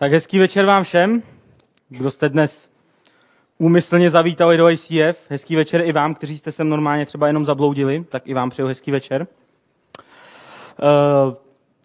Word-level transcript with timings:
Tak 0.00 0.12
hezký 0.12 0.38
večer 0.38 0.66
vám 0.66 0.84
všem, 0.84 1.22
kdo 1.88 2.10
jste 2.10 2.28
dnes 2.28 2.70
úmyslně 3.58 4.10
zavítali 4.10 4.56
do 4.56 4.70
ICF. 4.70 5.30
Hezký 5.30 5.56
večer 5.56 5.80
i 5.80 5.92
vám, 5.92 6.14
kteří 6.14 6.38
jste 6.38 6.52
sem 6.52 6.68
normálně 6.68 7.06
třeba 7.06 7.26
jenom 7.26 7.44
zabloudili, 7.44 8.04
tak 8.08 8.26
i 8.26 8.34
vám 8.34 8.50
přeju 8.50 8.68
hezký 8.68 8.90
večer. 8.90 9.26
Uh, 10.82 11.34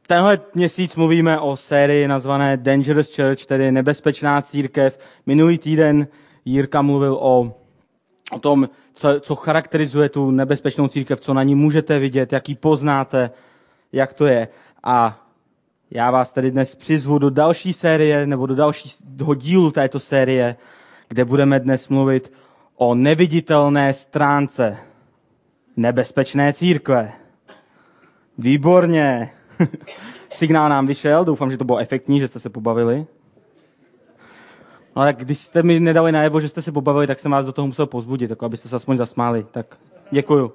tenhle 0.08 0.40
měsíc 0.54 0.96
mluvíme 0.96 1.40
o 1.40 1.58
sérii 1.58 2.08
nazvané 2.08 2.58
Dangerous 2.58 3.16
Church, 3.16 3.46
tedy 3.46 3.72
nebezpečná 3.72 4.42
církev. 4.42 5.00
Minulý 5.26 5.58
týden 5.58 6.08
Jirka 6.46 6.82
mluvil 6.82 7.14
o, 7.14 7.54
o 8.32 8.40
tom, 8.40 8.70
co, 8.94 9.20
co 9.20 9.36
charakterizuje 9.36 10.10
tu 10.10 10.32
nebezpečnou 10.32 10.88
církev, 10.88 11.20
co 11.20 11.34
na 11.34 11.44
ní 11.44 11.56
můžete 11.56 12.00
vidět, 12.00 12.34
jak 12.34 12.50
ji 12.50 12.56
poznáte, 12.56 13.32
jak 13.92 14.14
to 14.14 14.26
je. 14.26 14.48
A 14.84 15.25
já 15.96 16.12
vás 16.12 16.32
tedy 16.32 16.52
dnes 16.52 16.76
přizvu 16.76 17.20
do 17.20 17.30
další 17.30 17.74
série, 17.74 18.28
nebo 18.28 18.46
do 18.46 18.56
dalšího 18.56 19.36
dílu 19.36 19.72
této 19.72 20.00
série, 20.00 20.56
kde 21.08 21.26
budeme 21.26 21.60
dnes 21.60 21.90
mluvit 21.90 22.32
o 22.76 22.96
neviditelné 22.96 23.94
stránce 23.94 24.78
nebezpečné 25.78 26.54
církve. 26.54 27.12
Výborně. 28.38 29.30
Signál 30.30 30.70
nám 30.70 30.88
vyšel, 30.88 31.26
doufám, 31.26 31.52
že 31.52 31.58
to 31.58 31.66
bylo 31.66 31.78
efektní, 31.78 32.20
že 32.20 32.28
jste 32.28 32.40
se 32.40 32.50
pobavili. 32.50 33.06
Ale 34.96 35.14
když 35.14 35.40
jste 35.40 35.64
mi 35.64 35.80
nedali 35.80 36.12
najevo, 36.12 36.40
že 36.40 36.50
jste 36.50 36.62
se 36.62 36.72
pobavili, 36.72 37.08
tak 37.08 37.20
jsem 37.20 37.32
vás 37.32 37.46
do 37.46 37.52
toho 37.52 37.68
musel 37.68 37.86
pozbudit, 37.86 38.30
jako 38.30 38.46
abyste 38.46 38.70
se 38.70 38.76
aspoň 38.76 38.98
zasmáli. 38.98 39.46
Tak 39.52 39.78
děkuju. 40.12 40.54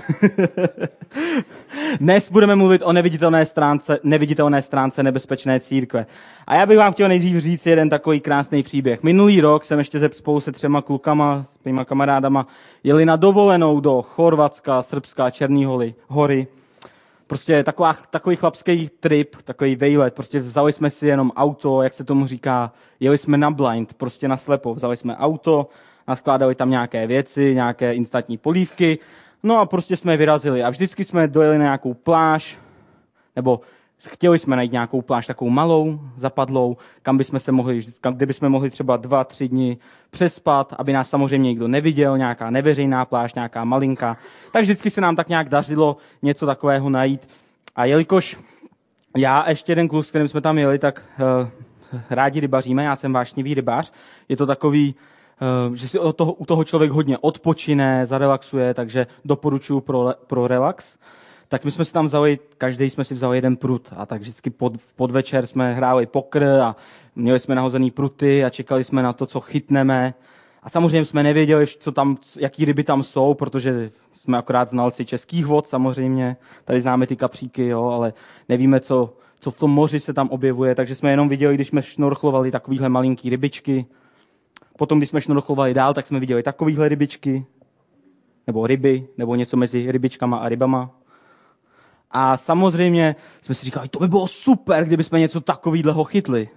Dnes 2.00 2.30
budeme 2.30 2.56
mluvit 2.56 2.82
o 2.84 2.92
neviditelné 2.92 3.46
stránce, 3.46 3.98
neviditelné 4.02 4.62
stránce 4.62 5.02
nebezpečné 5.02 5.60
církve. 5.60 6.06
A 6.46 6.54
já 6.54 6.66
bych 6.66 6.78
vám 6.78 6.92
chtěl 6.92 7.08
nejdřív 7.08 7.38
říct 7.38 7.66
jeden 7.66 7.88
takový 7.88 8.20
krásný 8.20 8.62
příběh. 8.62 9.02
Minulý 9.02 9.40
rok 9.40 9.64
jsem 9.64 9.78
ještě 9.78 9.98
ze 9.98 10.08
spolu 10.12 10.40
se 10.40 10.52
třema 10.52 10.82
klukama, 10.82 11.44
s 11.44 11.58
těma 11.58 11.84
kamarádama, 11.84 12.46
jeli 12.84 13.06
na 13.06 13.16
dovolenou 13.16 13.80
do 13.80 14.02
Chorvatska, 14.02 14.82
Srbska, 14.82 15.30
Černý 15.30 15.64
hory. 15.64 15.94
hory. 16.08 16.46
Prostě 17.26 17.64
taková, 17.64 17.96
takový 18.10 18.36
chlapský 18.36 18.90
trip, 19.00 19.36
takový 19.44 19.76
vejlet. 19.76 20.14
Prostě 20.14 20.40
vzali 20.40 20.72
jsme 20.72 20.90
si 20.90 21.06
jenom 21.06 21.32
auto, 21.36 21.82
jak 21.82 21.94
se 21.94 22.04
tomu 22.04 22.26
říká, 22.26 22.72
jeli 23.00 23.18
jsme 23.18 23.38
na 23.38 23.50
blind, 23.50 23.94
prostě 23.94 24.28
na 24.28 24.36
slepo. 24.36 24.74
Vzali 24.74 24.96
jsme 24.96 25.16
auto, 25.16 25.68
naskládali 26.08 26.54
tam 26.54 26.70
nějaké 26.70 27.06
věci, 27.06 27.54
nějaké 27.54 27.94
instantní 27.94 28.38
polívky 28.38 28.98
No 29.42 29.58
a 29.58 29.66
prostě 29.66 29.96
jsme 29.96 30.16
vyrazili 30.16 30.62
a 30.62 30.70
vždycky 30.70 31.04
jsme 31.04 31.28
dojeli 31.28 31.58
na 31.58 31.64
nějakou 31.64 31.94
pláž, 31.94 32.58
nebo 33.36 33.60
chtěli 34.08 34.38
jsme 34.38 34.56
najít 34.56 34.72
nějakou 34.72 35.02
pláž 35.02 35.26
takovou 35.26 35.50
malou, 35.50 36.00
zapadlou, 36.16 36.76
kam 37.02 37.18
bychom 37.18 37.40
se 37.40 37.52
mohli, 37.52 37.86
kam, 38.00 38.14
kde 38.14 38.26
bychom 38.26 38.48
mohli 38.48 38.70
třeba 38.70 38.96
dva, 38.96 39.24
tři 39.24 39.48
dny 39.48 39.78
přespat, 40.10 40.74
aby 40.78 40.92
nás 40.92 41.08
samozřejmě 41.10 41.48
nikdo 41.48 41.68
neviděl, 41.68 42.18
nějaká 42.18 42.50
neveřejná 42.50 43.04
pláž, 43.04 43.34
nějaká 43.34 43.64
malinka. 43.64 44.16
Tak 44.50 44.62
vždycky 44.62 44.90
se 44.90 45.00
nám 45.00 45.16
tak 45.16 45.28
nějak 45.28 45.48
dařilo 45.48 45.96
něco 46.22 46.46
takového 46.46 46.90
najít. 46.90 47.28
A 47.76 47.84
jelikož 47.84 48.36
já 49.16 49.38
a 49.38 49.48
ještě 49.48 49.72
jeden 49.72 49.88
kluk, 49.88 50.04
s 50.04 50.08
kterým 50.08 50.28
jsme 50.28 50.40
tam 50.40 50.58
jeli, 50.58 50.78
tak 50.78 51.02
uh, 51.42 51.48
rádi 52.10 52.40
rybaříme, 52.40 52.84
já 52.84 52.96
jsem 52.96 53.12
vášnivý 53.12 53.54
rybář. 53.54 53.92
Je 54.28 54.36
to 54.36 54.46
takový 54.46 54.94
že 55.74 55.88
si 55.88 55.98
od 55.98 56.16
toho, 56.16 56.32
u 56.32 56.46
toho 56.46 56.64
člověk 56.64 56.90
hodně 56.90 57.18
odpočine, 57.18 58.06
zarelaxuje, 58.06 58.74
takže 58.74 59.06
doporučuji 59.24 59.80
pro, 59.80 60.14
pro 60.26 60.46
relax. 60.46 60.98
Tak 61.48 61.64
my 61.64 61.70
jsme 61.70 61.84
si 61.84 61.92
tam 61.92 62.04
vzali, 62.04 62.38
každý 62.58 62.90
jsme 62.90 63.04
si 63.04 63.14
vzali 63.14 63.36
jeden 63.36 63.56
prut 63.56 63.88
a 63.96 64.06
tak 64.06 64.20
vždycky 64.20 64.50
pod, 64.50 64.72
podvečer 64.96 65.46
jsme 65.46 65.74
hráli 65.74 66.06
pokr 66.06 66.44
a 66.44 66.76
měli 67.16 67.38
jsme 67.38 67.54
nahozený 67.54 67.90
pruty 67.90 68.44
a 68.44 68.50
čekali 68.50 68.84
jsme 68.84 69.02
na 69.02 69.12
to, 69.12 69.26
co 69.26 69.40
chytneme. 69.40 70.14
A 70.62 70.68
samozřejmě 70.68 71.04
jsme 71.04 71.22
nevěděli, 71.22 71.66
co 71.66 71.92
tam, 71.92 72.16
jaký 72.38 72.64
ryby 72.64 72.84
tam 72.84 73.02
jsou, 73.02 73.34
protože 73.34 73.90
jsme 74.12 74.38
akorát 74.38 74.68
znalci 74.68 75.04
českých 75.04 75.46
vod 75.46 75.66
samozřejmě. 75.66 76.36
Tady 76.64 76.80
známe 76.80 77.06
ty 77.06 77.16
kapříky, 77.16 77.66
jo, 77.66 77.84
ale 77.84 78.12
nevíme, 78.48 78.80
co, 78.80 79.14
co 79.40 79.50
v 79.50 79.58
tom 79.58 79.70
moři 79.70 80.00
se 80.00 80.12
tam 80.12 80.28
objevuje, 80.28 80.74
takže 80.74 80.94
jsme 80.94 81.10
jenom 81.10 81.28
viděli, 81.28 81.54
když 81.54 81.68
jsme 81.68 81.82
šnorchlovali 81.82 82.50
takovýhle 82.50 82.88
malinký 82.88 83.30
rybičky, 83.30 83.86
Potom, 84.78 84.98
když 84.98 85.08
jsme 85.08 85.20
šnorchovali 85.20 85.74
dál, 85.74 85.94
tak 85.94 86.06
jsme 86.06 86.20
viděli 86.20 86.42
takovýhle 86.42 86.88
rybičky, 86.88 87.44
nebo 88.46 88.66
ryby, 88.66 89.06
nebo 89.18 89.34
něco 89.34 89.56
mezi 89.56 89.92
rybičkama 89.92 90.36
a 90.36 90.48
rybama. 90.48 90.90
A 92.10 92.36
samozřejmě 92.36 93.16
jsme 93.42 93.54
si 93.54 93.64
říkali, 93.64 93.88
to 93.88 93.98
by 93.98 94.08
bylo 94.08 94.26
super, 94.26 94.84
kdyby 94.84 95.04
jsme 95.04 95.20
něco 95.20 95.40
takového 95.40 96.04
chytli. 96.04 96.48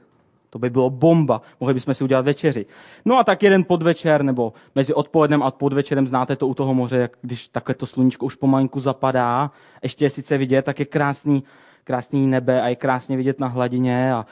To 0.49 0.59
by 0.59 0.69
bylo 0.69 0.89
bomba. 0.89 1.41
Mohli 1.59 1.73
bychom 1.73 1.93
si 1.93 2.03
udělat 2.03 2.25
večeři. 2.25 2.65
No 3.05 3.19
a 3.19 3.23
tak 3.23 3.43
jeden 3.43 3.63
podvečer, 3.63 4.23
nebo 4.23 4.53
mezi 4.75 4.93
odpolednem 4.93 5.43
a 5.43 5.51
podvečerem, 5.51 6.07
znáte 6.07 6.35
to 6.35 6.47
u 6.47 6.53
toho 6.53 6.73
moře, 6.73 6.97
jak 6.97 7.17
když 7.21 7.47
takhle 7.47 7.75
to 7.75 7.85
sluníčko 7.85 8.25
už 8.25 8.35
pomalinku 8.35 8.79
zapadá, 8.79 9.51
ještě 9.83 10.05
je 10.05 10.09
sice 10.09 10.37
vidět, 10.37 10.65
tak 10.65 10.79
je 10.79 10.85
krásný, 10.85 11.43
krásný 11.83 12.27
nebe 12.27 12.61
a 12.61 12.67
je 12.67 12.75
krásně 12.75 13.17
vidět 13.17 13.39
na 13.39 13.47
hladině 13.47 14.13
a 14.13 14.25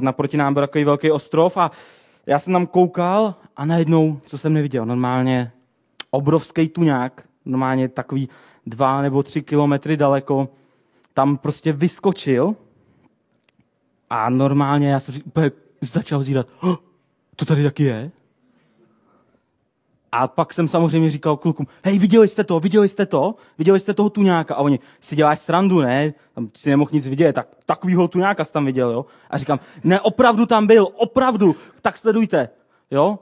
naproti 0.00 0.36
nám 0.36 0.54
byl 0.54 0.62
takový 0.62 0.84
velký 0.84 1.10
ostrov 1.10 1.56
a 1.56 1.70
já 2.28 2.38
jsem 2.38 2.52
tam 2.52 2.66
koukal 2.66 3.34
a 3.56 3.64
najednou, 3.64 4.20
co 4.26 4.38
jsem 4.38 4.52
neviděl, 4.52 4.86
normálně 4.86 5.52
obrovský 6.10 6.68
tuňák, 6.68 7.22
normálně 7.44 7.88
takový 7.88 8.28
dva 8.66 9.02
nebo 9.02 9.22
tři 9.22 9.42
kilometry 9.42 9.96
daleko, 9.96 10.48
tam 11.14 11.36
prostě 11.36 11.72
vyskočil 11.72 12.56
a 14.10 14.30
normálně 14.30 14.90
já 14.90 15.00
jsem 15.00 15.14
úplně 15.26 15.50
začal 15.80 16.22
zírat, 16.22 16.46
oh, 16.60 16.76
to 17.36 17.44
tady 17.44 17.64
taky 17.64 17.84
je? 17.84 18.10
A 20.12 20.28
pak 20.28 20.54
jsem 20.54 20.68
samozřejmě 20.68 21.10
říkal 21.10 21.36
klukům, 21.36 21.66
hej, 21.84 21.98
viděli 21.98 22.28
jste 22.28 22.44
to, 22.44 22.60
viděli 22.60 22.88
jste 22.88 23.06
to, 23.06 23.34
viděli 23.58 23.80
jste 23.80 23.94
toho 23.94 24.10
tuňáka? 24.10 24.54
A 24.54 24.58
oni, 24.58 24.78
si 25.00 25.16
děláš 25.16 25.38
srandu, 25.38 25.80
ne? 25.80 26.14
Tam 26.34 26.50
si 26.56 26.70
nemohl 26.70 26.90
nic 26.92 27.08
vidět, 27.08 27.32
tak 27.32 27.48
takovýho 27.66 28.08
tuňáka 28.08 28.44
jsi 28.44 28.52
tam 28.52 28.66
viděl, 28.66 28.90
jo? 28.90 29.06
A 29.30 29.38
říkám, 29.38 29.60
ne, 29.84 30.00
opravdu 30.00 30.46
tam 30.46 30.66
byl, 30.66 30.88
opravdu, 30.94 31.56
tak 31.82 31.96
sledujte, 31.96 32.48
jo? 32.90 33.18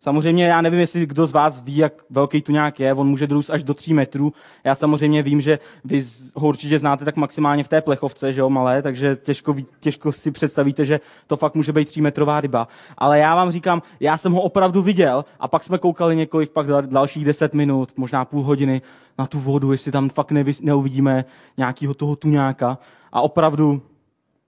Samozřejmě 0.00 0.46
já 0.46 0.60
nevím, 0.60 0.80
jestli 0.80 1.06
kdo 1.06 1.26
z 1.26 1.32
vás 1.32 1.60
ví, 1.60 1.76
jak 1.76 1.92
velký 2.10 2.42
tu 2.42 2.52
nějak 2.52 2.80
je, 2.80 2.94
on 2.94 3.08
může 3.08 3.26
drůst 3.26 3.50
až 3.50 3.62
do 3.62 3.74
3 3.74 3.94
metrů. 3.94 4.32
Já 4.64 4.74
samozřejmě 4.74 5.22
vím, 5.22 5.40
že 5.40 5.58
vy 5.84 6.02
ho 6.34 6.48
určitě 6.48 6.78
znáte 6.78 7.04
tak 7.04 7.16
maximálně 7.16 7.64
v 7.64 7.68
té 7.68 7.80
plechovce, 7.80 8.32
že 8.32 8.40
jo, 8.40 8.50
malé, 8.50 8.82
takže 8.82 9.16
těžko, 9.16 9.56
těžko 9.80 10.12
si 10.12 10.30
představíte, 10.30 10.86
že 10.86 11.00
to 11.26 11.36
fakt 11.36 11.54
může 11.54 11.72
být 11.72 11.88
3 11.88 12.00
metrová 12.00 12.40
ryba. 12.40 12.68
Ale 12.98 13.18
já 13.18 13.34
vám 13.34 13.50
říkám, 13.50 13.82
já 14.00 14.16
jsem 14.16 14.32
ho 14.32 14.40
opravdu 14.40 14.82
viděl 14.82 15.24
a 15.40 15.48
pak 15.48 15.64
jsme 15.64 15.78
koukali 15.78 16.16
několik 16.16 16.50
pak 16.50 16.66
dalších 16.86 17.24
10 17.24 17.54
minut, 17.54 17.92
možná 17.96 18.24
půl 18.24 18.42
hodiny 18.42 18.82
na 19.18 19.26
tu 19.26 19.40
vodu, 19.40 19.72
jestli 19.72 19.92
tam 19.92 20.08
fakt 20.08 20.30
nevy, 20.30 20.52
neuvidíme 20.60 21.24
nějakého 21.56 21.94
toho 21.94 22.16
tuňáka. 22.16 22.78
A 23.12 23.20
opravdu 23.20 23.82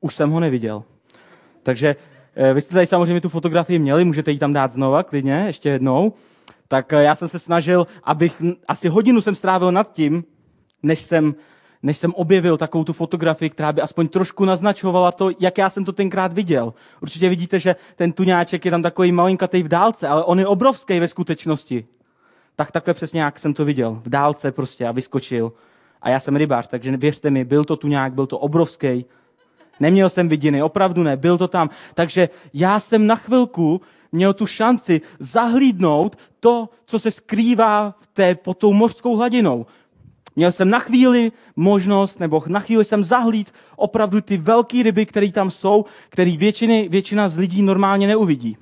už 0.01 0.15
jsem 0.15 0.31
ho 0.31 0.41
neviděl. 0.41 0.83
Takže 1.63 1.97
vy 2.55 2.61
jste 2.61 2.75
tady 2.75 2.87
samozřejmě 2.87 3.21
tu 3.21 3.29
fotografii 3.29 3.79
měli, 3.79 4.05
můžete 4.05 4.31
ji 4.31 4.39
tam 4.39 4.53
dát 4.53 4.73
znova, 4.73 5.03
klidně, 5.03 5.45
ještě 5.47 5.69
jednou. 5.69 6.13
Tak 6.71 6.93
eh, 6.93 7.03
já 7.03 7.15
jsem 7.15 7.29
se 7.29 7.39
snažil, 7.39 7.87
abych, 8.05 8.43
asi 8.69 8.89
hodinu 8.89 9.21
jsem 9.21 9.35
strávil 9.35 9.73
nad 9.73 9.93
tím, 9.93 10.25
než 10.83 11.03
jsem, 11.03 11.35
než 11.83 11.99
jsem 11.99 12.15
objevil 12.15 12.57
takovou 12.57 12.85
tu 12.85 12.93
fotografii, 12.93 13.51
která 13.51 13.73
by 13.73 13.83
aspoň 13.83 14.09
trošku 14.09 14.45
naznačovala 14.45 15.13
to, 15.13 15.31
jak 15.41 15.59
já 15.59 15.71
jsem 15.71 15.85
to 15.85 15.93
tenkrát 15.93 16.33
viděl. 16.33 16.75
Určitě 17.01 17.29
vidíte, 17.29 17.59
že 17.59 17.77
ten 17.97 18.13
tuňáček 18.13 18.65
je 18.65 18.71
tam 18.71 18.83
takový 18.83 19.13
malinkatý 19.13 19.63
v 19.63 19.69
dálce, 19.69 20.09
ale 20.09 20.25
on 20.25 20.39
je 20.39 20.47
obrovský 20.47 21.01
ve 21.01 21.09
skutečnosti. 21.09 21.87
Tak 22.57 22.73
takhle 22.73 22.95
přesně, 22.95 23.23
jak 23.23 23.39
jsem 23.39 23.55
to 23.55 23.65
viděl. 23.65 24.01
V 24.05 24.09
dálce 24.09 24.53
prostě 24.53 24.87
a 24.87 24.93
vyskočil. 24.93 25.53
A 26.03 26.11
já 26.11 26.21
jsem 26.21 26.37
rybář, 26.37 26.67
takže 26.67 26.97
věřte 26.97 27.31
mi, 27.31 27.45
byl 27.45 27.65
to 27.65 27.77
tuňák, 27.77 28.13
byl 28.13 28.27
to 28.27 28.39
obrovský, 28.39 29.05
Neměl 29.81 30.09
jsem 30.09 30.29
vidiny, 30.29 30.63
opravdu 30.63 31.03
ne, 31.03 31.17
byl 31.17 31.39
to 31.39 31.49
tam. 31.49 31.71
Takže 31.95 32.29
já 32.55 32.81
jsem 32.81 33.07
na 33.07 33.15
chvilku 33.15 33.81
měl 34.13 34.35
tu 34.35 34.47
šanci 34.47 35.01
zahlídnout 35.19 36.19
to, 36.41 36.69
co 36.85 36.99
se 36.99 37.11
skrývá 37.11 37.95
v 38.01 38.07
té, 38.07 38.35
pod 38.35 38.59
tou 38.59 38.73
mořskou 38.73 39.17
hladinou. 39.17 39.67
Měl 40.37 40.53
jsem 40.53 40.71
na 40.71 40.79
chvíli 40.79 41.33
možnost, 41.57 42.21
nebo 42.21 42.43
na 42.47 42.61
chvíli 42.61 42.85
jsem 42.85 43.05
zahlíd 43.05 43.53
opravdu 43.77 44.21
ty 44.21 44.37
velké 44.37 44.83
ryby, 44.83 45.07
které 45.07 45.33
tam 45.33 45.51
jsou, 45.51 45.85
které 46.09 46.37
většiny, 46.37 46.89
většina 46.89 47.29
z 47.29 47.37
lidí 47.37 47.63
normálně 47.63 48.07
neuvidí. 48.07 48.57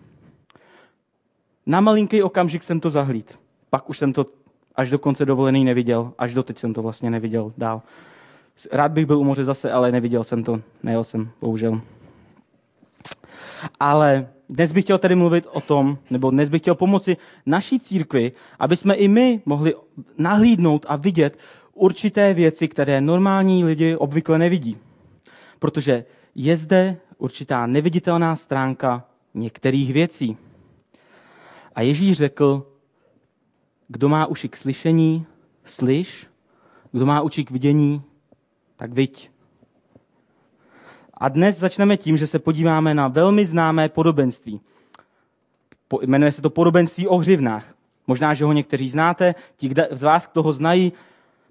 Na 1.67 1.81
malinký 1.81 2.23
okamžik 2.23 2.65
jsem 2.65 2.81
to 2.81 2.91
zahlíd. 2.91 3.39
Pak 3.71 3.91
už 3.91 3.99
jsem 3.99 4.13
to 4.13 4.27
až 4.75 4.91
do 4.91 4.99
konce 4.99 5.25
dovolený 5.25 5.65
neviděl. 5.65 6.13
Až 6.19 6.35
doteď 6.35 6.59
jsem 6.59 6.75
to 6.75 6.83
vlastně 6.83 7.11
neviděl 7.11 7.53
dál. 7.59 7.83
Rád 8.73 8.93
bych 8.93 9.07
byl 9.07 9.19
u 9.19 9.25
moře 9.25 9.45
zase, 9.45 9.73
ale 9.73 9.93
neviděl 9.93 10.25
jsem 10.25 10.45
to. 10.45 10.61
Nejel 10.83 11.05
jsem, 11.05 11.31
bohužel. 11.41 11.81
Ale 13.81 14.29
dnes 14.49 14.73
bych 14.73 14.85
chtěl 14.85 14.99
tady 14.99 15.15
mluvit 15.15 15.47
o 15.53 15.61
tom, 15.61 15.99
nebo 16.11 16.31
dnes 16.31 16.49
bych 16.49 16.63
chtěl 16.63 16.75
pomoci 16.75 17.17
naší 17.47 17.81
církvi, 17.81 18.33
aby 18.59 18.77
jsme 18.77 18.95
i 18.95 19.09
my 19.09 19.43
mohli 19.47 19.75
nahlídnout 20.19 20.87
a 20.89 20.97
vidět 20.97 21.39
určité 21.75 22.35
věci, 22.35 22.69
které 22.69 23.01
normální 23.01 23.65
lidi 23.65 23.97
obvykle 23.97 24.39
nevidí. 24.39 24.77
Protože 25.59 26.05
je 26.35 26.57
zde 26.57 26.97
určitá 27.19 27.67
neviditelná 27.67 28.37
stránka 28.37 29.05
některých 29.35 29.93
věcí. 29.93 30.37
A 31.75 31.83
Ježíš 31.83 32.17
řekl, 32.17 32.67
kdo 33.89 34.09
má 34.09 34.27
uši 34.27 34.49
k 34.49 34.57
slyšení, 34.57 35.27
slyš, 35.65 36.27
kdo 36.93 37.07
má 37.07 37.21
uši 37.21 37.45
k 37.45 37.51
vidění, 37.51 38.03
tak 38.79 38.93
viď. 38.93 39.31
A 41.15 41.29
dnes 41.29 41.59
začneme 41.59 41.97
tím, 41.97 42.17
že 42.17 42.27
se 42.27 42.39
podíváme 42.39 42.95
na 42.95 43.09
velmi 43.09 43.45
známé 43.45 43.89
podobenství. 43.89 44.61
Po, 45.89 46.01
jmenuje 46.03 46.33
se 46.33 46.43
to 46.43 46.51
podobenství 46.51 47.07
o 47.07 47.17
hřivnách. 47.17 47.75
Možná, 48.07 48.35
že 48.35 48.45
ho 48.45 48.53
někteří 48.53 48.89
znáte, 48.89 49.35
ti 49.57 49.75
z 49.91 50.03
vás, 50.03 50.29
kdo 50.33 50.43
ho 50.43 50.53
znají, 50.53 50.93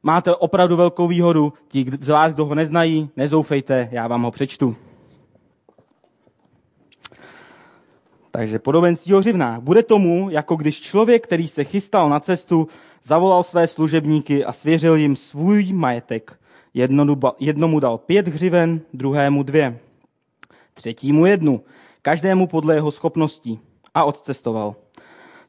máte 0.04 0.36
opravdu 0.36 0.76
velkou 0.76 1.08
výhodu, 1.08 1.54
ti 1.68 1.86
z 2.02 2.08
vás, 2.08 2.34
kdo 2.34 2.46
ho 2.46 2.56
neznají, 2.56 3.10
nezoufejte, 3.16 3.90
já 3.92 4.08
vám 4.08 4.24
ho 4.24 4.32
přečtu. 4.32 4.76
Takže 8.32 8.60
podobenství 8.60 9.14
o 9.14 9.20
hřivnách. 9.20 9.60
Bude 9.60 9.84
tomu, 9.84 10.30
jako 10.30 10.56
když 10.56 10.82
člověk, 10.82 11.24
který 11.24 11.48
se 11.48 11.64
chystal 11.64 12.10
na 12.10 12.20
cestu, 12.20 12.68
zavolal 13.04 13.44
své 13.44 13.68
služebníky 13.68 14.46
a 14.46 14.54
svěřil 14.54 14.96
jim 14.96 15.16
svůj 15.16 15.74
majetek. 15.74 16.40
Jednomu 17.40 17.80
dal 17.80 17.98
pět 17.98 18.28
hřiven, 18.28 18.82
druhému 18.94 19.44
dvě, 19.44 19.80
třetímu 20.74 21.26
jednu, 21.26 21.62
každému 22.02 22.48
podle 22.48 22.76
jeho 22.76 22.92
schopností 22.92 23.60
a 23.94 24.04
odcestoval. 24.04 24.76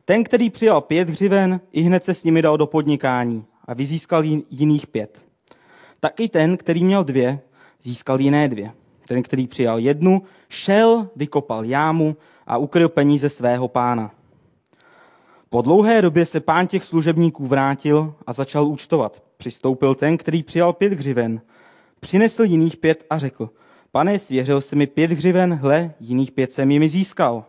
Ten, 0.04 0.24
který 0.24 0.50
přijal 0.50 0.80
pět 0.80 1.08
hřiven, 1.10 1.60
i 1.72 1.80
hned 1.80 2.04
se 2.04 2.14
s 2.14 2.24
nimi 2.24 2.42
dal 2.42 2.56
do 2.56 2.66
podnikání 2.66 3.44
a 3.64 3.74
vyzískal 3.74 4.24
jiných 4.50 4.86
pět. 4.86 5.22
Tak 6.00 6.20
i 6.20 6.28
ten, 6.28 6.56
který 6.56 6.84
měl 6.84 7.04
dvě, 7.04 7.40
získal 7.82 8.20
jiné 8.20 8.48
dvě. 8.48 8.70
Ten, 9.08 9.22
který 9.22 9.46
přijal 9.46 9.78
jednu, 9.78 10.22
šel, 10.48 11.08
vykopal 11.16 11.64
jámu 11.64 12.16
a 12.46 12.56
ukryl 12.56 12.88
peníze 12.88 13.28
svého 13.28 13.68
pána. 13.68 14.10
Po 15.50 15.62
dlouhé 15.62 16.02
době 16.02 16.24
se 16.24 16.40
pán 16.40 16.66
těch 16.66 16.84
služebníků 16.84 17.46
vrátil 17.46 18.14
a 18.26 18.32
začal 18.32 18.66
účtovat. 18.66 19.22
Přistoupil 19.36 19.94
ten, 19.94 20.16
který 20.16 20.42
přijal 20.42 20.72
pět 20.72 20.92
hřiven. 20.92 21.40
Přinesl 22.00 22.42
jiných 22.42 22.76
pět 22.76 23.04
a 23.10 23.18
řekl, 23.18 23.50
pane, 23.92 24.18
svěřil 24.18 24.60
se 24.60 24.76
mi 24.76 24.86
pět 24.86 25.10
hřiven, 25.10 25.54
hle, 25.54 25.94
jiných 26.00 26.32
pět 26.32 26.52
jsem 26.52 26.70
jimi 26.70 26.88
získal. 26.88 27.44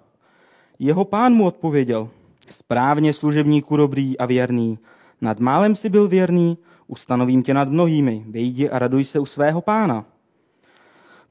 Jeho 0.80 1.06
pán 1.06 1.34
mu 1.34 1.46
odpověděl, 1.46 2.10
správně 2.50 3.13
služebníku 3.13 3.78
dobrý 3.78 4.18
a 4.18 4.25
věrný. 4.25 4.80
Nad 5.22 5.40
málem 5.40 5.75
si 5.75 5.90
byl 5.90 6.07
věrný, 6.07 6.57
ustanovím 6.88 7.44
tě 7.44 7.54
nad 7.54 7.69
mnohými, 7.69 8.24
vejdi 8.30 8.69
a 8.69 8.80
raduj 8.80 9.04
se 9.04 9.19
u 9.19 9.25
svého 9.25 9.62
pána. 9.62 10.06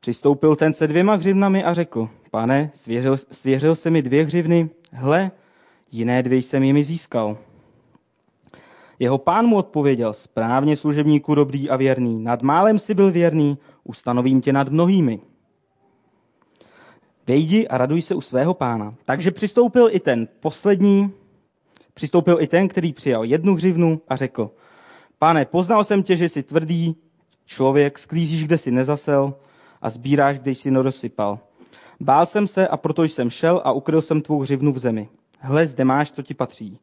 Přistoupil 0.00 0.56
ten 0.56 0.72
se 0.72 0.86
dvěma 0.86 1.14
hřivnami 1.14 1.64
a 1.64 1.74
řekl, 1.74 2.08
pane, 2.30 2.70
svěřil, 2.74 3.16
svěřil 3.16 3.74
se 3.74 3.90
mi 3.90 4.02
dvě 4.02 4.24
hřivny, 4.24 4.70
hle, 4.92 5.30
jiné 5.92 6.22
dvě 6.22 6.38
jsem 6.38 6.62
jimi 6.62 6.84
získal. 6.84 7.38
Jeho 8.98 9.18
pán 9.18 9.46
mu 9.46 9.56
odpověděl, 9.56 10.12
správně 10.12 10.76
služebníku 10.76 11.34
dobrý 11.34 11.70
a 11.70 11.76
věrný, 11.76 12.24
nad 12.24 12.42
málem 12.42 12.78
si 12.78 12.94
byl 12.94 13.12
věrný, 13.12 13.58
ustanovím 13.84 14.40
tě 14.40 14.52
nad 14.52 14.68
mnohými. 14.68 15.20
Vejdi 17.26 17.68
a 17.68 17.78
raduj 17.78 18.02
se 18.02 18.14
u 18.14 18.20
svého 18.20 18.54
pána. 18.54 18.94
Takže 19.04 19.30
přistoupil 19.30 19.88
i 19.92 20.00
ten 20.00 20.28
poslední, 20.40 21.12
přistoupil 21.94 22.40
i 22.40 22.46
ten, 22.46 22.68
který 22.68 22.92
přijal 22.92 23.24
jednu 23.24 23.54
hřivnu 23.54 24.00
a 24.08 24.16
řekl, 24.16 24.50
pane, 25.18 25.44
poznal 25.44 25.84
jsem 25.84 26.02
tě, 26.02 26.16
že 26.16 26.28
jsi 26.28 26.42
tvrdý 26.42 26.96
člověk, 27.46 27.98
sklízíš, 27.98 28.44
kde 28.44 28.58
jsi 28.58 28.70
nezasel 28.70 29.34
a 29.82 29.90
sbíráš, 29.90 30.38
kde 30.38 30.50
jsi 30.50 30.70
nedosypal. 30.70 31.38
Bál 32.00 32.26
jsem 32.26 32.46
se 32.46 32.68
a 32.68 32.76
proto 32.76 33.02
jsem 33.02 33.30
šel 33.30 33.60
a 33.64 33.72
ukryl 33.72 34.02
jsem 34.02 34.20
tvou 34.20 34.40
hřivnu 34.40 34.72
v 34.72 34.78
zemi. 34.78 35.08
Hle, 35.38 35.66
zde 35.66 35.84
máš, 35.84 36.12
co 36.12 36.22
ti 36.22 36.34
patří. 36.34 36.78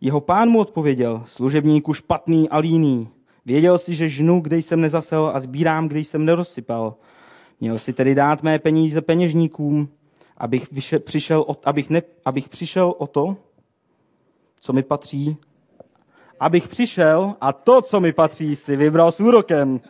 Jeho 0.00 0.20
pán 0.20 0.48
mu 0.48 0.58
odpověděl, 0.58 1.22
služebníku 1.26 1.94
špatný 1.94 2.48
a 2.48 2.58
líný. 2.58 3.08
Věděl 3.46 3.78
si, 3.78 3.94
že 3.94 4.08
žnu, 4.08 4.40
kde 4.40 4.56
jsem 4.56 4.80
nezasel 4.80 5.30
a 5.34 5.40
sbírám, 5.40 5.88
kde 5.88 5.98
jsem 5.98 6.24
nerozsypal. 6.24 6.94
Měl 7.60 7.78
si 7.78 7.92
tedy 7.92 8.14
dát 8.14 8.42
mé 8.42 8.58
peníze 8.58 9.00
peněžníkům, 9.00 9.88
abych, 10.38 10.72
vyše, 10.72 10.98
přišel, 10.98 11.44
o, 11.48 11.56
abych, 11.64 11.90
ne, 11.90 12.02
abych 12.24 12.48
přišel 12.48 12.94
o 12.98 13.06
to, 13.06 13.36
co 14.60 14.72
mi 14.72 14.82
patří, 14.82 15.36
abych 16.40 16.68
přišel 16.68 17.34
a 17.40 17.52
to, 17.52 17.82
co 17.82 18.00
mi 18.00 18.12
patří, 18.12 18.56
si 18.56 18.76
vybral 18.76 19.12
s 19.12 19.20
úrokem. 19.20 19.80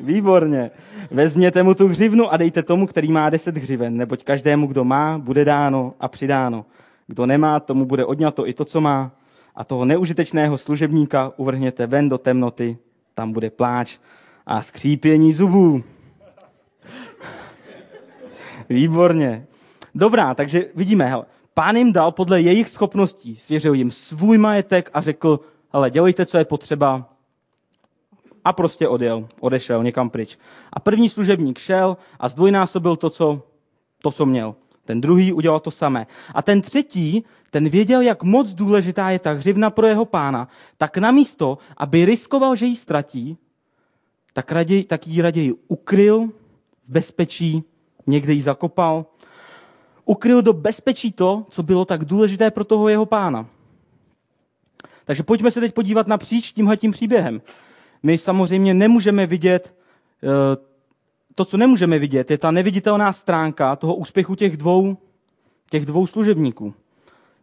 Výborně. 0.00 0.70
Vezměte 1.10 1.62
mu 1.62 1.74
tu 1.74 1.88
hřivnu 1.88 2.32
a 2.32 2.36
dejte 2.36 2.62
tomu, 2.62 2.86
který 2.86 3.12
má 3.12 3.30
deset 3.30 3.56
hřiven, 3.56 3.96
neboť 3.96 4.24
každému, 4.24 4.66
kdo 4.66 4.84
má, 4.84 5.18
bude 5.18 5.44
dáno 5.44 5.94
a 6.00 6.08
přidáno. 6.08 6.64
Kdo 7.06 7.26
nemá, 7.26 7.60
tomu 7.60 7.84
bude 7.84 8.04
odňato 8.04 8.48
i 8.48 8.54
to, 8.54 8.64
co 8.64 8.80
má. 8.80 9.10
A 9.54 9.64
toho 9.64 9.84
neužitečného 9.84 10.58
služebníka 10.58 11.32
uvrhněte 11.36 11.86
ven 11.86 12.08
do 12.08 12.18
temnoty, 12.18 12.78
tam 13.14 13.32
bude 13.32 13.50
pláč 13.50 13.98
a 14.46 14.62
skřípění 14.62 15.32
zubů. 15.32 15.84
Výborně. 18.68 19.46
Dobrá, 19.94 20.34
takže 20.34 20.66
vidíme, 20.74 21.06
hele, 21.06 21.24
pán 21.54 21.76
jim 21.76 21.92
dal 21.92 22.12
podle 22.12 22.40
jejich 22.40 22.68
schopností, 22.68 23.36
svěřil 23.36 23.74
jim 23.74 23.90
svůj 23.90 24.38
majetek 24.38 24.90
a 24.94 25.00
řekl, 25.00 25.40
hele, 25.72 25.90
dělejte, 25.90 26.26
co 26.26 26.38
je 26.38 26.44
potřeba, 26.44 27.08
a 28.44 28.52
prostě 28.52 28.88
odjel, 28.88 29.28
odešel 29.40 29.84
někam 29.84 30.10
pryč. 30.10 30.38
A 30.72 30.80
první 30.80 31.08
služebník 31.08 31.58
šel 31.58 31.96
a 32.20 32.28
zdvojnásobil 32.28 32.96
to, 32.96 33.10
co, 33.10 33.42
to, 34.02 34.10
co 34.10 34.26
měl. 34.26 34.54
Ten 34.84 35.00
druhý 35.00 35.32
udělal 35.32 35.60
to 35.60 35.70
samé. 35.70 36.06
A 36.34 36.42
ten 36.42 36.60
třetí, 36.60 37.24
ten 37.50 37.68
věděl, 37.68 38.00
jak 38.00 38.22
moc 38.22 38.54
důležitá 38.54 39.10
je 39.10 39.18
ta 39.18 39.32
hřivna 39.32 39.70
pro 39.70 39.86
jeho 39.86 40.04
pána, 40.04 40.48
tak 40.78 40.98
namísto, 40.98 41.58
aby 41.76 42.04
riskoval, 42.04 42.56
že 42.56 42.66
ji 42.66 42.76
ztratí, 42.76 43.36
tak, 44.32 44.52
raději, 44.52 44.84
tak 44.84 45.06
ji 45.06 45.22
raději 45.22 45.54
ukryl 45.68 46.26
v 46.88 46.92
bezpečí, 46.92 47.64
někde 48.06 48.32
ji 48.32 48.40
zakopal, 48.40 49.06
ukryl 50.04 50.42
do 50.42 50.52
bezpečí 50.52 51.12
to, 51.12 51.46
co 51.50 51.62
bylo 51.62 51.84
tak 51.84 52.04
důležité 52.04 52.50
pro 52.50 52.64
toho 52.64 52.88
jeho 52.88 53.06
pána. 53.06 53.46
Takže 55.04 55.22
pojďme 55.22 55.50
se 55.50 55.60
teď 55.60 55.74
podívat 55.74 56.06
napříč 56.06 56.52
tímhle 56.52 56.76
tím 56.76 56.92
příběhem. 56.92 57.42
My 58.02 58.18
samozřejmě 58.18 58.74
nemůžeme 58.74 59.26
vidět, 59.26 59.74
eh, 60.22 60.71
to, 61.34 61.44
co 61.44 61.56
nemůžeme 61.56 61.98
vidět, 61.98 62.30
je 62.30 62.38
ta 62.38 62.50
neviditelná 62.50 63.12
stránka 63.12 63.76
toho 63.76 63.94
úspěchu 63.94 64.34
těch 64.34 64.56
dvou, 64.56 64.96
těch 65.70 65.86
dvou 65.86 66.06
služebníků. 66.06 66.74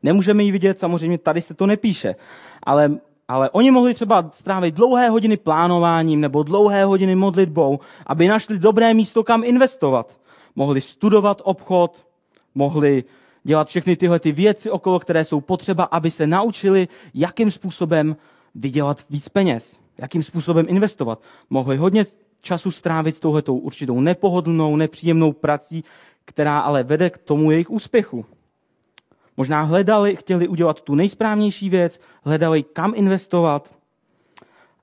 Nemůžeme 0.03 0.43
ji 0.43 0.51
vidět, 0.51 0.79
samozřejmě 0.79 1.17
tady 1.17 1.41
se 1.41 1.53
to 1.53 1.65
nepíše, 1.65 2.15
ale, 2.63 2.91
ale 3.27 3.50
oni 3.50 3.72
mohli 3.72 3.93
třeba 3.93 4.29
strávit 4.34 4.75
dlouhé 4.75 5.10
hodiny 5.10 5.38
plánováním 5.38 6.22
nebo 6.22 6.43
dlouhé 6.43 6.86
hodiny 6.86 7.15
modlitbou, 7.15 7.79
aby 8.08 8.27
našli 8.27 8.60
dobré 8.60 8.93
místo, 8.93 9.24
kam 9.24 9.43
investovat. 9.43 10.19
Mohli 10.55 10.81
studovat 10.81 11.41
obchod, 11.43 12.08
mohli 12.55 13.03
dělat 13.43 13.67
všechny 13.67 13.96
tyhle 13.96 14.19
ty 14.19 14.31
věci 14.31 14.69
okolo, 14.69 15.00
které 15.00 15.25
jsou 15.25 15.41
potřeba, 15.41 15.84
aby 15.84 16.12
se 16.12 16.27
naučili, 16.27 16.88
jakým 17.13 17.51
způsobem 17.51 18.15
vydělat 18.55 19.05
víc 19.10 19.29
peněz 19.29 19.79
jakým 20.01 20.24
způsobem 20.24 20.65
investovat. 20.69 21.22
Mohli 21.50 21.77
hodně 21.77 22.05
času 22.41 22.72
strávit 22.72 23.19
touhletou 23.19 23.58
určitou 23.58 24.01
nepohodlnou, 24.01 24.75
nepříjemnou 24.75 25.34
prací, 25.34 25.84
která 26.25 26.60
ale 26.60 26.84
vede 26.84 27.10
k 27.10 27.17
tomu 27.17 27.51
jejich 27.51 27.69
úspěchu. 27.69 28.25
Možná 29.38 29.62
hledali, 29.62 30.15
chtěli 30.15 30.48
udělat 30.48 30.81
tu 30.81 30.96
nejsprávnější 30.96 31.69
věc, 31.69 32.00
hledali, 32.24 32.63
kam 32.63 32.93
investovat. 32.96 33.79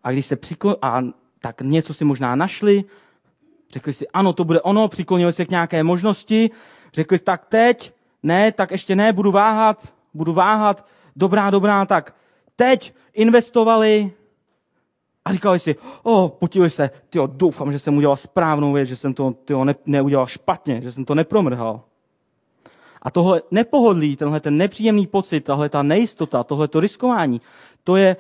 A 0.05 0.13
když 0.13 0.27
se 0.27 0.37
přikl... 0.37 0.77
a 0.83 1.03
tak 1.41 1.61
něco 1.61 1.95
si 1.95 2.05
možná 2.05 2.37
našli, 2.37 2.85
řekli 3.71 3.93
si, 3.93 4.09
ano, 4.09 4.33
to 4.33 4.45
bude 4.45 4.61
ono, 4.61 4.89
přiklonili 4.89 5.33
se 5.33 5.45
k 5.45 5.51
nějaké 5.51 5.83
možnosti, 5.83 6.51
řekli 6.93 7.19
si, 7.19 7.25
tak 7.25 7.47
teď, 7.47 7.93
ne, 8.23 8.53
tak 8.53 8.71
ještě 8.71 8.97
ne, 8.97 9.13
budu 9.13 9.33
váhat, 9.33 9.93
budu 10.15 10.33
váhat, 10.33 10.87
dobrá, 11.17 11.51
dobrá, 11.51 11.87
tak 11.87 12.15
teď 12.57 12.95
investovali, 13.13 14.13
a 15.27 15.33
říkali 15.33 15.59
si, 15.59 15.77
o, 16.03 16.25
oh, 16.25 16.31
potili 16.31 16.71
se, 16.71 16.91
tyjo, 17.11 17.27
doufám, 17.27 17.73
že 17.73 17.79
jsem 17.79 17.97
udělal 17.97 18.17
správnou 18.17 18.73
věc, 18.73 18.89
že 18.89 18.97
jsem 18.97 19.15
to 19.15 19.31
tyjo, 19.31 19.65
ne, 19.65 19.75
neudělal 19.87 20.27
špatně, 20.27 20.81
že 20.81 20.93
jsem 20.93 21.05
to 21.05 21.15
nepromrhal. 21.15 21.81
A 23.03 23.11
tohle 23.11 23.43
nepohodlí, 23.51 24.17
tenhle 24.17 24.41
ten 24.41 24.57
nepříjemný 24.57 25.07
pocit, 25.07 25.41
tahle 25.41 25.69
ta 25.69 25.83
nejistota, 25.83 26.45
tohle 26.45 26.69
to 26.69 26.81
riskování, 26.81 27.41
to 27.85 27.97
je 27.97 28.17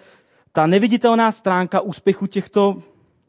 ta 0.53 0.67
neviditelná 0.67 1.33
stránka 1.33 1.81
úspěchu 1.81 2.27
těchto, 2.27 2.77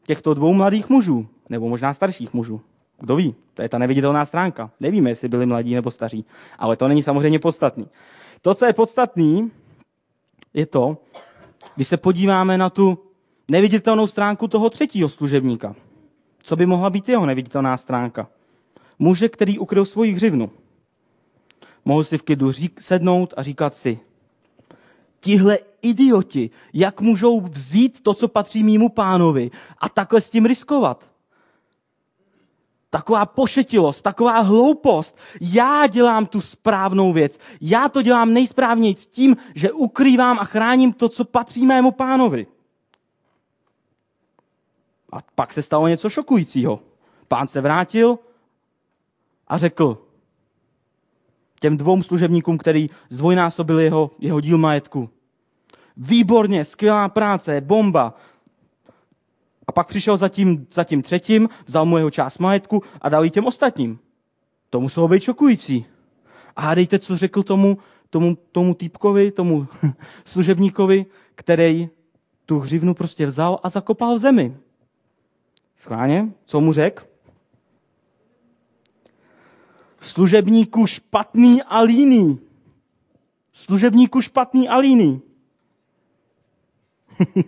těchto 0.06 0.34
dvou 0.34 0.52
mladých 0.52 0.88
mužů, 0.88 1.26
nebo 1.48 1.68
možná 1.68 1.94
starších 1.94 2.34
mužů. 2.34 2.60
Kdo 3.00 3.16
ví, 3.16 3.34
to 3.54 3.62
je 3.62 3.68
ta 3.68 3.78
neviditelná 3.78 4.26
stránka. 4.26 4.70
Nevíme, 4.80 5.10
jestli 5.10 5.28
byli 5.28 5.46
mladí 5.46 5.74
nebo 5.74 5.90
staří, 5.90 6.24
ale 6.58 6.76
to 6.76 6.88
není 6.88 7.02
samozřejmě 7.02 7.38
podstatný. 7.38 7.88
To, 8.42 8.54
co 8.54 8.66
je 8.66 8.72
podstatný, 8.72 9.50
je 10.54 10.66
to, 10.66 10.96
když 11.76 11.88
se 11.88 11.96
podíváme 11.96 12.58
na 12.58 12.70
tu 12.70 13.07
neviditelnou 13.50 14.06
stránku 14.06 14.48
toho 14.48 14.70
třetího 14.70 15.08
služebníka. 15.08 15.74
Co 16.42 16.56
by 16.56 16.66
mohla 16.66 16.90
být 16.90 17.08
jeho 17.08 17.26
neviditelná 17.26 17.76
stránka? 17.76 18.28
Muže, 18.98 19.28
který 19.28 19.58
ukryl 19.58 19.84
svoji 19.84 20.12
hřivnu. 20.12 20.50
Mohl 21.84 22.04
si 22.04 22.18
v 22.18 22.22
klidu 22.22 22.52
řík, 22.52 22.80
sednout 22.80 23.34
a 23.36 23.42
říkat 23.42 23.74
si, 23.74 24.00
tihle 25.20 25.58
idioti, 25.82 26.50
jak 26.72 27.00
můžou 27.00 27.40
vzít 27.40 28.00
to, 28.00 28.14
co 28.14 28.28
patří 28.28 28.62
mýmu 28.62 28.88
pánovi 28.88 29.50
a 29.78 29.88
takhle 29.88 30.20
s 30.20 30.30
tím 30.30 30.46
riskovat? 30.46 31.10
Taková 32.90 33.26
pošetilost, 33.26 34.02
taková 34.02 34.40
hloupost. 34.40 35.18
Já 35.40 35.86
dělám 35.86 36.26
tu 36.26 36.40
správnou 36.40 37.12
věc. 37.12 37.38
Já 37.60 37.88
to 37.88 38.02
dělám 38.02 38.32
nejsprávněji 38.32 38.94
tím, 38.94 39.36
že 39.54 39.72
ukrývám 39.72 40.38
a 40.38 40.44
chráním 40.44 40.92
to, 40.92 41.08
co 41.08 41.24
patří 41.24 41.66
mému 41.66 41.90
pánovi. 41.90 42.46
A 45.12 45.16
pak 45.34 45.52
se 45.52 45.62
stalo 45.62 45.88
něco 45.88 46.10
šokujícího. 46.10 46.80
Pán 47.28 47.48
se 47.48 47.60
vrátil 47.60 48.18
a 49.48 49.58
řekl 49.58 49.98
těm 51.60 51.76
dvou 51.76 52.02
služebníkům, 52.02 52.58
který 52.58 52.90
zdvojnásobili 53.10 53.84
jeho, 53.84 54.10
jeho 54.18 54.40
díl 54.40 54.58
majetku. 54.58 55.10
Výborně, 55.96 56.64
skvělá 56.64 57.08
práce, 57.08 57.60
bomba. 57.60 58.14
A 59.66 59.72
pak 59.72 59.88
přišel 59.88 60.16
za 60.16 60.28
tím, 60.28 60.66
za 60.72 60.84
tím 60.84 61.02
třetím, 61.02 61.48
vzal 61.66 61.86
mu 61.86 61.96
jeho 61.96 62.10
část 62.10 62.38
majetku 62.38 62.82
a 63.00 63.08
dal 63.08 63.24
ji 63.24 63.30
těm 63.30 63.46
ostatním. 63.46 63.98
To 64.70 64.80
muselo 64.80 65.08
být 65.08 65.22
šokující. 65.22 65.86
A 66.56 66.62
hádejte, 66.62 66.98
co 66.98 67.16
řekl 67.16 67.42
tomu, 67.42 67.78
tomu, 68.10 68.38
tomu 68.52 68.74
týpkovi, 68.74 69.30
tomu 69.30 69.66
služebníkovi, 70.24 71.06
který 71.34 71.88
tu 72.46 72.58
hřivnu 72.58 72.94
prostě 72.94 73.26
vzal 73.26 73.60
a 73.62 73.68
zakopal 73.68 74.14
v 74.14 74.18
zemi. 74.18 74.56
Schválně, 75.78 76.28
co 76.44 76.60
mu 76.60 76.72
řekl? 76.72 77.04
Služebníku 80.00 80.86
špatný 80.86 81.62
a 81.62 81.80
líný. 81.80 82.40
Služebníku 83.52 84.20
špatný 84.20 84.68
a 84.68 84.76
líný. 84.76 85.22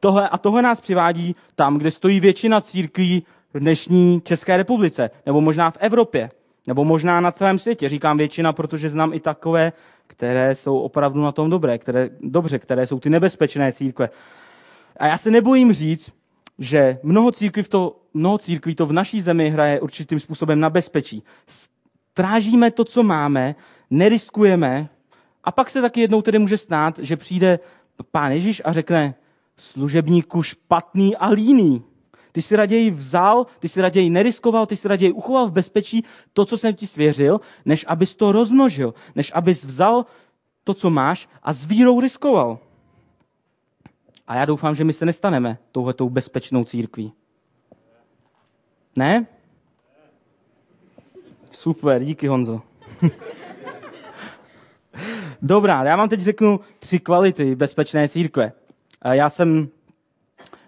tohle, 0.00 0.28
a 0.28 0.38
tohle 0.38 0.62
nás 0.62 0.80
přivádí 0.80 1.36
tam, 1.54 1.78
kde 1.78 1.90
stojí 1.90 2.20
většina 2.20 2.60
církví 2.60 3.26
v 3.54 3.60
dnešní 3.60 4.20
České 4.20 4.56
republice, 4.56 5.10
nebo 5.26 5.40
možná 5.40 5.70
v 5.70 5.76
Evropě, 5.80 6.30
nebo 6.66 6.84
možná 6.84 7.20
na 7.20 7.32
celém 7.32 7.58
světě. 7.58 7.88
Říkám 7.88 8.18
většina, 8.18 8.52
protože 8.52 8.90
znám 8.90 9.14
i 9.14 9.20
takové, 9.20 9.72
které 10.06 10.54
jsou 10.54 10.78
opravdu 10.78 11.22
na 11.22 11.32
tom 11.32 11.50
dobré, 11.50 11.78
které, 11.78 12.10
dobře, 12.20 12.58
které 12.58 12.86
jsou 12.86 13.00
ty 13.00 13.10
nebezpečné 13.10 13.72
církve. 13.72 14.10
A 14.96 15.06
já 15.06 15.18
se 15.18 15.30
nebojím 15.30 15.72
říct, 15.72 16.17
že 16.58 16.98
mnoho 17.02 17.32
církví, 17.32 17.62
to, 17.62 17.96
mnoho 18.14 18.38
církví 18.38 18.74
to 18.74 18.86
v 18.86 18.92
naší 18.92 19.20
zemi 19.20 19.50
hraje 19.50 19.80
určitým 19.80 20.20
způsobem 20.20 20.60
na 20.60 20.70
bezpečí. 20.70 21.22
Strážíme 21.46 22.70
to, 22.70 22.84
co 22.84 23.02
máme, 23.02 23.54
neriskujeme 23.90 24.88
a 25.44 25.52
pak 25.52 25.70
se 25.70 25.82
taky 25.82 26.00
jednou 26.00 26.22
tedy 26.22 26.38
může 26.38 26.58
stát, 26.58 26.98
že 26.98 27.16
přijde 27.16 27.58
pán 28.10 28.32
Ježíš 28.32 28.62
a 28.64 28.72
řekne, 28.72 29.14
služebníku 29.56 30.42
špatný 30.42 31.16
a 31.16 31.28
líný. 31.28 31.82
Ty 32.32 32.42
si 32.42 32.56
raději 32.56 32.90
vzal, 32.90 33.46
ty 33.58 33.68
si 33.68 33.80
raději 33.80 34.10
neriskoval, 34.10 34.66
ty 34.66 34.76
si 34.76 34.88
raději 34.88 35.12
uchoval 35.12 35.48
v 35.48 35.52
bezpečí 35.52 36.04
to, 36.32 36.44
co 36.44 36.56
jsem 36.56 36.74
ti 36.74 36.86
svěřil, 36.86 37.40
než 37.64 37.84
abys 37.88 38.16
to 38.16 38.32
rozmnožil, 38.32 38.94
než 39.14 39.32
abys 39.34 39.64
vzal 39.64 40.06
to, 40.64 40.74
co 40.74 40.90
máš 40.90 41.28
a 41.42 41.52
s 41.52 41.64
vírou 41.64 42.00
riskoval. 42.00 42.58
A 44.28 44.34
já 44.34 44.44
doufám, 44.44 44.74
že 44.74 44.84
my 44.84 44.92
se 44.92 45.06
nestaneme 45.06 45.58
touhletou 45.72 46.10
bezpečnou 46.10 46.64
církví. 46.64 47.12
Ne? 48.96 49.26
Super, 51.52 52.04
díky 52.04 52.26
Honzo. 52.26 52.62
Dobrá, 55.42 55.84
já 55.84 55.96
vám 55.96 56.08
teď 56.08 56.20
řeknu 56.20 56.60
tři 56.78 56.98
kvality 56.98 57.54
bezpečné 57.54 58.08
církve. 58.08 58.52
Já 59.10 59.30
jsem, 59.30 59.68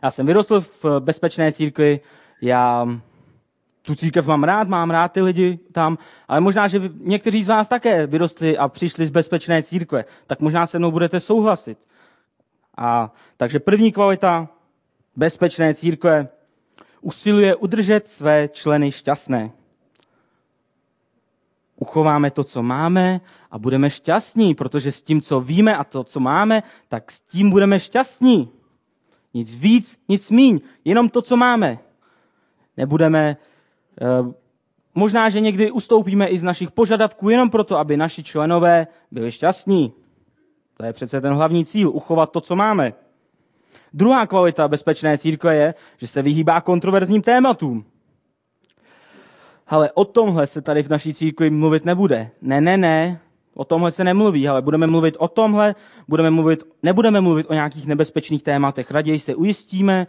já 0.02 0.10
jsem 0.10 0.26
vyrostl 0.26 0.60
v 0.60 0.84
bezpečné 1.00 1.52
církvi, 1.52 2.00
já 2.42 2.86
tu 3.82 3.94
církev 3.94 4.26
mám 4.26 4.44
rád, 4.44 4.68
mám 4.68 4.90
rád 4.90 5.12
ty 5.12 5.22
lidi 5.22 5.58
tam, 5.72 5.98
ale 6.28 6.40
možná, 6.40 6.68
že 6.68 6.80
někteří 7.00 7.42
z 7.42 7.48
vás 7.48 7.68
také 7.68 8.06
vyrostli 8.06 8.58
a 8.58 8.68
přišli 8.68 9.06
z 9.06 9.10
bezpečné 9.10 9.62
církve, 9.62 10.04
tak 10.26 10.40
možná 10.40 10.66
se 10.66 10.78
mnou 10.78 10.90
budete 10.90 11.20
souhlasit. 11.20 11.78
A 12.80 13.12
takže 13.37 13.60
první 13.60 13.92
kvalita 13.92 14.49
bezpečné 15.16 15.75
církve 15.75 16.28
usiluje 17.00 17.56
udržet 17.56 18.08
své 18.08 18.49
členy 18.49 18.92
šťastné. 18.92 19.50
Uchováme 21.76 22.30
to, 22.30 22.44
co 22.44 22.62
máme 22.62 23.20
a 23.50 23.58
budeme 23.58 23.90
šťastní, 23.90 24.54
protože 24.54 24.92
s 24.92 25.02
tím, 25.02 25.20
co 25.20 25.40
víme 25.40 25.76
a 25.76 25.84
to, 25.84 26.04
co 26.04 26.20
máme, 26.20 26.62
tak 26.88 27.12
s 27.12 27.20
tím 27.20 27.50
budeme 27.50 27.80
šťastní. 27.80 28.49
Nic 29.34 29.54
víc, 29.54 30.00
nic 30.08 30.30
míň, 30.30 30.60
jenom 30.84 31.08
to, 31.08 31.22
co 31.22 31.37
máme. 31.37 31.78
Nebudeme, 32.76 33.37
eh, 34.00 34.06
možná, 34.94 35.30
že 35.30 35.40
někdy 35.40 35.70
ustoupíme 35.70 36.26
i 36.26 36.38
z 36.38 36.42
našich 36.42 36.70
požadavků 36.70 37.28
jenom 37.28 37.50
proto, 37.50 37.78
aby 37.78 37.96
naši 37.96 38.25
členové 38.25 38.87
byli 39.10 39.32
šťastní. 39.32 39.92
To 40.80 40.87
je 40.87 40.92
přece 40.92 41.20
ten 41.20 41.32
hlavní 41.32 41.64
cíl, 41.64 41.90
uchovat 41.90 42.32
to, 42.32 42.40
co 42.40 42.56
máme. 42.56 42.92
Druhá 43.92 44.26
kvalita 44.26 44.68
bezpečné 44.68 45.18
církve 45.18 45.56
je, 45.56 45.75
že 45.99 46.06
se 46.06 46.22
vyhýbá 46.22 46.60
kontroverzním 46.60 47.22
tématům. 47.22 47.84
Ale 49.66 49.92
o 49.92 50.04
tomhle 50.04 50.46
se 50.46 50.62
tady 50.62 50.82
v 50.82 50.88
naší 50.88 51.14
církvi 51.14 51.50
mluvit 51.50 51.84
nebude. 51.84 52.30
Ne, 52.42 52.60
ne, 52.60 52.76
ne, 52.76 53.20
o 53.54 53.64
tomhle 53.64 53.90
se 53.90 54.04
nemluví, 54.04 54.49
ale 54.49 54.62
budeme 54.62 54.87
mluvit 54.87 55.16
o 55.18 55.28
tomhle, 55.28 55.75
budeme 56.08 56.30
mluvit, 56.30 56.64
nebudeme 56.82 57.20
mluvit 57.20 57.46
o 57.50 57.54
nějakých 57.54 57.87
nebezpečných 57.87 58.42
tématech. 58.42 58.90
Raději 58.90 59.18
se 59.18 59.34
ujistíme, 59.34 60.06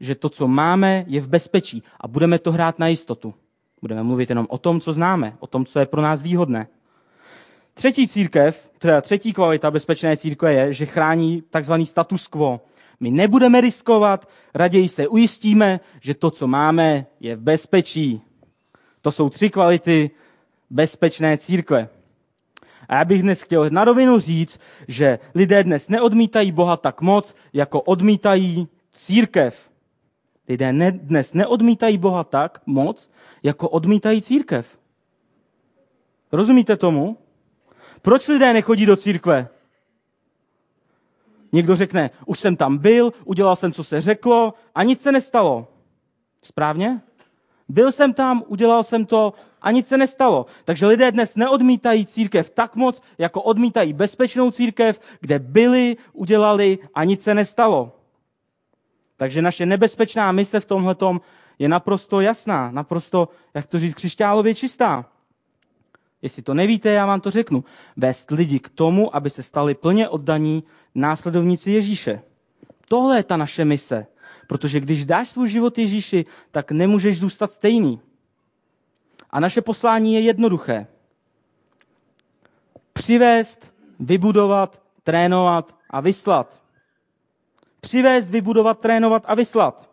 že 0.00 0.14
to, 0.14 0.28
co 0.28 0.48
máme, 0.48 1.04
je 1.06 1.20
v 1.20 1.28
bezpečí 1.28 1.82
a 2.00 2.08
budeme 2.08 2.38
to 2.38 2.52
hrát 2.52 2.78
na 2.78 2.86
jistotu. 2.86 3.34
Budeme 3.80 4.02
mluvit 4.02 4.28
jenom 4.28 4.46
o 4.50 4.58
tom, 4.58 4.80
co 4.80 4.92
známe, 4.92 5.36
o 5.40 5.46
tom, 5.46 5.64
co 5.64 5.78
je 5.78 5.86
pro 5.86 6.02
nás 6.02 6.22
výhodné. 6.22 6.66
Třetí 7.74 8.08
církev, 8.08 8.70
teda 8.78 9.00
třetí 9.00 9.32
kvalita 9.32 9.70
bezpečné 9.70 10.16
církve 10.16 10.52
je, 10.52 10.74
že 10.74 10.86
chrání 10.86 11.42
takzvaný 11.50 11.86
status 11.86 12.26
quo. 12.26 12.60
My 13.00 13.10
nebudeme 13.10 13.60
riskovat, 13.60 14.28
raději 14.54 14.88
se 14.88 15.08
ujistíme, 15.08 15.80
že 16.00 16.14
to, 16.14 16.30
co 16.30 16.46
máme, 16.46 17.06
je 17.20 17.36
v 17.36 17.40
bezpečí. 17.40 18.22
To 19.00 19.12
jsou 19.12 19.28
tři 19.30 19.50
kvality 19.50 20.10
bezpečné 20.70 21.38
církve. 21.38 21.88
A 22.88 22.94
já 22.94 23.04
bych 23.04 23.22
dnes 23.22 23.40
chtěl 23.40 23.70
na 23.70 23.84
rovinu 23.84 24.20
říct, 24.20 24.60
že 24.88 25.18
lidé 25.34 25.64
dnes 25.64 25.88
neodmítají 25.88 26.52
Boha 26.52 26.76
tak 26.76 27.00
moc, 27.00 27.34
jako 27.52 27.80
odmítají 27.80 28.68
církev. 28.92 29.70
Lidé 30.48 30.72
ne, 30.72 30.92
dnes 30.92 31.34
neodmítají 31.34 31.98
Boha 31.98 32.24
tak 32.24 32.60
moc, 32.66 33.10
jako 33.42 33.68
odmítají 33.68 34.22
církev. 34.22 34.78
Rozumíte 36.32 36.76
tomu? 36.76 37.18
Proč 38.02 38.28
lidé 38.28 38.52
nechodí 38.52 38.86
do 38.86 38.96
církve? 38.96 39.48
Někdo 41.52 41.76
řekne, 41.76 42.10
už 42.26 42.40
jsem 42.40 42.56
tam 42.56 42.78
byl, 42.78 43.12
udělal 43.24 43.56
jsem, 43.56 43.72
co 43.72 43.84
se 43.84 44.00
řeklo 44.00 44.54
a 44.74 44.82
nic 44.82 45.02
se 45.02 45.12
nestalo. 45.12 45.68
Správně? 46.42 47.00
Byl 47.68 47.92
jsem 47.92 48.12
tam, 48.12 48.44
udělal 48.46 48.82
jsem 48.82 49.06
to 49.06 49.32
a 49.62 49.70
nic 49.70 49.88
se 49.88 49.96
nestalo. 49.96 50.46
Takže 50.64 50.86
lidé 50.86 51.12
dnes 51.12 51.36
neodmítají 51.36 52.06
církev 52.06 52.50
tak 52.50 52.76
moc, 52.76 53.02
jako 53.18 53.42
odmítají 53.42 53.92
bezpečnou 53.92 54.50
církev, 54.50 55.00
kde 55.20 55.38
byli, 55.38 55.96
udělali 56.12 56.78
a 56.94 57.04
nic 57.04 57.22
se 57.22 57.34
nestalo. 57.34 57.92
Takže 59.16 59.42
naše 59.42 59.66
nebezpečná 59.66 60.32
mise 60.32 60.60
v 60.60 60.66
tomhle 60.66 60.96
je 61.58 61.68
naprosto 61.68 62.20
jasná, 62.20 62.70
naprosto, 62.70 63.28
jak 63.54 63.66
to 63.66 63.78
říct, 63.78 63.94
křišťálově 63.94 64.54
čistá. 64.54 65.04
Jestli 66.22 66.42
to 66.42 66.54
nevíte, 66.54 66.90
já 66.90 67.06
vám 67.06 67.20
to 67.20 67.30
řeknu. 67.30 67.64
Vést 67.96 68.30
lidi 68.30 68.58
k 68.58 68.68
tomu, 68.68 69.16
aby 69.16 69.30
se 69.30 69.42
stali 69.42 69.74
plně 69.74 70.08
oddaní 70.08 70.64
následovníci 70.94 71.70
Ježíše. 71.70 72.22
Tohle 72.88 73.16
je 73.16 73.22
ta 73.22 73.36
naše 73.36 73.64
mise. 73.64 74.06
Protože 74.46 74.80
když 74.80 75.04
dáš 75.04 75.30
svůj 75.30 75.48
život 75.48 75.78
Ježíši, 75.78 76.26
tak 76.50 76.72
nemůžeš 76.72 77.18
zůstat 77.18 77.52
stejný. 77.52 78.00
A 79.30 79.40
naše 79.40 79.60
poslání 79.60 80.14
je 80.14 80.20
jednoduché. 80.20 80.86
Přivést, 82.92 83.72
vybudovat, 84.00 84.82
trénovat 85.02 85.76
a 85.90 86.00
vyslat. 86.00 86.62
Přivést, 87.80 88.30
vybudovat, 88.30 88.80
trénovat 88.80 89.22
a 89.26 89.34
vyslat. 89.34 89.90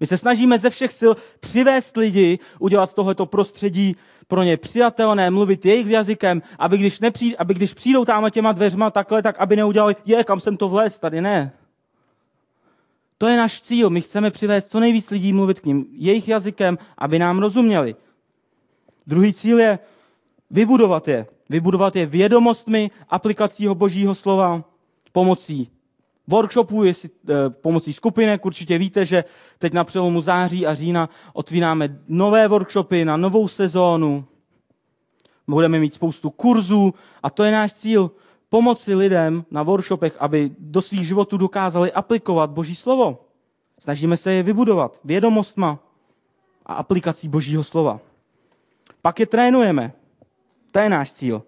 My 0.00 0.06
se 0.06 0.18
snažíme 0.18 0.58
ze 0.58 0.70
všech 0.70 0.92
sil 1.00 1.12
přivést 1.40 1.96
lidi, 1.96 2.38
udělat 2.58 2.94
tohleto 2.94 3.26
prostředí 3.26 3.96
pro 4.28 4.42
ně 4.42 4.56
přijatelné, 4.56 5.30
mluvit 5.30 5.64
jejich 5.66 5.86
jazykem, 5.86 6.42
aby 6.58 6.78
když, 6.78 7.00
nepřij, 7.00 7.36
aby 7.38 7.54
když 7.54 7.74
přijdou 7.74 8.04
tam 8.04 8.30
těma 8.30 8.52
dveřma 8.52 8.90
takhle, 8.90 9.22
tak 9.22 9.38
aby 9.38 9.56
neudělali, 9.56 9.96
je, 10.04 10.24
kam 10.24 10.40
jsem 10.40 10.56
to 10.56 10.68
vlez, 10.68 10.98
tady 10.98 11.20
ne. 11.20 11.52
To 13.18 13.26
je 13.26 13.36
náš 13.36 13.60
cíl. 13.60 13.90
My 13.90 14.00
chceme 14.00 14.30
přivést 14.30 14.68
co 14.68 14.80
nejvíc 14.80 15.10
lidí 15.10 15.32
mluvit 15.32 15.60
k 15.60 15.66
ním 15.66 15.86
jejich 15.92 16.28
jazykem, 16.28 16.78
aby 16.98 17.18
nám 17.18 17.38
rozuměli. 17.38 17.96
Druhý 19.06 19.32
cíl 19.32 19.60
je 19.60 19.78
vybudovat 20.50 21.08
je. 21.08 21.26
Vybudovat 21.48 21.96
je 21.96 22.06
vědomostmi 22.06 22.90
aplikací 23.08 23.68
božího 23.68 24.14
slova 24.14 24.64
pomocí 25.12 25.75
workshopů, 26.28 26.84
jestli, 26.84 27.10
eh, 27.28 27.50
pomocí 27.50 27.92
skupinek. 27.92 28.44
Určitě 28.44 28.78
víte, 28.78 29.04
že 29.04 29.24
teď 29.58 29.72
na 29.72 29.84
přelomu 29.84 30.20
září 30.20 30.66
a 30.66 30.74
října 30.74 31.08
otvíráme 31.32 31.98
nové 32.08 32.48
workshopy 32.48 33.04
na 33.04 33.16
novou 33.16 33.48
sezónu. 33.48 34.24
Budeme 35.48 35.78
mít 35.78 35.94
spoustu 35.94 36.30
kurzů 36.30 36.94
a 37.22 37.30
to 37.30 37.44
je 37.44 37.52
náš 37.52 37.72
cíl. 37.72 38.10
Pomoci 38.48 38.94
lidem 38.94 39.44
na 39.50 39.62
workshopech, 39.62 40.16
aby 40.18 40.50
do 40.58 40.82
svých 40.82 41.06
životů 41.06 41.36
dokázali 41.36 41.92
aplikovat 41.92 42.50
Boží 42.50 42.74
slovo. 42.74 43.18
Snažíme 43.78 44.16
se 44.16 44.32
je 44.32 44.42
vybudovat 44.42 45.00
vědomostma 45.04 45.78
a 46.66 46.74
aplikací 46.74 47.28
Božího 47.28 47.64
slova. 47.64 48.00
Pak 49.02 49.20
je 49.20 49.26
trénujeme. 49.26 49.92
To 50.70 50.78
je 50.78 50.88
náš 50.88 51.12
cíl. 51.12 51.42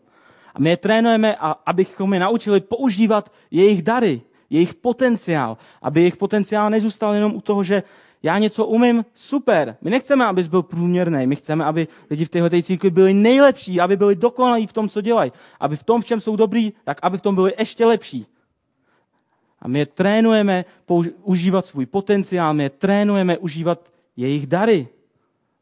A 0.55 0.59
my 0.59 0.71
je 0.71 0.77
trénujeme, 0.77 1.37
a 1.37 1.51
abychom 1.67 2.15
je 2.15 2.21
naučili 2.21 2.61
používat 2.61 3.33
jejich 3.51 3.83
dary, 3.83 4.23
jejich 4.51 4.75
potenciál, 4.75 5.57
aby 5.83 6.01
jejich 6.01 6.17
potenciál 6.17 6.71
nezůstal 6.71 7.15
jenom 7.15 7.35
u 7.35 7.41
toho, 7.41 7.65
že 7.65 7.83
já 8.23 8.39
něco 8.39 8.67
umím, 8.67 9.05
super. 9.15 9.77
My 9.81 9.91
nechceme, 9.91 10.27
abys 10.27 10.49
byl 10.49 10.63
průměrný, 10.63 11.27
my 11.27 11.37
chceme, 11.37 11.65
aby 11.65 11.89
lidi 12.11 12.25
v 12.25 12.29
této 12.29 12.63
církvi 12.63 12.91
byli 12.91 13.15
nejlepší, 13.15 13.81
aby 13.81 13.97
byli 13.97 14.17
dokonalí 14.17 14.67
v 14.67 14.73
tom, 14.73 14.89
co 14.89 15.01
dělají. 15.01 15.33
Aby 15.61 15.77
v 15.77 15.83
tom, 15.83 16.01
v 16.01 16.05
čem 16.05 16.21
jsou 16.21 16.37
dobrý, 16.37 16.73
tak 16.85 16.99
aby 17.03 17.19
v 17.19 17.21
tom 17.21 17.35
byli 17.35 17.53
ještě 17.59 17.87
lepší. 17.87 18.27
A 19.63 19.69
my 19.69 19.79
je 19.79 19.87
trénujeme 19.87 20.65
užívat 21.23 21.67
svůj 21.67 21.87
potenciál, 21.87 22.55
my 22.55 22.63
je 22.63 22.71
trénujeme 22.71 23.39
užívat 23.39 23.93
jejich 24.17 24.47
dary, 24.47 24.89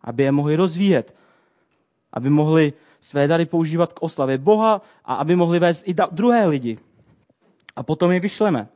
aby 0.01 0.23
je 0.23 0.33
mohli 0.33 0.57
rozvíjet, 0.57 1.15
aby 2.13 2.31
mohli 2.31 2.73
své 3.01 3.29
dary 3.29 3.47
používat 3.47 3.93
k 3.93 4.03
oslavě 4.03 4.39
Boha 4.39 4.83
a 5.05 5.15
aby 5.15 5.37
mohli 5.37 5.59
vést 5.59 5.89
i 5.89 5.95
druhé 6.11 6.47
lidi. 6.47 6.79
A 7.77 7.83
potom 7.83 8.13
je 8.13 8.21
vyšleme. 8.21 8.69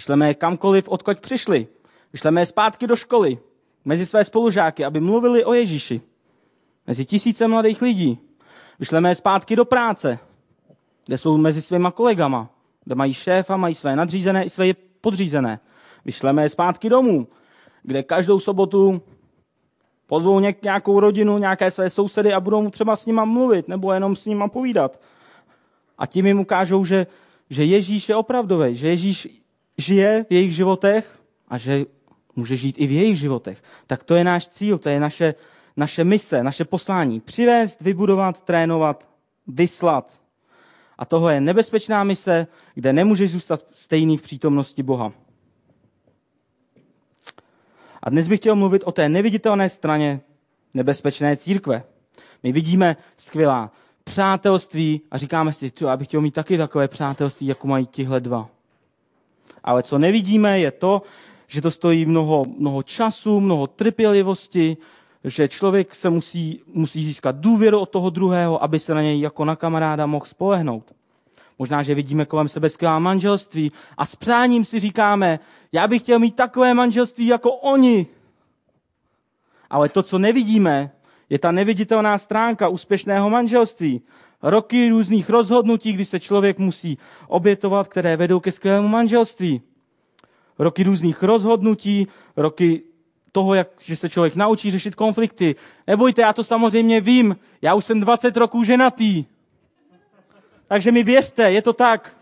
Vyšleme 0.00 0.28
je 0.28 0.34
kamkoliv, 0.34 0.88
odkud 0.88 1.20
přišli. 1.20 1.66
Vyšleme 2.12 2.40
je 2.40 2.46
zpátky 2.46 2.86
do 2.86 2.96
školy, 2.96 3.38
mezi 3.84 4.06
své 4.06 4.24
spolužáky, 4.24 4.84
aby 4.84 5.00
mluvili 5.00 5.44
o 5.44 5.52
Ježíši. 5.52 6.00
Mezi 6.86 7.04
tisíce 7.04 7.48
mladých 7.48 7.82
lidí. 7.82 8.18
Vyšleme 8.78 9.08
je 9.08 9.14
zpátky 9.14 9.56
do 9.56 9.64
práce, 9.64 10.18
kde 11.06 11.18
jsou 11.18 11.36
mezi 11.36 11.62
svýma 11.62 11.90
kolegama, 11.90 12.48
kde 12.84 12.94
mají 12.94 13.14
šéfa, 13.14 13.56
mají 13.56 13.74
své 13.74 13.96
nadřízené 13.96 14.44
i 14.44 14.50
své 14.50 14.66
podřízené. 15.00 15.60
Vyšleme 16.04 16.42
je 16.42 16.48
zpátky 16.48 16.88
domů, 16.88 17.28
kde 17.82 18.02
každou 18.02 18.40
sobotu 18.40 19.02
pozvou 20.06 20.40
nějakou 20.62 21.00
rodinu, 21.00 21.38
nějaké 21.38 21.70
své 21.70 21.90
sousedy 21.90 22.32
a 22.32 22.40
budou 22.40 22.70
třeba 22.70 22.96
s 22.96 23.06
nima 23.06 23.24
mluvit 23.24 23.68
nebo 23.68 23.92
jenom 23.92 24.16
s 24.16 24.26
nima 24.26 24.48
povídat. 24.48 25.00
A 25.98 26.06
tím 26.06 26.26
jim 26.26 26.40
ukážou, 26.40 26.84
že, 26.84 27.06
že 27.50 27.64
Ježíš 27.64 28.08
je 28.08 28.16
opravdový, 28.16 28.76
že 28.76 28.88
Ježíš 28.88 29.40
žije 29.80 30.24
v 30.30 30.32
jejich 30.32 30.54
životech 30.54 31.20
a 31.48 31.58
že 31.58 31.84
může 32.36 32.56
žít 32.56 32.76
i 32.78 32.86
v 32.86 32.90
jejich 32.90 33.18
životech. 33.18 33.62
Tak 33.86 34.04
to 34.04 34.14
je 34.14 34.24
náš 34.24 34.48
cíl, 34.48 34.78
to 34.78 34.88
je 34.88 35.00
naše, 35.00 35.34
naše 35.76 36.04
mise, 36.04 36.44
naše 36.44 36.64
poslání. 36.64 37.20
Přivést, 37.20 37.80
vybudovat, 37.80 38.42
trénovat, 38.44 39.08
vyslat. 39.46 40.20
A 40.98 41.04
toho 41.04 41.28
je 41.28 41.40
nebezpečná 41.40 42.04
mise, 42.04 42.46
kde 42.74 42.92
nemůžeš 42.92 43.30
zůstat 43.30 43.66
stejný 43.72 44.16
v 44.16 44.22
přítomnosti 44.22 44.82
Boha. 44.82 45.12
A 48.02 48.10
dnes 48.10 48.28
bych 48.28 48.40
chtěl 48.40 48.56
mluvit 48.56 48.82
o 48.84 48.92
té 48.92 49.08
neviditelné 49.08 49.68
straně 49.68 50.20
nebezpečné 50.74 51.36
církve. 51.36 51.82
My 52.42 52.52
vidíme 52.52 52.96
skvělá 53.16 53.72
přátelství 54.04 55.00
a 55.10 55.18
říkáme 55.18 55.52
si, 55.52 55.70
tu, 55.70 55.84
já 55.84 55.96
bych 55.96 56.08
chtěl 56.08 56.20
mít 56.20 56.34
taky 56.34 56.58
takové 56.58 56.88
přátelství, 56.88 57.46
jako 57.46 57.66
mají 57.66 57.86
tihle 57.86 58.20
dva. 58.20 58.48
Ale 59.64 59.82
co 59.82 59.98
nevidíme, 59.98 60.60
je 60.60 60.70
to, 60.70 61.02
že 61.46 61.60
to 61.60 61.70
stojí 61.70 62.06
mnoho, 62.06 62.44
mnoho 62.58 62.82
času, 62.82 63.40
mnoho 63.40 63.66
trpělivosti, 63.66 64.76
že 65.24 65.48
člověk 65.48 65.94
se 65.94 66.10
musí, 66.10 66.62
musí 66.66 67.04
získat 67.04 67.36
důvěru 67.36 67.78
od 67.78 67.90
toho 67.90 68.10
druhého, 68.10 68.62
aby 68.62 68.78
se 68.78 68.94
na 68.94 69.02
něj 69.02 69.20
jako 69.20 69.44
na 69.44 69.56
kamaráda 69.56 70.06
mohl 70.06 70.26
spolehnout. 70.26 70.92
Možná, 71.58 71.82
že 71.82 71.94
vidíme 71.94 72.24
kolem 72.24 72.48
sebe 72.48 72.68
skvělá 72.68 72.98
manželství 72.98 73.72
a 73.96 74.06
s 74.06 74.16
přáním 74.16 74.64
si 74.64 74.80
říkáme, 74.80 75.38
já 75.72 75.88
bych 75.88 76.02
chtěl 76.02 76.18
mít 76.18 76.36
takové 76.36 76.74
manželství 76.74 77.26
jako 77.26 77.52
oni. 77.52 78.06
Ale 79.70 79.88
to, 79.88 80.02
co 80.02 80.18
nevidíme, 80.18 80.90
je 81.30 81.38
ta 81.38 81.52
neviditelná 81.52 82.18
stránka 82.18 82.68
úspěšného 82.68 83.30
manželství. 83.30 84.02
Roky 84.42 84.90
různých 84.90 85.30
rozhodnutí, 85.30 85.92
kdy 85.92 86.04
se 86.04 86.20
člověk 86.20 86.58
musí 86.58 86.98
obětovat, 87.28 87.88
které 87.88 88.16
vedou 88.16 88.40
ke 88.40 88.52
skvělému 88.52 88.88
manželství. 88.88 89.62
Roky 90.58 90.82
různých 90.82 91.22
rozhodnutí, 91.22 92.08
roky 92.36 92.82
toho, 93.32 93.54
jak, 93.54 93.68
že 93.84 93.96
se 93.96 94.08
člověk 94.08 94.36
naučí 94.36 94.70
řešit 94.70 94.94
konflikty. 94.94 95.54
Nebojte, 95.86 96.22
já 96.22 96.32
to 96.32 96.44
samozřejmě 96.44 97.00
vím. 97.00 97.36
Já 97.62 97.74
už 97.74 97.84
jsem 97.84 98.00
20 98.00 98.36
roků 98.36 98.64
ženatý. 98.64 99.24
Takže 100.66 100.92
mi 100.92 101.02
věřte, 101.02 101.52
je 101.52 101.62
to 101.62 101.72
tak. 101.72 102.16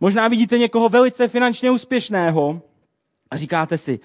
Možná 0.00 0.28
vidíte 0.28 0.58
někoho 0.58 0.88
velice 0.88 1.28
finančně 1.28 1.70
úspěšného 1.70 2.62
a 3.30 3.36
říkáte 3.36 3.78
si, 3.78 4.00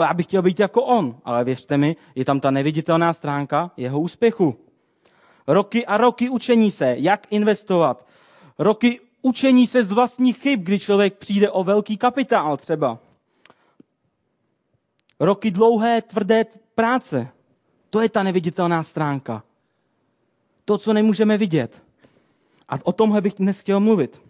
já 0.00 0.14
bych 0.14 0.26
chtěl 0.26 0.42
být 0.42 0.60
jako 0.60 0.82
on, 0.82 1.16
ale 1.24 1.44
věřte 1.44 1.78
mi, 1.78 1.96
je 2.14 2.24
tam 2.24 2.40
ta 2.40 2.50
neviditelná 2.50 3.12
stránka 3.12 3.70
jeho 3.76 4.00
úspěchu. 4.00 4.69
Roky 5.46 5.86
a 5.86 5.96
roky 5.96 6.28
učení 6.28 6.70
se, 6.70 6.94
jak 6.98 7.26
investovat. 7.30 8.06
Roky 8.58 9.00
učení 9.22 9.66
se 9.66 9.84
z 9.84 9.90
vlastních 9.90 10.38
chyb, 10.38 10.60
kdy 10.62 10.78
člověk 10.78 11.18
přijde 11.18 11.50
o 11.50 11.64
velký 11.64 11.96
kapitál 11.96 12.56
třeba. 12.56 12.98
Roky 15.20 15.50
dlouhé, 15.50 16.02
tvrdé 16.02 16.44
práce. 16.74 17.28
To 17.90 18.00
je 18.00 18.08
ta 18.08 18.22
neviditelná 18.22 18.82
stránka. 18.82 19.42
To, 20.64 20.78
co 20.78 20.92
nemůžeme 20.92 21.38
vidět. 21.38 21.82
A 22.68 22.74
o 22.82 22.92
tomhle 22.92 23.20
bych 23.20 23.34
dnes 23.34 23.60
chtěl 23.60 23.80
mluvit. 23.80 24.22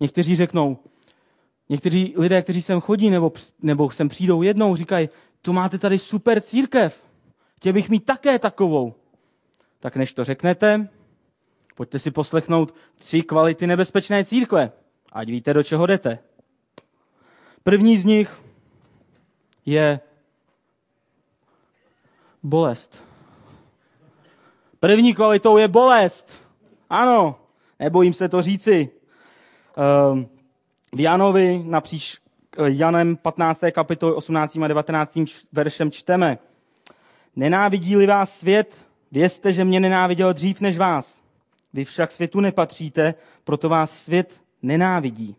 Někteří 0.00 0.36
řeknou, 0.36 0.78
někteří 1.68 2.14
lidé, 2.16 2.42
kteří 2.42 2.62
sem 2.62 2.80
chodí 2.80 3.10
nebo, 3.10 3.32
nebo 3.62 3.90
sem 3.90 4.08
přijdou 4.08 4.42
jednou, 4.42 4.76
říkají, 4.76 5.08
tu 5.42 5.52
máte 5.52 5.78
tady 5.78 5.98
super 5.98 6.40
církev. 6.40 7.08
Chtěl 7.56 7.72
bych 7.72 7.88
mít 7.88 8.04
také 8.04 8.38
takovou. 8.38 8.94
Tak 9.86 9.96
než 9.96 10.12
to 10.12 10.24
řeknete, 10.24 10.88
pojďte 11.74 11.98
si 11.98 12.10
poslechnout 12.10 12.74
tři 12.94 13.22
kvality 13.22 13.66
nebezpečné 13.66 14.24
církve. 14.24 14.72
Ať 15.12 15.28
víte, 15.28 15.54
do 15.54 15.62
čeho 15.62 15.86
jdete. 15.86 16.18
První 17.62 17.96
z 17.96 18.04
nich 18.04 18.42
je 19.66 20.00
bolest. 22.42 23.04
První 24.80 25.14
kvalitou 25.14 25.56
je 25.56 25.68
bolest. 25.68 26.42
Ano, 26.90 27.38
nebojím 27.78 28.12
se 28.12 28.28
to 28.28 28.42
říci. 28.42 28.90
Ehm, 29.76 30.28
v 30.92 31.00
Janovi 31.00 31.62
napříč 31.64 32.18
eh, 32.58 32.62
Janem 32.66 33.16
15. 33.16 33.60
kapitoly 33.70 34.14
18. 34.14 34.56
a 34.56 34.68
19. 34.68 35.18
veršem 35.52 35.90
čteme. 35.90 36.38
Nenávidí-li 37.36 38.06
vás 38.06 38.38
svět, 38.38 38.85
vězte, 39.12 39.52
že 39.52 39.64
mě 39.64 39.80
nenáviděl 39.80 40.32
dřív 40.32 40.60
než 40.60 40.78
vás. 40.78 41.22
Vy 41.72 41.84
však 41.84 42.12
světu 42.12 42.40
nepatříte, 42.40 43.14
proto 43.44 43.68
vás 43.68 43.90
svět 43.90 44.40
nenávidí. 44.62 45.36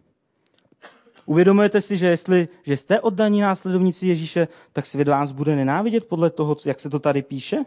Uvědomujete 1.26 1.82
si, 1.82 1.98
že 1.98 2.08
jestli 2.08 2.48
že 2.64 2.78
jste 2.78 3.02
oddaní 3.02 3.42
následovníci 3.42 4.08
Ježíše, 4.08 4.48
tak 4.74 4.86
svět 4.86 5.08
vás 5.08 5.32
bude 5.32 5.56
nenávidět 5.56 6.06
podle 6.06 6.30
toho, 6.30 6.56
jak 6.66 6.80
se 6.80 6.90
to 6.90 7.00
tady 7.00 7.22
píše? 7.22 7.58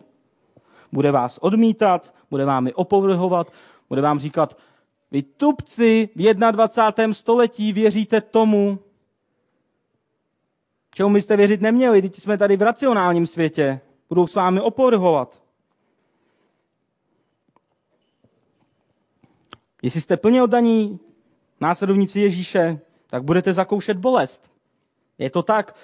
Bude 0.93 1.11
vás 1.11 1.39
odmítat, 1.39 2.15
bude 2.31 2.45
vámi 2.45 2.73
opovrhovat, 2.73 3.53
bude 3.89 4.03
vám 4.03 4.19
říkat, 4.19 4.57
vy 5.11 5.23
tupci 5.23 6.09
v 6.17 6.35
21. 6.53 7.15
století 7.15 7.73
věříte 7.73 8.21
tomu, 8.21 8.79
čemu 10.95 11.13
byste 11.13 11.37
věřit 11.37 11.61
neměli, 11.61 12.03
teď 12.03 12.17
jsme 12.17 12.39
tady 12.39 12.57
v 12.57 12.63
racionálním 12.63 13.27
světě. 13.27 13.81
Budou 14.09 14.27
s 14.27 14.35
vámi 14.35 14.61
opovrhovat. 14.61 15.43
Jestli 19.83 20.01
jste 20.01 20.17
plně 20.17 20.43
oddaní 20.43 21.01
následovníci 21.61 22.21
Ježíše, 22.21 22.81
tak 23.07 23.25
budete 23.25 23.53
zakoušet 23.53 23.97
bolest. 23.97 24.51
Je 25.19 25.31
to 25.31 25.43
tak. 25.43 25.77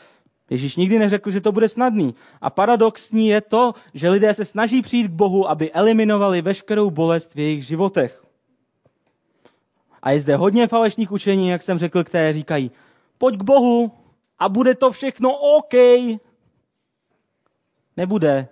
Ježíš 0.50 0.76
nikdy 0.76 0.98
neřekl, 0.98 1.30
že 1.30 1.40
to 1.40 1.52
bude 1.52 1.68
snadný. 1.68 2.14
A 2.40 2.50
paradoxní 2.50 3.28
je 3.28 3.40
to, 3.40 3.74
že 3.94 4.08
lidé 4.08 4.34
se 4.34 4.44
snaží 4.44 4.82
přijít 4.82 5.08
k 5.08 5.10
Bohu, 5.10 5.48
aby 5.50 5.72
eliminovali 5.72 6.42
veškerou 6.42 6.90
bolest 6.90 7.34
v 7.34 7.38
jejich 7.38 7.66
životech. 7.66 8.24
A 10.02 10.10
je 10.10 10.20
zde 10.20 10.36
hodně 10.36 10.68
falešných 10.68 11.12
učení, 11.12 11.48
jak 11.48 11.62
jsem 11.62 11.78
řekl, 11.78 12.04
které 12.04 12.32
říkají, 12.32 12.70
pojď 13.18 13.36
k 13.36 13.42
Bohu 13.42 13.92
a 14.38 14.48
bude 14.48 14.74
to 14.74 14.90
všechno 14.90 15.36
OK. 15.36 15.74
Nebude. 17.96 18.48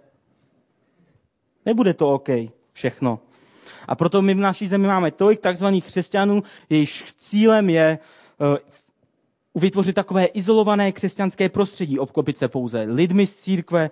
Nebude 1.66 1.94
to 1.94 2.14
OK 2.14 2.28
všechno. 2.72 3.20
A 3.88 3.94
proto 3.94 4.22
my 4.22 4.34
v 4.34 4.38
naší 4.38 4.66
zemi 4.66 4.86
máme 4.86 5.10
tolik 5.10 5.40
takzvaných 5.40 5.84
křesťanů, 5.84 6.42
jejichž 6.70 7.12
cílem 7.12 7.70
je 7.70 7.98
uh, 8.38 8.56
vytvořit 9.54 9.92
takové 9.92 10.24
izolované 10.24 10.92
křesťanské 10.92 11.48
prostředí, 11.48 11.98
obklopit 11.98 12.38
se 12.38 12.48
pouze 12.48 12.82
lidmi 12.82 13.26
z 13.26 13.36
církve, 13.36 13.90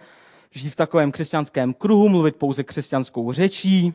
žít 0.51 0.69
v 0.69 0.77
takovém 0.77 1.13
křesťanském 1.13 1.75
kruhu, 1.75 2.09
mluvit 2.09 2.37
pouze 2.37 2.65
křesťanskou 2.65 3.33
řečí, 3.33 3.95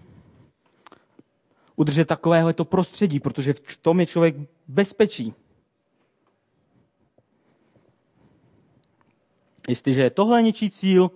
udržet 1.76 2.06
takovéhle 2.06 2.54
to 2.54 2.66
prostředí, 2.66 3.20
protože 3.20 3.54
v 3.54 3.78
tom 3.78 4.00
je 4.00 4.06
člověk 4.06 4.36
bezpečí. 4.68 5.34
Jestliže 9.68 10.02
je 10.02 10.10
tohle 10.10 10.44
něčí 10.44 10.70
cíl, 10.70 11.12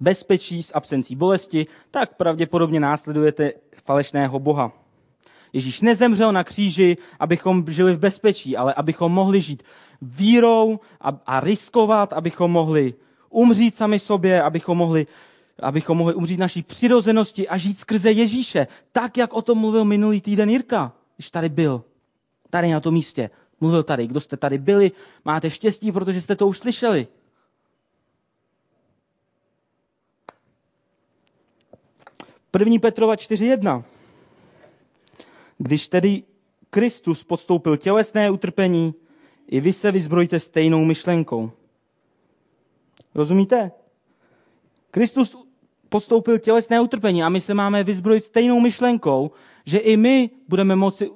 bezpečí 0.00 0.62
s 0.62 0.74
absencí 0.74 1.16
bolesti, 1.16 1.66
tak 1.90 2.16
pravděpodobně 2.16 2.80
následujete 2.80 3.52
falešného 3.84 4.38
Boha. 4.38 4.72
Ježíš 5.52 5.80
nezemřel 5.80 6.32
na 6.32 6.44
kříži, 6.44 6.96
abychom 7.20 7.64
žili 7.68 7.92
v 7.94 7.98
bezpečí, 7.98 8.56
ale 8.56 8.74
abychom 8.74 9.12
mohli 9.12 9.40
žít 9.40 9.62
vírou 10.02 10.80
a, 11.00 11.08
a 11.26 11.40
riskovat, 11.40 12.12
abychom 12.12 12.50
mohli 12.50 12.94
umřít 13.30 13.74
sami 13.74 13.98
sobě, 13.98 14.42
abychom 14.42 14.78
mohli, 14.78 15.06
abychom 15.62 15.98
mohli 15.98 16.14
umřít 16.14 16.40
naší 16.40 16.62
přirozenosti 16.62 17.48
a 17.48 17.56
žít 17.56 17.78
skrze 17.78 18.10
Ježíše. 18.10 18.66
Tak, 18.92 19.16
jak 19.16 19.34
o 19.34 19.42
tom 19.42 19.58
mluvil 19.58 19.84
minulý 19.84 20.20
týden 20.20 20.50
Jirka, 20.50 20.92
když 21.16 21.30
tady 21.30 21.48
byl. 21.48 21.84
Tady 22.50 22.70
na 22.70 22.80
tom 22.80 22.94
místě. 22.94 23.30
Mluvil 23.60 23.82
tady. 23.82 24.06
Kdo 24.06 24.20
jste 24.20 24.36
tady 24.36 24.58
byli, 24.58 24.92
máte 25.24 25.50
štěstí, 25.50 25.92
protože 25.92 26.20
jste 26.20 26.36
to 26.36 26.46
už 26.46 26.58
slyšeli. 26.58 27.06
První 32.50 32.78
Petrova 32.78 33.14
4.1. 33.14 33.84
Když 35.58 35.88
tedy 35.88 36.22
Kristus 36.70 37.24
podstoupil 37.24 37.76
tělesné 37.76 38.30
utrpení, 38.30 38.94
i 39.46 39.60
vy 39.60 39.72
se 39.72 39.92
vyzbrojte 39.92 40.40
stejnou 40.40 40.84
myšlenkou. 40.84 41.50
Rozumíte? 43.14 43.70
Kristus 44.90 45.36
podstoupil 45.88 46.38
tělesné 46.38 46.80
utrpení 46.80 47.22
a 47.22 47.28
my 47.28 47.40
se 47.40 47.54
máme 47.54 47.84
vyzbrojit 47.84 48.24
stejnou 48.24 48.60
myšlenkou, 48.60 49.30
že 49.66 49.78
i 49.78 49.96
my 49.96 50.30
budeme 50.48 50.76
moci, 50.76 51.10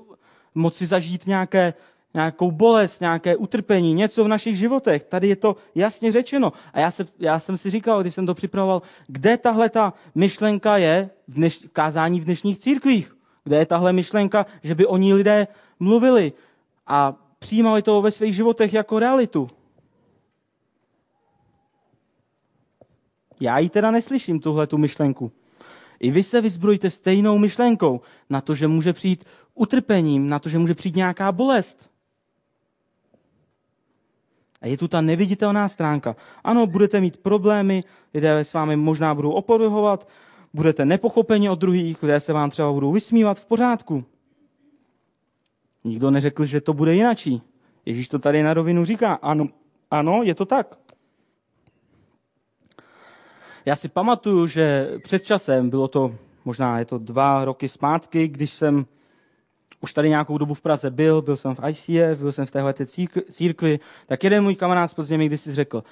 moci 0.54 0.86
zažít 0.86 1.26
nějaké, 1.26 1.74
nějakou 2.14 2.50
bolest, 2.50 3.00
nějaké 3.00 3.36
utrpení, 3.36 3.94
něco 3.94 4.24
v 4.24 4.28
našich 4.28 4.56
životech. 4.56 5.04
Tady 5.04 5.28
je 5.28 5.36
to 5.36 5.56
jasně 5.74 6.12
řečeno. 6.12 6.52
A 6.72 6.80
já, 6.80 6.90
se, 6.90 7.06
já 7.18 7.38
jsem 7.38 7.58
si 7.58 7.70
říkal, 7.70 8.02
když 8.02 8.14
jsem 8.14 8.26
to 8.26 8.34
připravoval, 8.34 8.82
kde 9.06 9.36
tahle 9.36 9.70
ta 9.70 9.92
myšlenka 10.14 10.76
je 10.76 11.10
v, 11.28 11.34
dneš, 11.34 11.64
v 11.64 11.68
kázání 11.68 12.20
v 12.20 12.24
dnešních 12.24 12.58
církvích. 12.58 13.16
Kde 13.44 13.56
je 13.56 13.66
tahle 13.66 13.92
myšlenka, 13.92 14.46
že 14.62 14.74
by 14.74 14.86
o 14.86 14.96
ní 14.96 15.14
lidé 15.14 15.46
mluvili 15.80 16.32
a 16.86 17.14
přijímali 17.38 17.82
to 17.82 18.02
ve 18.02 18.10
svých 18.10 18.34
životech 18.34 18.72
jako 18.72 18.98
realitu. 18.98 19.48
Já 23.40 23.58
ji 23.58 23.68
teda 23.68 23.90
neslyším, 23.90 24.40
tuhle 24.40 24.66
tu 24.66 24.78
myšlenku. 24.78 25.32
I 26.00 26.10
vy 26.10 26.22
se 26.22 26.40
vyzbrojte 26.40 26.90
stejnou 26.90 27.38
myšlenkou 27.38 28.00
na 28.30 28.40
to, 28.40 28.54
že 28.54 28.68
může 28.68 28.92
přijít 28.92 29.24
utrpením, 29.54 30.28
na 30.28 30.38
to, 30.38 30.48
že 30.48 30.58
může 30.58 30.74
přijít 30.74 30.96
nějaká 30.96 31.32
bolest. 31.32 31.93
A 34.64 34.66
je 34.66 34.76
tu 34.76 34.88
ta 34.88 35.00
neviditelná 35.00 35.68
stránka. 35.68 36.16
Ano, 36.44 36.66
budete 36.66 37.00
mít 37.00 37.16
problémy, 37.16 37.84
lidé 38.14 38.38
s 38.38 38.52
vámi 38.52 38.76
možná 38.76 39.14
budou 39.14 39.30
opovrhovat, 39.30 40.08
budete 40.54 40.84
nepochopeni 40.84 41.50
od 41.50 41.58
druhých, 41.58 42.02
lidé 42.02 42.20
se 42.20 42.32
vám 42.32 42.50
třeba 42.50 42.72
budou 42.72 42.92
vysmívat 42.92 43.38
v 43.38 43.46
pořádku. 43.46 44.04
Nikdo 45.84 46.10
neřekl, 46.10 46.44
že 46.44 46.60
to 46.60 46.72
bude 46.72 46.94
jinačí. 46.94 47.42
Ježíš 47.86 48.08
to 48.08 48.18
tady 48.18 48.42
na 48.42 48.54
rovinu 48.54 48.84
říká. 48.84 49.14
Ano, 49.22 49.48
ano, 49.90 50.22
je 50.22 50.34
to 50.34 50.44
tak. 50.44 50.78
Já 53.66 53.76
si 53.76 53.88
pamatuju, 53.88 54.46
že 54.46 54.90
před 55.02 55.24
časem, 55.24 55.70
bylo 55.70 55.88
to 55.88 56.14
možná 56.44 56.78
je 56.78 56.84
to 56.84 56.98
dva 56.98 57.44
roky 57.44 57.68
zpátky, 57.68 58.28
když 58.28 58.50
jsem 58.50 58.86
už 59.84 59.92
tady 59.92 60.08
nějakou 60.08 60.38
dobu 60.38 60.54
v 60.54 60.60
Praze 60.60 60.90
byl, 60.90 61.22
byl 61.22 61.36
jsem 61.36 61.54
v 61.54 61.60
ICF, 61.68 62.20
byl 62.20 62.32
jsem 62.32 62.46
v 62.46 62.50
téhle 62.50 62.74
církvi, 63.30 63.80
tak 64.06 64.24
jeden 64.24 64.42
můj 64.42 64.54
kamarád 64.54 64.90
z 64.90 64.94
Plzně 64.94 65.18
mi 65.18 65.26
když 65.26 65.40
si 65.40 65.54
řekl, 65.54 65.84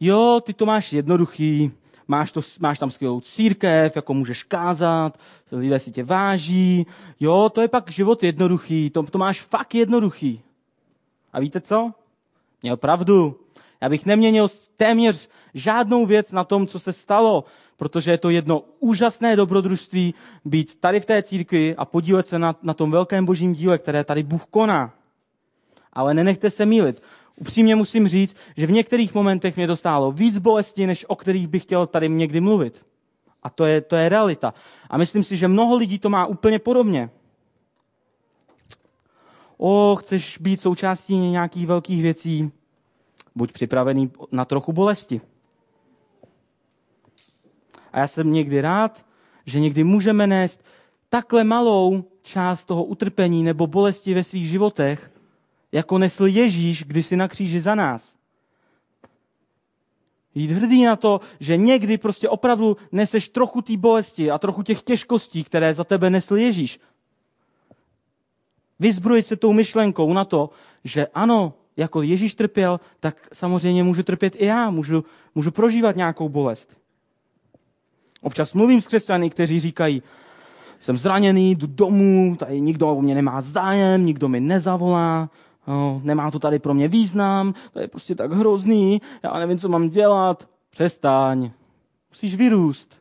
jo, 0.00 0.40
ty 0.46 0.54
to 0.54 0.66
máš 0.66 0.92
jednoduchý, 0.92 1.72
máš, 2.08 2.32
to, 2.32 2.40
máš 2.60 2.78
tam 2.78 2.90
skvělou 2.90 3.20
církev, 3.20 3.96
jako 3.96 4.14
můžeš 4.14 4.42
kázat, 4.42 5.18
lidé 5.52 5.78
si 5.78 5.90
tě 5.90 6.04
váží, 6.04 6.86
jo, 7.20 7.50
to 7.54 7.60
je 7.60 7.68
pak 7.68 7.90
život 7.90 8.22
jednoduchý, 8.22 8.90
to, 8.90 9.02
to 9.02 9.18
máš 9.18 9.40
fakt 9.40 9.74
jednoduchý. 9.74 10.40
A 11.32 11.40
víte 11.40 11.60
co? 11.60 11.92
Měl 12.62 12.76
pravdu. 12.76 13.36
Já 13.80 13.88
bych 13.88 14.06
neměnil 14.06 14.48
téměř 14.76 15.28
žádnou 15.54 16.06
věc 16.06 16.32
na 16.32 16.44
tom, 16.44 16.66
co 16.66 16.78
se 16.78 16.92
stalo, 16.92 17.44
protože 17.76 18.10
je 18.10 18.18
to 18.18 18.30
jedno 18.30 18.62
úžasné 18.80 19.36
dobrodružství 19.36 20.14
být 20.44 20.80
tady 20.80 21.00
v 21.00 21.04
té 21.04 21.22
církvi 21.22 21.76
a 21.76 21.84
podílet 21.84 22.26
se 22.26 22.38
na, 22.38 22.56
na 22.62 22.74
tom 22.74 22.90
velkém 22.90 23.26
božím 23.26 23.52
díle, 23.52 23.78
které 23.78 24.04
tady 24.04 24.22
Bůh 24.22 24.44
koná. 24.50 24.94
Ale 25.92 26.14
nenechte 26.14 26.50
se 26.50 26.66
mílit. 26.66 27.02
Upřímně 27.36 27.76
musím 27.76 28.08
říct, 28.08 28.36
že 28.56 28.66
v 28.66 28.70
některých 28.70 29.14
momentech 29.14 29.56
mě 29.56 29.66
dostálo 29.66 30.12
víc 30.12 30.38
bolesti, 30.38 30.86
než 30.86 31.04
o 31.08 31.16
kterých 31.16 31.48
bych 31.48 31.62
chtěl 31.62 31.86
tady 31.86 32.08
někdy 32.08 32.40
mluvit. 32.40 32.86
A 33.42 33.50
to 33.50 33.64
je, 33.64 33.80
to 33.80 33.96
je 33.96 34.08
realita. 34.08 34.54
A 34.90 34.98
myslím 34.98 35.24
si, 35.24 35.36
že 35.36 35.48
mnoho 35.48 35.76
lidí 35.76 35.98
to 35.98 36.10
má 36.10 36.26
úplně 36.26 36.58
podobně. 36.58 37.10
O, 39.58 39.96
chceš 40.00 40.38
být 40.38 40.60
součástí 40.60 41.16
nějakých 41.16 41.66
velkých 41.66 42.02
věcí? 42.02 42.52
Buď 43.40 43.52
připravený 43.52 44.12
na 44.32 44.44
trochu 44.44 44.72
bolesti. 44.72 45.20
A 47.92 47.98
já 47.98 48.06
jsem 48.06 48.32
někdy 48.32 48.60
rád, 48.60 49.06
že 49.46 49.60
někdy 49.60 49.84
můžeme 49.84 50.26
nést 50.26 50.64
takhle 51.08 51.44
malou 51.44 52.04
část 52.22 52.64
toho 52.64 52.84
utrpení 52.84 53.42
nebo 53.42 53.66
bolesti 53.66 54.14
ve 54.14 54.24
svých 54.24 54.48
životech, 54.48 55.10
jako 55.72 55.98
nesl 55.98 56.26
Ježíš 56.26 56.84
si 57.00 57.16
na 57.16 57.28
kříži 57.28 57.60
za 57.60 57.74
nás. 57.74 58.16
Jít 60.34 60.50
hrdý 60.50 60.84
na 60.84 60.96
to, 60.96 61.20
že 61.40 61.56
někdy 61.56 61.98
prostě 61.98 62.28
opravdu 62.28 62.76
neseš 62.92 63.28
trochu 63.28 63.62
té 63.62 63.76
bolesti 63.76 64.30
a 64.30 64.38
trochu 64.38 64.62
těch 64.62 64.82
těžkostí, 64.82 65.44
které 65.44 65.74
za 65.74 65.84
tebe 65.84 66.10
nesl 66.10 66.36
Ježíš. 66.36 66.80
Vyzbrojit 68.78 69.26
se 69.26 69.36
tou 69.36 69.52
myšlenkou 69.52 70.12
na 70.12 70.24
to, 70.24 70.50
že 70.84 71.06
ano, 71.06 71.54
jako 71.80 72.02
Ježíš 72.02 72.34
trpěl, 72.34 72.80
tak 73.00 73.28
samozřejmě 73.32 73.84
můžu 73.84 74.02
trpět 74.02 74.34
i 74.36 74.46
já, 74.46 74.70
můžu, 74.70 75.04
můžu 75.34 75.50
prožívat 75.50 75.96
nějakou 75.96 76.28
bolest. 76.28 76.76
Občas 78.22 78.52
mluvím 78.52 78.80
s 78.80 78.86
křesťany, 78.86 79.30
kteří 79.30 79.60
říkají, 79.60 80.02
jsem 80.80 80.98
zraněný, 80.98 81.54
jdu 81.54 81.66
domů, 81.66 82.36
tady 82.36 82.60
nikdo 82.60 82.88
o 82.88 83.02
mě 83.02 83.14
nemá 83.14 83.40
zájem, 83.40 84.04
nikdo 84.04 84.28
mi 84.28 84.40
nezavolá, 84.40 85.30
no, 85.66 86.00
nemá 86.04 86.30
to 86.30 86.38
tady 86.38 86.58
pro 86.58 86.74
mě 86.74 86.88
význam, 86.88 87.54
to 87.72 87.80
je 87.80 87.88
prostě 87.88 88.14
tak 88.14 88.32
hrozný, 88.32 89.00
já 89.22 89.38
nevím, 89.38 89.58
co 89.58 89.68
mám 89.68 89.88
dělat. 89.88 90.48
Přestaň, 90.70 91.50
musíš 92.10 92.34
vyrůst. 92.34 93.00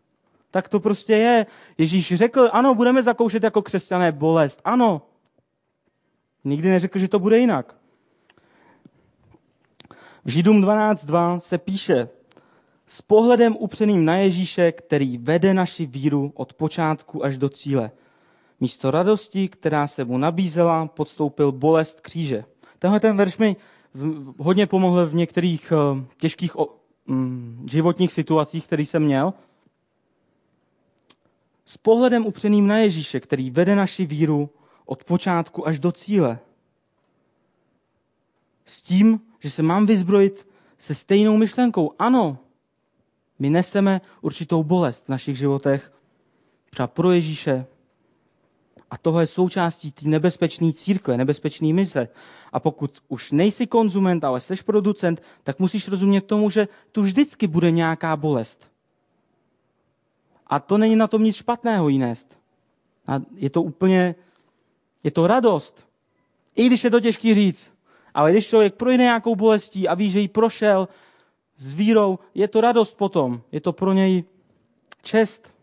Tak 0.51 0.69
to 0.69 0.79
prostě 0.79 1.13
je. 1.13 1.45
Ježíš 1.77 2.13
řekl, 2.13 2.49
ano, 2.51 2.75
budeme 2.75 3.03
zakoušet 3.03 3.43
jako 3.43 3.61
křesťané 3.61 4.11
bolest. 4.11 4.61
Ano. 4.65 5.01
Nikdy 6.43 6.69
neřekl, 6.69 6.99
že 6.99 7.07
to 7.07 7.19
bude 7.19 7.39
jinak. 7.39 7.78
Židům 10.29 10.61
12.2 10.61 11.37
se 11.37 11.57
píše, 11.57 12.09
s 12.87 13.01
pohledem 13.01 13.55
upřeným 13.59 14.05
na 14.05 14.17
Ježíše, 14.17 14.71
který 14.71 15.17
vede 15.17 15.53
naši 15.53 15.85
víru 15.85 16.31
od 16.35 16.53
počátku 16.53 17.25
až 17.25 17.37
do 17.37 17.49
cíle. 17.49 17.91
Místo 18.59 18.91
radosti, 18.91 19.47
která 19.47 19.87
se 19.87 20.05
mu 20.05 20.17
nabízela, 20.17 20.87
podstoupil 20.87 21.51
bolest 21.51 22.01
kříže. 22.01 22.43
Tenhle 22.79 22.99
ten 22.99 23.17
verš 23.17 23.37
mi 23.37 23.55
hodně 24.37 24.67
pomohl 24.67 25.05
v 25.05 25.15
některých 25.15 25.73
eh, 25.75 26.05
těžkých 26.17 26.51
mm, 27.07 27.65
životních 27.71 28.11
situacích, 28.11 28.67
které 28.67 28.83
jsem 28.83 29.03
měl. 29.03 29.33
S 31.65 31.77
pohledem 31.77 32.25
upřeným 32.25 32.67
na 32.67 32.77
Ježíše, 32.77 33.19
který 33.19 33.51
vede 33.51 33.75
naši 33.75 34.05
víru 34.05 34.49
od 34.85 35.03
počátku 35.03 35.67
až 35.67 35.79
do 35.79 35.91
cíle. 35.91 36.39
S 38.69 38.82
tím, 38.82 39.19
že 39.39 39.49
se 39.49 39.63
mám 39.63 39.86
vyzbrojit 39.86 40.47
se 40.77 40.95
stejnou 40.95 41.38
myšlenkou. 41.38 41.93
Ano, 41.99 42.38
my 43.39 43.49
neseme 43.49 44.01
určitou 44.21 44.63
bolest 44.63 45.05
v 45.05 45.10
našich 45.10 45.38
životech, 45.38 45.93
třeba 46.69 46.88
pro 46.88 47.12
Ježíše. 47.12 47.65
A 48.91 48.97
toho 48.97 49.19
je 49.19 49.27
součástí 49.27 49.91
té 49.91 50.10
nebezpečné 50.10 50.73
církve, 50.73 51.17
nebezpečné 51.17 51.73
mise. 51.73 52.08
A 52.53 52.60
pokud 52.60 53.01
už 53.08 53.32
nejsi 53.32 53.67
konzument, 53.67 54.23
ale 54.23 54.41
jsi 54.41 54.55
producent, 54.63 55.21
tak 55.43 55.60
musíš 55.60 55.88
rozumět 55.88 56.21
tomu, 56.21 56.49
že 56.49 56.67
tu 56.91 57.01
vždycky 57.01 57.47
bude 57.47 57.71
nějaká 57.71 58.15
bolest. 58.15 58.71
A 60.47 60.60
to 60.60 60.77
není 60.77 60.95
na 60.95 61.08
tom 61.08 61.23
nic 61.23 61.36
špatného 61.36 61.89
jí 61.89 61.97
nést. 61.97 62.39
A 63.08 63.21
je 63.36 63.49
to 63.49 63.62
úplně, 63.62 64.15
je 65.03 65.12
to 65.12 65.27
radost. 65.27 65.88
I 66.55 66.67
když 66.67 66.84
je 66.84 66.91
to 66.91 66.99
těžký 66.99 67.34
říct. 67.34 67.78
Ale 68.13 68.32
když 68.32 68.48
člověk 68.48 68.76
projde 68.76 69.04
nějakou 69.04 69.36
bolestí 69.36 69.88
a 69.88 69.93
ví, 69.93 70.10
že 70.10 70.19
ji 70.19 70.28
prošel 70.28 70.88
s 71.58 71.74
vírou, 71.74 72.19
je 72.34 72.48
to 72.48 72.62
radost 72.62 72.98
potom. 72.98 73.41
Je 73.52 73.62
to 73.62 73.74
pro 73.74 73.93
něj 73.93 74.24
čest. 75.02 75.56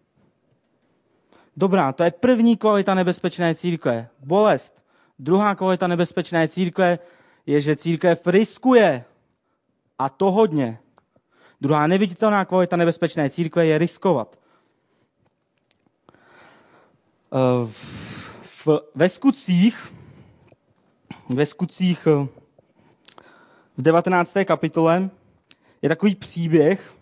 Dobrá, 1.57 1.93
to 1.93 2.05
je 2.05 2.11
první 2.11 2.57
kvalita 2.57 2.95
nebezpečné 2.95 3.55
církve. 3.55 4.09
Bolest. 4.21 4.83
Druhá 5.19 5.55
kvalita 5.55 5.87
nebezpečné 5.87 6.49
církve 6.49 6.99
je, 7.47 7.61
že 7.61 7.77
církev 7.77 8.27
riskuje. 8.27 9.05
A 9.99 10.09
to 10.09 10.31
hodně. 10.31 10.79
Druhá 11.61 11.87
neviditelná 11.87 12.45
kvalita 12.45 12.77
nebezpečné 12.77 13.31
církve 13.31 13.67
je 13.67 13.79
riskovat. 13.79 14.39
Eh, 17.33 17.73
v, 18.43 18.69
ve 18.95 19.09
skutcích, 19.09 19.93
ve 21.29 21.47
skutcích 21.47 22.07
eh, 22.07 22.29
v 23.77 23.83
19. 23.83 24.35
kapitole 24.45 25.11
je 25.83 25.89
takový 25.89 26.15
příběh, 26.15 26.95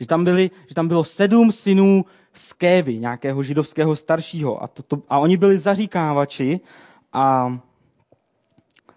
že 0.00 0.06
tam, 0.06 0.24
byli, 0.24 0.50
že 0.68 0.74
tam 0.74 0.88
bylo 0.88 1.04
sedm 1.04 1.52
synů 1.52 2.04
z 2.34 2.52
Kévy, 2.52 2.98
nějakého 2.98 3.42
židovského 3.42 3.96
staršího. 3.96 4.62
A, 4.62 4.68
to, 4.68 4.82
to, 4.82 5.02
a 5.08 5.18
oni 5.18 5.36
byli 5.36 5.58
zaříkávači 5.58 6.60
a, 7.12 7.58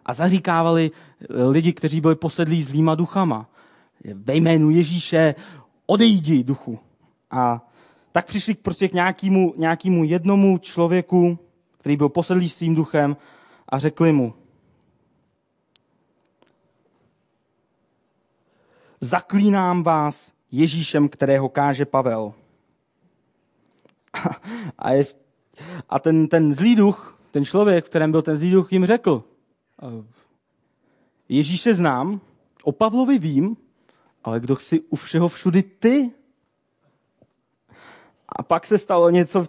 a 0.05 0.13
zaříkávali 0.13 0.91
eh, 1.21 1.43
lidi, 1.43 1.73
kteří 1.73 2.01
byli 2.01 2.15
posedlí 2.15 2.63
zlýma 2.63 2.95
duchama. 2.95 3.49
Ve 4.13 4.35
jménu 4.35 4.69
Ježíše 4.69 5.35
odejdi 5.85 6.43
duchu. 6.43 6.79
A 7.31 7.61
tak 8.11 8.25
přišli 8.25 8.53
prostě 8.53 8.87
k 8.87 8.93
nějakému, 8.93 9.53
nějakému 9.57 10.03
jednomu 10.03 10.57
člověku, 10.57 11.39
který 11.77 11.97
byl 11.97 12.09
posedlý 12.09 12.49
svým 12.49 12.75
duchem 12.75 13.17
a 13.69 13.79
řekli 13.79 14.11
mu, 14.11 14.33
zaklínám 19.01 19.83
vás 19.83 20.33
Ježíšem, 20.51 21.09
kterého 21.09 21.49
káže 21.49 21.85
Pavel. 21.85 22.33
A, 24.77 24.91
je, 24.91 25.05
a 25.89 25.99
ten, 25.99 26.27
ten 26.27 26.53
zlý 26.53 26.75
duch, 26.75 27.19
ten 27.31 27.45
člověk, 27.45 27.85
v 27.85 27.89
kterém 27.89 28.11
byl 28.11 28.21
ten 28.21 28.37
zlý 28.37 28.51
duch, 28.51 28.73
jim 28.73 28.85
řekl, 28.85 29.23
Ježíše 31.29 31.73
znám, 31.73 32.21
o 32.63 32.71
Pavlovi 32.71 33.19
vím, 33.19 33.57
ale 34.23 34.39
kdo 34.39 34.57
jsi 34.57 34.79
u 34.79 34.95
všeho 34.95 35.27
všudy 35.27 35.63
ty? 35.63 36.11
A 38.29 38.43
pak 38.43 38.65
se 38.65 38.77
stalo 38.77 39.09
něco, 39.09 39.45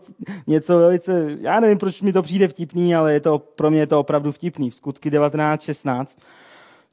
něco 0.47 0.79
velice, 0.79 1.37
já 1.41 1.61
nevím, 1.61 1.79
proč 1.79 2.03
mi 2.03 2.13
to 2.13 2.23
přijde 2.23 2.49
vtipný, 2.49 2.95
ale 2.95 3.13
je 3.13 3.21
to, 3.21 3.39
pro 3.39 3.71
mě 3.71 3.81
je 3.81 3.87
to 3.87 4.01
opravdu 4.01 4.33
vtipný. 4.33 4.71
V 4.71 4.75
skutky 4.75 5.11
19.16. 5.11 6.19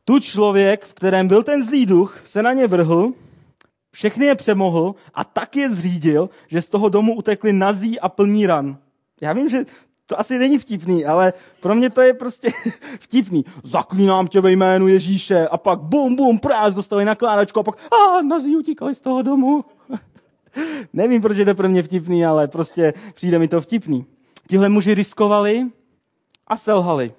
Tu 0.05 0.19
člověk, 0.19 0.85
v 0.85 0.93
kterém 0.93 1.27
byl 1.27 1.43
ten 1.43 1.63
zlý 1.63 1.85
duch, 1.85 2.21
se 2.25 2.43
na 2.43 2.53
ně 2.53 2.67
vrhl, 2.67 3.13
všechny 3.91 4.25
je 4.25 4.35
přemohl 4.35 4.95
a 5.13 5.23
tak 5.23 5.55
je 5.55 5.69
zřídil, 5.69 6.29
že 6.47 6.61
z 6.61 6.69
toho 6.69 6.89
domu 6.89 7.15
utekli 7.15 7.53
nazí 7.53 7.99
a 7.99 8.09
plní 8.09 8.45
ran. 8.45 8.77
Já 9.21 9.33
vím, 9.33 9.49
že 9.49 9.65
to 10.05 10.19
asi 10.19 10.37
není 10.39 10.57
vtipný, 10.57 11.05
ale 11.05 11.33
pro 11.59 11.75
mě 11.75 11.89
to 11.89 12.01
je 12.01 12.13
prostě 12.13 12.49
vtipný. 12.99 13.45
Zaklínám 13.63 14.27
tě 14.27 14.41
ve 14.41 14.51
jménu 14.51 14.87
Ježíše 14.87 15.47
a 15.47 15.57
pak 15.57 15.79
bum, 15.79 16.15
bum, 16.15 16.39
práz, 16.39 16.73
dostali 16.73 17.05
nakládačku 17.05 17.59
a 17.59 17.63
pak 17.63 17.93
a 17.93 18.21
nazí 18.21 18.55
utíkali 18.55 18.95
z 18.95 19.01
toho 19.01 19.21
domu. 19.21 19.65
Nevím, 20.93 21.21
proč 21.21 21.37
je 21.37 21.45
to 21.45 21.55
pro 21.55 21.69
mě 21.69 21.83
vtipný, 21.83 22.25
ale 22.25 22.47
prostě 22.47 22.93
přijde 23.13 23.39
mi 23.39 23.47
to 23.47 23.61
vtipný. 23.61 24.05
Tihle 24.47 24.69
muži 24.69 24.93
riskovali 24.93 25.65
a 26.47 26.57
selhali. 26.57 27.13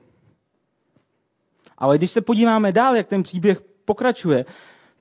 Ale 1.85 1.99
když 1.99 2.11
se 2.11 2.21
podíváme 2.21 2.73
dál, 2.73 2.97
jak 2.97 3.09
ten 3.09 3.23
příběh 3.23 3.61
pokračuje, 3.85 4.45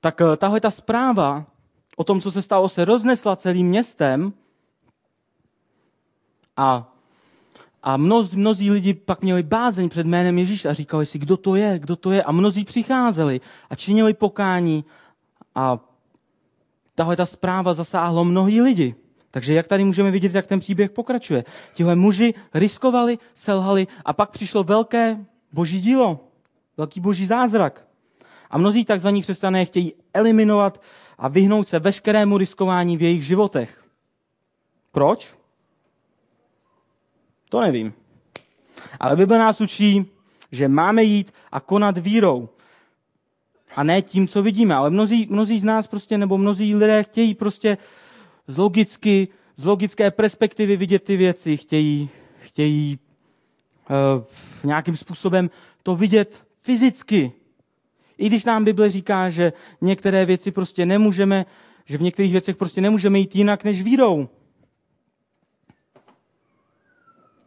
tak 0.00 0.20
eh, 0.20 0.36
tahle 0.36 0.60
ta 0.60 0.70
zpráva 0.70 1.46
o 1.96 2.04
tom, 2.04 2.20
co 2.20 2.30
se 2.30 2.42
stalo, 2.42 2.68
se 2.68 2.84
roznesla 2.84 3.36
celým 3.36 3.68
městem 3.68 4.32
a 6.56 6.92
a 7.82 7.96
mnoz, 7.96 8.30
mnozí 8.30 8.70
lidi 8.70 8.94
pak 8.94 9.22
měli 9.22 9.42
bázeň 9.42 9.88
před 9.88 10.06
jménem 10.06 10.38
Ježíše 10.38 10.68
a 10.68 10.72
říkali 10.72 11.06
si, 11.06 11.18
kdo 11.18 11.36
to 11.36 11.56
je, 11.56 11.78
kdo 11.78 11.96
to 11.96 12.12
je. 12.12 12.22
A 12.22 12.32
mnozí 12.32 12.64
přicházeli 12.64 13.40
a 13.70 13.74
činili 13.74 14.14
pokání 14.14 14.84
a 15.54 15.78
tahle 16.94 17.16
ta 17.16 17.26
zpráva 17.26 17.74
zasáhlo 17.74 18.24
mnohý 18.24 18.60
lidi. 18.60 18.94
Takže 19.30 19.54
jak 19.54 19.68
tady 19.68 19.84
můžeme 19.84 20.10
vidět, 20.10 20.34
jak 20.34 20.46
ten 20.46 20.60
příběh 20.60 20.90
pokračuje. 20.90 21.44
Tihle 21.74 21.96
muži 21.96 22.34
riskovali, 22.54 23.18
selhali 23.34 23.86
a 24.04 24.12
pak 24.12 24.30
přišlo 24.30 24.64
velké 24.64 25.24
boží 25.52 25.80
dílo, 25.80 26.33
velký 26.76 27.00
boží 27.00 27.26
zázrak. 27.26 27.86
A 28.50 28.58
mnozí 28.58 28.84
takzvaní 28.84 29.22
křesťané 29.22 29.64
chtějí 29.64 29.92
eliminovat 30.14 30.82
a 31.18 31.28
vyhnout 31.28 31.68
se 31.68 31.78
veškerému 31.78 32.38
riskování 32.38 32.96
v 32.96 33.02
jejich 33.02 33.26
životech. 33.26 33.84
Proč? 34.92 35.34
To 37.48 37.60
nevím. 37.60 37.92
Ale 39.00 39.16
Bible 39.16 39.38
nás 39.38 39.60
učí, 39.60 40.06
že 40.52 40.68
máme 40.68 41.02
jít 41.02 41.34
a 41.52 41.60
konat 41.60 41.98
vírou 41.98 42.48
a 43.76 43.82
ne 43.82 44.02
tím, 44.02 44.28
co 44.28 44.42
vidíme. 44.42 44.74
Ale 44.74 44.90
mnozí, 44.90 45.26
mnozí 45.30 45.58
z 45.58 45.64
nás 45.64 45.86
prostě, 45.86 46.18
nebo 46.18 46.38
mnozí 46.38 46.74
lidé 46.74 47.02
chtějí 47.02 47.34
prostě 47.34 47.78
z 48.46 48.56
logicky, 48.56 49.28
z 49.56 49.64
logické 49.64 50.10
perspektivy 50.10 50.76
vidět 50.76 51.04
ty 51.04 51.16
věci, 51.16 51.56
chtějí, 51.56 52.08
chtějí 52.38 52.98
uh, 53.90 54.24
nějakým 54.64 54.96
způsobem 54.96 55.50
to 55.82 55.96
vidět 55.96 56.44
fyzicky. 56.64 57.32
I 58.18 58.26
když 58.26 58.44
nám 58.44 58.64
Bible 58.64 58.90
říká, 58.90 59.30
že 59.30 59.52
některé 59.80 60.24
věci 60.24 60.50
prostě 60.50 60.86
nemůžeme, 60.86 61.46
že 61.84 61.98
v 61.98 62.02
některých 62.02 62.32
věcech 62.32 62.56
prostě 62.56 62.80
nemůžeme 62.80 63.18
jít 63.18 63.36
jinak 63.36 63.64
než 63.64 63.82
vírou. 63.82 64.28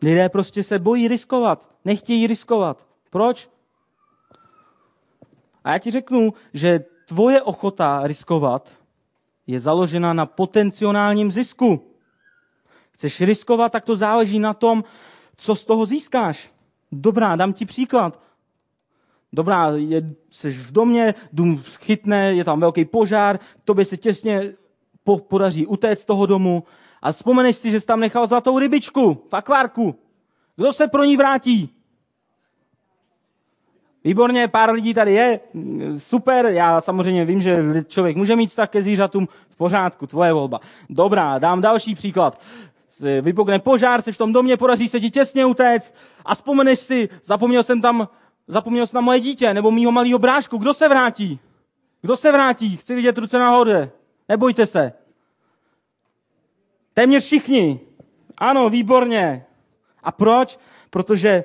Lidé 0.01 0.29
prostě 0.29 0.63
se 0.63 0.79
bojí 0.79 1.07
riskovat, 1.07 1.69
nechtějí 1.85 2.27
riskovat. 2.27 2.87
Proč? 3.09 3.49
A 5.63 5.71
já 5.71 5.77
ti 5.79 5.91
řeknu, 5.91 6.33
že 6.53 6.79
tvoje 7.07 7.41
ochota 7.41 8.01
riskovat 8.03 8.69
je 9.47 9.59
založena 9.59 10.13
na 10.13 10.25
potenciálním 10.25 11.31
zisku. 11.31 11.93
Chceš 12.91 13.21
riskovat, 13.21 13.71
tak 13.71 13.85
to 13.85 13.95
záleží 13.95 14.39
na 14.39 14.53
tom, 14.53 14.83
co 15.35 15.55
z 15.55 15.65
toho 15.65 15.85
získáš. 15.85 16.51
Dobrá, 16.91 17.35
dám 17.35 17.53
ti 17.53 17.65
příklad. 17.65 18.26
Dobrá, 19.33 19.71
je, 19.75 20.13
jsi 20.29 20.51
v 20.51 20.71
domě, 20.71 21.15
dům 21.33 21.63
chytne, 21.79 22.33
je 22.33 22.43
tam 22.43 22.59
velký 22.59 22.85
požár, 22.85 23.39
tobě 23.65 23.85
se 23.85 23.97
těsně 23.97 24.53
po, 25.03 25.17
podaří 25.17 25.67
utéct 25.67 26.01
z 26.01 26.05
toho 26.05 26.25
domu 26.25 26.63
a 27.01 27.11
vzpomeneš 27.11 27.55
si, 27.55 27.71
že 27.71 27.79
jsi 27.79 27.85
tam 27.85 27.99
nechal 27.99 28.27
zlatou 28.27 28.59
rybičku 28.59 29.13
v 29.29 29.33
akvárku. 29.33 29.95
Kdo 30.55 30.73
se 30.73 30.87
pro 30.87 31.03
ní 31.03 31.17
vrátí? 31.17 31.69
Výborně, 34.03 34.47
pár 34.47 34.71
lidí 34.71 34.93
tady 34.93 35.13
je, 35.13 35.39
super, 35.97 36.45
já 36.45 36.81
samozřejmě 36.81 37.25
vím, 37.25 37.41
že 37.41 37.83
člověk 37.87 38.17
může 38.17 38.35
mít 38.35 38.47
vztah 38.47 38.69
ke 38.69 38.81
zvířatům, 38.81 39.27
v 39.49 39.55
pořádku, 39.55 40.07
tvoje 40.07 40.33
volba. 40.33 40.59
Dobrá, 40.89 41.37
dám 41.37 41.61
další 41.61 41.95
příklad. 41.95 42.41
Vypukne 43.21 43.59
požár, 43.59 44.01
jsi 44.01 44.11
v 44.11 44.17
tom 44.17 44.33
domě, 44.33 44.57
podaří 44.57 44.87
se 44.87 44.99
ti 44.99 45.09
těsně 45.09 45.45
utéct 45.45 45.95
a 46.25 46.35
vzpomeneš 46.35 46.79
si, 46.79 47.09
zapomněl 47.23 47.63
jsem 47.63 47.81
tam, 47.81 48.07
zapomněl 48.47 48.87
jsem 48.87 48.97
na 48.97 49.01
moje 49.01 49.19
dítě 49.19 49.53
nebo 49.53 49.71
mýho 49.71 49.91
malého 49.91 50.19
brášku, 50.19 50.57
kdo 50.57 50.73
se 50.73 50.87
vrátí? 50.87 51.39
Kdo 52.01 52.15
se 52.15 52.31
vrátí? 52.31 52.77
Chci 52.77 52.95
vidět 52.95 53.17
ruce 53.17 53.39
nahoře. 53.39 53.91
Nebojte 54.29 54.65
se. 54.65 54.93
Téměř 56.93 57.25
všichni. 57.25 57.79
Ano, 58.37 58.69
výborně. 58.69 59.45
A 60.03 60.11
proč? 60.11 60.59
Protože 60.89 61.43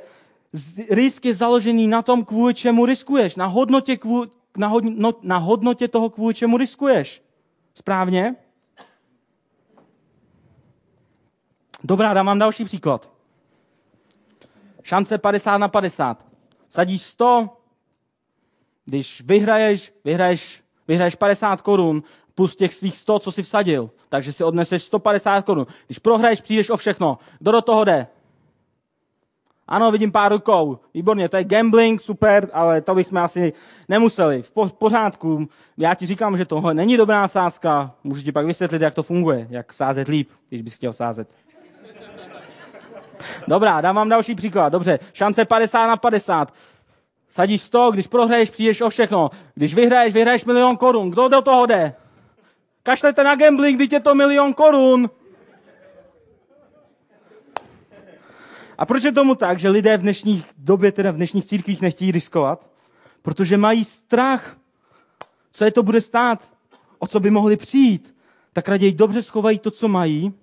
risk 0.90 1.24
je 1.24 1.34
založený 1.34 1.88
na 1.88 2.02
tom, 2.02 2.24
kvůli 2.24 2.54
čemu 2.54 2.86
riskuješ, 2.86 3.36
na 3.36 3.46
hodnotě, 3.46 3.96
kvůli, 3.96 4.28
na, 4.56 4.68
hodnotě, 4.68 4.96
no, 5.00 5.14
na 5.22 5.36
hodnotě 5.36 5.88
toho, 5.88 6.10
kvůli 6.10 6.34
čemu 6.34 6.56
riskuješ. 6.56 7.22
Správně? 7.74 8.36
Dobrá, 11.84 12.14
dám 12.14 12.26
vám 12.26 12.38
další 12.38 12.64
příklad. 12.64 13.10
Šance 14.82 15.18
50 15.18 15.58
na 15.58 15.68
50. 15.68 16.31
Sadíš 16.72 17.02
100, 17.02 17.48
když 18.84 19.22
vyhraješ, 19.26 19.92
vyhraješ, 20.04 20.62
vyhraješ 20.88 21.14
50 21.14 21.60
korun 21.60 22.02
plus 22.34 22.56
těch 22.56 22.74
svých 22.74 22.96
100, 22.96 23.18
co 23.18 23.32
jsi 23.32 23.42
vsadil. 23.42 23.90
Takže 24.08 24.32
si 24.32 24.44
odneseš 24.44 24.82
150 24.82 25.44
korun. 25.44 25.66
Když 25.86 25.98
prohraješ, 25.98 26.40
přijdeš 26.40 26.70
o 26.70 26.76
všechno. 26.76 27.18
Kdo 27.38 27.52
do 27.52 27.62
toho 27.62 27.84
jde? 27.84 28.06
Ano, 29.68 29.90
vidím 29.90 30.12
pár 30.12 30.32
rukou. 30.32 30.78
Výborně, 30.94 31.28
to 31.28 31.36
je 31.36 31.44
gambling, 31.44 32.00
super, 32.00 32.50
ale 32.52 32.80
to 32.80 32.94
bychom 32.94 33.18
asi 33.18 33.52
nemuseli. 33.88 34.42
V 34.42 34.50
po- 34.50 34.68
pořádku. 34.68 35.48
Já 35.76 35.94
ti 35.94 36.06
říkám, 36.06 36.36
že 36.36 36.44
tohle 36.44 36.74
není 36.74 36.96
dobrá 36.96 37.28
sázka. 37.28 37.94
Můžu 38.04 38.22
ti 38.22 38.32
pak 38.32 38.46
vysvětlit, 38.46 38.82
jak 38.82 38.94
to 38.94 39.02
funguje, 39.02 39.46
jak 39.50 39.72
sázet 39.72 40.08
líp, 40.08 40.30
když 40.48 40.62
bys 40.62 40.74
chtěl 40.74 40.92
sázet. 40.92 41.34
Dobrá, 43.48 43.80
dám 43.80 43.96
vám 43.96 44.08
další 44.08 44.34
příklad. 44.34 44.68
Dobře, 44.68 44.98
šance 45.12 45.44
50 45.44 45.86
na 45.86 45.96
50. 45.96 46.54
Sadíš 47.30 47.62
100, 47.62 47.90
když 47.90 48.06
prohraješ, 48.06 48.50
přijdeš 48.50 48.80
o 48.80 48.88
všechno. 48.88 49.30
Když 49.54 49.74
vyhraješ, 49.74 50.14
vyhraješ 50.14 50.44
milion 50.44 50.76
korun. 50.76 51.10
Kdo 51.10 51.28
do 51.28 51.42
toho 51.42 51.66
jde? 51.66 51.94
Kašlete 52.82 53.24
na 53.24 53.34
gambling, 53.34 53.76
když 53.76 53.92
je 53.92 54.00
to 54.00 54.14
milion 54.14 54.54
korun. 54.54 55.10
A 58.78 58.86
proč 58.86 59.04
je 59.04 59.12
tomu 59.12 59.34
tak, 59.34 59.58
že 59.58 59.68
lidé 59.68 59.96
v 59.96 60.00
dnešní 60.00 60.44
době, 60.58 60.92
teda 60.92 61.10
v 61.10 61.16
dnešních 61.16 61.44
církvích 61.44 61.80
nechtějí 61.82 62.12
riskovat? 62.12 62.70
Protože 63.22 63.56
mají 63.56 63.84
strach, 63.84 64.56
co 65.52 65.64
je 65.64 65.70
to 65.70 65.82
bude 65.82 66.00
stát, 66.00 66.52
o 66.98 67.06
co 67.06 67.20
by 67.20 67.30
mohli 67.30 67.56
přijít. 67.56 68.14
Tak 68.52 68.68
raději 68.68 68.92
dobře 68.92 69.22
schovají 69.22 69.58
to, 69.58 69.70
co 69.70 69.88
mají, 69.88 70.34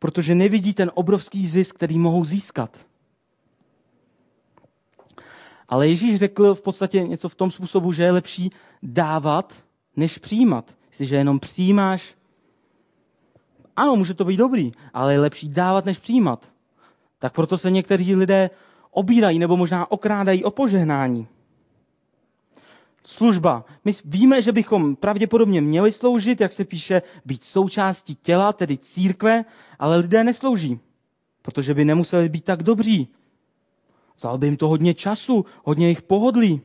protože 0.00 0.34
nevidí 0.34 0.74
ten 0.74 0.90
obrovský 0.94 1.46
zisk, 1.46 1.76
který 1.76 1.98
mohou 1.98 2.24
získat. 2.24 2.78
Ale 5.68 5.88
Ježíš 5.88 6.18
řekl 6.18 6.54
v 6.54 6.62
podstatě 6.62 7.02
něco 7.02 7.28
v 7.28 7.34
tom 7.34 7.50
způsobu, 7.50 7.92
že 7.92 8.02
je 8.02 8.10
lepší 8.10 8.50
dávat, 8.82 9.54
než 9.96 10.18
přijímat. 10.18 10.74
Jestliže 10.88 11.16
jenom 11.16 11.40
přijímáš, 11.40 12.14
ano, 13.76 13.96
může 13.96 14.14
to 14.14 14.24
být 14.24 14.36
dobrý, 14.36 14.72
ale 14.94 15.12
je 15.12 15.20
lepší 15.20 15.48
dávat, 15.48 15.84
než 15.84 15.98
přijímat. 15.98 16.48
Tak 17.18 17.32
proto 17.32 17.58
se 17.58 17.70
někteří 17.70 18.14
lidé 18.14 18.50
obírají 18.90 19.38
nebo 19.38 19.56
možná 19.56 19.90
okrádají 19.90 20.44
o 20.44 20.50
požehnání. 20.50 21.26
Služba. 23.04 23.64
My 23.84 23.92
víme, 24.04 24.42
že 24.42 24.52
bychom 24.52 24.96
pravděpodobně 24.96 25.60
měli 25.60 25.92
sloužit, 25.92 26.40
jak 26.40 26.52
se 26.52 26.64
píše, 26.64 27.02
být 27.24 27.44
součástí 27.44 28.14
těla, 28.14 28.52
tedy 28.52 28.78
církve, 28.78 29.44
ale 29.78 29.96
lidé 29.96 30.24
neslouží, 30.24 30.80
protože 31.42 31.74
by 31.74 31.84
nemuseli 31.84 32.28
být 32.28 32.44
tak 32.44 32.62
dobří. 32.62 33.08
Vzal 34.16 34.38
by 34.38 34.46
jim 34.46 34.56
to 34.56 34.68
hodně 34.68 34.94
času, 34.94 35.44
hodně 35.64 35.88
jich 35.88 36.02
pohodlí. 36.02 36.60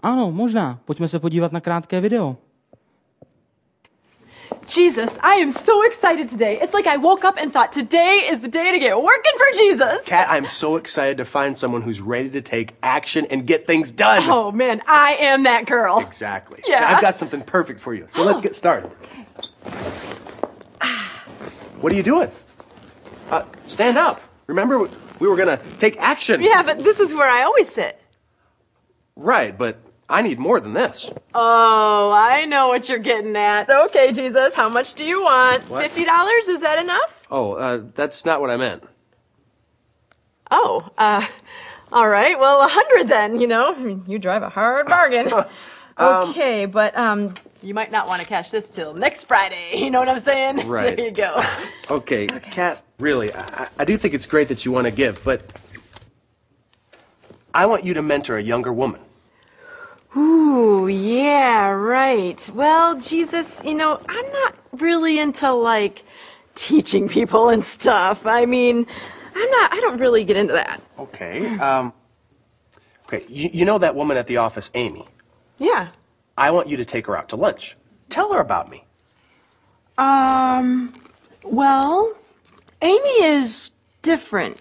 Ano, 0.00 0.32
možná. 0.32 0.80
Pojďme 0.84 1.08
se 1.08 1.18
podívat 1.18 1.52
na 1.52 1.60
krátké 1.60 2.00
video. 2.00 2.36
Jesus, 4.66 5.18
I 5.22 5.34
am 5.36 5.50
so 5.50 5.84
excited 5.84 6.28
today. 6.28 6.58
It's 6.60 6.72
like 6.72 6.86
I 6.86 6.96
woke 6.96 7.24
up 7.24 7.36
and 7.38 7.52
thought 7.52 7.72
today 7.72 8.26
is 8.28 8.40
the 8.40 8.48
day 8.48 8.72
to 8.72 8.78
get 8.78 9.00
working 9.00 9.32
for 9.36 9.46
Jesus. 9.58 10.04
Kat, 10.06 10.26
I'm 10.30 10.46
so 10.46 10.76
excited 10.76 11.18
to 11.18 11.24
find 11.24 11.56
someone 11.56 11.82
who's 11.82 12.00
ready 12.00 12.30
to 12.30 12.40
take 12.40 12.74
action 12.82 13.26
and 13.26 13.46
get 13.46 13.66
things 13.66 13.92
done. 13.92 14.22
Oh 14.26 14.50
man, 14.50 14.80
I 14.86 15.14
am 15.16 15.42
that 15.44 15.66
girl. 15.66 15.98
Exactly. 16.00 16.62
Yeah. 16.66 16.94
I've 16.94 17.02
got 17.02 17.14
something 17.14 17.42
perfect 17.42 17.80
for 17.80 17.94
you. 17.94 18.06
So 18.08 18.24
let's 18.24 18.40
get 18.40 18.54
started. 18.54 18.90
What 21.80 21.92
are 21.92 21.96
you 21.96 22.02
doing? 22.02 22.30
Uh, 23.30 23.44
stand 23.66 23.98
up. 23.98 24.22
Remember, 24.46 24.88
we 25.18 25.28
were 25.28 25.36
going 25.36 25.48
to 25.48 25.60
take 25.78 25.96
action. 25.98 26.40
Yeah, 26.40 26.62
but 26.62 26.78
this 26.78 27.00
is 27.00 27.12
where 27.12 27.28
I 27.28 27.42
always 27.42 27.68
sit. 27.68 28.00
Right, 29.16 29.56
but 29.56 29.78
I 30.08 30.20
need 30.22 30.38
more 30.38 30.60
than 30.60 30.74
this. 30.74 31.10
Oh, 31.34 32.12
I 32.12 32.44
know 32.44 32.68
what 32.68 32.88
you're 32.88 32.98
getting 32.98 33.34
at. 33.36 33.70
Okay, 33.70 34.12
Jesus, 34.12 34.54
how 34.54 34.68
much 34.68 34.94
do 34.94 35.06
you 35.06 35.22
want? 35.22 35.68
What? 35.68 35.90
$50? 35.90 36.48
Is 36.48 36.60
that 36.60 36.78
enough? 36.78 37.26
Oh, 37.30 37.52
uh, 37.52 37.82
that's 37.94 38.24
not 38.24 38.40
what 38.40 38.50
I 38.50 38.56
meant. 38.56 38.82
Oh, 40.50 40.88
uh, 40.98 41.26
all 41.90 42.08
right. 42.08 42.38
Well, 42.38 42.60
a 42.60 42.68
hundred 42.68 43.08
then, 43.08 43.40
you 43.40 43.46
know. 43.46 43.74
I 43.74 43.78
mean, 43.78 44.04
you 44.06 44.18
drive 44.18 44.42
a 44.42 44.50
hard 44.50 44.86
bargain. 44.86 45.32
okay, 45.98 46.66
but, 46.66 46.96
um, 46.98 47.34
you 47.62 47.72
might 47.72 47.90
not 47.90 48.06
want 48.06 48.20
to 48.20 48.28
cash 48.28 48.50
this 48.50 48.68
till 48.68 48.92
next 48.92 49.24
Friday. 49.24 49.78
You 49.78 49.90
know 49.90 50.00
what 50.00 50.08
I'm 50.08 50.18
saying? 50.18 50.68
Right. 50.74 50.96
There 50.96 51.06
you 51.06 51.12
go. 51.12 51.42
Okay, 51.90 52.26
Kat, 52.26 52.82
really, 52.98 53.32
I, 53.34 53.68
I 53.78 53.84
do 53.84 53.96
think 53.98 54.14
it's 54.14 54.24
great 54.26 54.48
that 54.48 54.64
you 54.64 54.72
want 54.72 54.86
to 54.86 54.90
give, 54.90 55.22
but 55.22 55.42
I 57.54 57.66
want 57.66 57.84
you 57.84 57.92
to 57.94 58.02
mentor 58.02 58.38
a 58.38 58.42
younger 58.42 58.72
woman. 58.72 59.00
Ooh, 60.16 60.86
yeah, 60.86 61.70
right. 61.70 62.50
Well, 62.54 62.98
Jesus, 62.98 63.60
you 63.64 63.74
know, 63.74 64.00
I'm 64.08 64.30
not 64.30 64.54
really 64.72 65.18
into 65.18 65.52
like 65.52 66.04
teaching 66.54 67.08
people 67.08 67.48
and 67.48 67.64
stuff. 67.64 68.24
I 68.26 68.46
mean, 68.46 68.86
I'm 69.34 69.50
not, 69.50 69.72
I 69.72 69.80
don't 69.80 69.98
really 69.98 70.24
get 70.24 70.36
into 70.36 70.52
that. 70.52 70.80
Okay. 70.98 71.46
Um, 71.58 71.92
okay, 73.06 73.24
you, 73.28 73.50
you 73.52 73.64
know 73.64 73.78
that 73.78 73.96
woman 73.96 74.16
at 74.16 74.26
the 74.26 74.36
office, 74.36 74.70
Amy? 74.74 75.04
Yeah. 75.58 75.88
I 76.36 76.50
want 76.50 76.68
you 76.68 76.76
to 76.76 76.84
take 76.84 77.06
her 77.06 77.16
out 77.16 77.28
to 77.30 77.36
lunch. 77.36 77.76
Tell 78.08 78.32
her 78.32 78.40
about 78.40 78.70
me. 78.70 78.84
Um, 79.98 80.94
well, 81.42 82.16
Amy 82.82 83.24
is 83.24 83.70
different. 84.02 84.58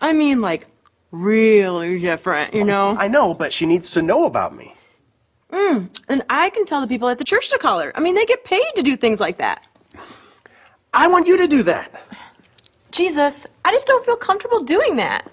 I 0.00 0.12
mean, 0.12 0.40
like, 0.40 0.66
really 1.10 1.98
different, 1.98 2.54
you 2.54 2.64
know? 2.64 2.96
I 2.96 3.08
know, 3.08 3.34
but 3.34 3.52
she 3.52 3.66
needs 3.66 3.92
to 3.92 4.02
know 4.02 4.26
about 4.26 4.54
me. 4.54 4.73
Mm. 5.54 5.88
And 6.08 6.24
I 6.28 6.50
can 6.50 6.64
tell 6.66 6.80
the 6.80 6.88
people 6.88 7.08
at 7.08 7.18
the 7.18 7.24
church 7.24 7.48
to 7.50 7.58
call 7.58 7.78
her. 7.78 7.96
I 7.96 8.00
mean, 8.00 8.16
they 8.16 8.26
get 8.26 8.44
paid 8.44 8.64
to 8.74 8.82
do 8.82 8.96
things 8.96 9.20
like 9.20 9.38
that. 9.38 9.64
I 10.92 11.06
want 11.06 11.28
you 11.28 11.38
to 11.38 11.46
do 11.46 11.62
that. 11.62 12.02
Jesus, 12.90 13.46
I 13.64 13.70
just 13.70 13.86
don't 13.86 14.04
feel 14.04 14.16
comfortable 14.16 14.60
doing 14.60 14.96
that. 14.96 15.30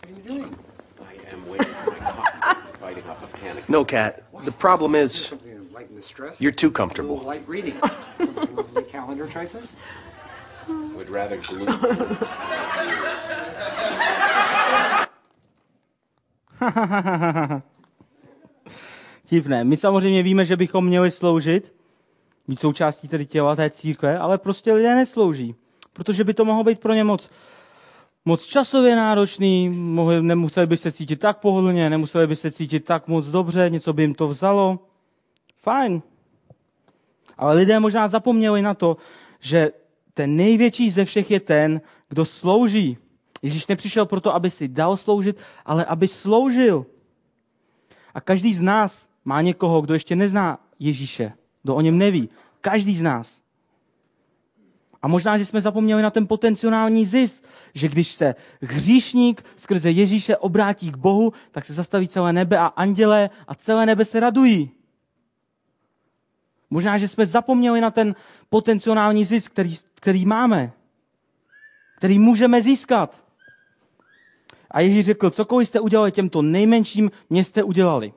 What 0.00 0.10
are 0.10 0.14
you 0.14 0.22
doing? 0.42 0.58
I 1.00 1.32
am 1.32 1.48
waiting 1.48 1.74
for 1.84 1.90
my 1.92 1.98
coffee, 1.98 2.72
fighting 2.78 3.04
off 3.08 3.34
a 3.34 3.36
panic. 3.38 3.68
No, 3.68 3.84
Kat. 3.84 4.20
The 4.44 4.52
problem 4.52 4.94
is 4.94 5.14
Something 5.14 5.66
to 5.66 5.72
lighten 5.74 5.94
the 5.96 6.02
stress. 6.02 6.40
you're 6.42 6.52
too 6.52 6.68
A 6.68 6.72
comfortable. 6.72 7.16
light 7.18 7.42
reading. 7.46 7.78
Some 8.18 8.34
lovely 8.54 8.82
calendar 8.82 9.26
choices. 9.28 9.76
Would 10.68 11.08
rather 11.08 11.38
glue. 11.38 11.66
Tipné. 19.28 19.64
My 19.64 19.76
samozřejmě 19.76 20.22
víme, 20.22 20.44
že 20.44 20.56
bychom 20.56 20.86
měli 20.86 21.10
sloužit, 21.10 21.72
být 22.48 22.60
součástí 22.60 23.08
tedy 23.08 23.26
těla 23.26 23.56
té 23.56 23.70
církve, 23.70 24.18
ale 24.18 24.38
prostě 24.38 24.72
lidé 24.72 24.94
neslouží, 24.94 25.54
protože 25.92 26.24
by 26.24 26.34
to 26.34 26.44
mohlo 26.44 26.64
být 26.64 26.80
pro 26.80 26.94
ně 26.94 27.04
moc, 27.04 27.30
moc 28.24 28.44
časově 28.44 28.96
náročný, 28.96 29.68
mohli, 29.68 30.22
nemuseli 30.22 30.66
by 30.66 30.76
se 30.76 30.92
cítit 30.92 31.16
tak 31.16 31.38
pohodlně, 31.38 31.90
nemuseli 31.90 32.26
by 32.26 32.36
se 32.36 32.50
cítit 32.50 32.84
tak 32.84 33.08
moc 33.08 33.26
dobře, 33.26 33.70
něco 33.70 33.92
by 33.92 34.02
jim 34.02 34.14
to 34.14 34.28
vzalo. 34.28 34.78
Fajn. 35.56 36.02
Ale 37.38 37.54
lidé 37.54 37.80
možná 37.80 38.08
zapomněli 38.08 38.62
na 38.62 38.74
to, 38.74 38.96
že 39.40 39.70
ten 40.14 40.36
největší 40.36 40.90
ze 40.90 41.04
všech 41.04 41.30
je 41.30 41.40
ten, 41.40 41.80
kdo 42.08 42.24
slouží. 42.24 42.98
Ježíš 43.42 43.66
nepřišel 43.66 44.06
proto, 44.06 44.34
aby 44.34 44.50
si 44.50 44.68
dal 44.68 44.96
sloužit, 44.96 45.36
ale 45.64 45.84
aby 45.84 46.08
sloužil. 46.08 46.86
A 48.14 48.20
každý 48.20 48.54
z 48.54 48.62
nás 48.62 49.07
má 49.28 49.42
někoho, 49.42 49.80
kdo 49.80 49.94
ještě 49.94 50.16
nezná 50.16 50.58
Ježíše, 50.78 51.32
kdo 51.62 51.74
o 51.74 51.80
něm 51.80 51.98
neví. 51.98 52.28
Každý 52.60 52.94
z 52.94 53.02
nás. 53.02 53.40
A 55.02 55.08
možná, 55.08 55.38
že 55.38 55.44
jsme 55.44 55.60
zapomněli 55.60 56.02
na 56.02 56.10
ten 56.10 56.26
potenciální 56.26 57.06
zisk, 57.06 57.44
že 57.74 57.88
když 57.88 58.12
se 58.12 58.34
hříšník 58.60 59.44
skrze 59.56 59.90
Ježíše 59.90 60.36
obrátí 60.36 60.90
k 60.90 60.96
Bohu, 60.96 61.32
tak 61.50 61.64
se 61.64 61.74
zastaví 61.74 62.08
celé 62.08 62.32
nebe 62.32 62.58
a 62.58 62.66
andělé 62.66 63.30
a 63.48 63.54
celé 63.54 63.86
nebe 63.86 64.04
se 64.04 64.20
radují. 64.20 64.70
Možná, 66.70 66.98
že 66.98 67.08
jsme 67.08 67.26
zapomněli 67.26 67.80
na 67.80 67.90
ten 67.90 68.14
potenciální 68.48 69.24
zisk, 69.24 69.52
který, 69.52 69.74
který 69.94 70.26
máme, 70.26 70.72
který 71.96 72.18
můžeme 72.18 72.62
získat. 72.62 73.24
A 74.70 74.80
Ježíš 74.80 75.04
řekl, 75.04 75.30
cokoliv 75.30 75.68
jste 75.68 75.80
udělali 75.80 76.12
těmto 76.12 76.42
nejmenším, 76.42 77.10
mě 77.30 77.44
jste 77.44 77.62
udělali. 77.62 78.12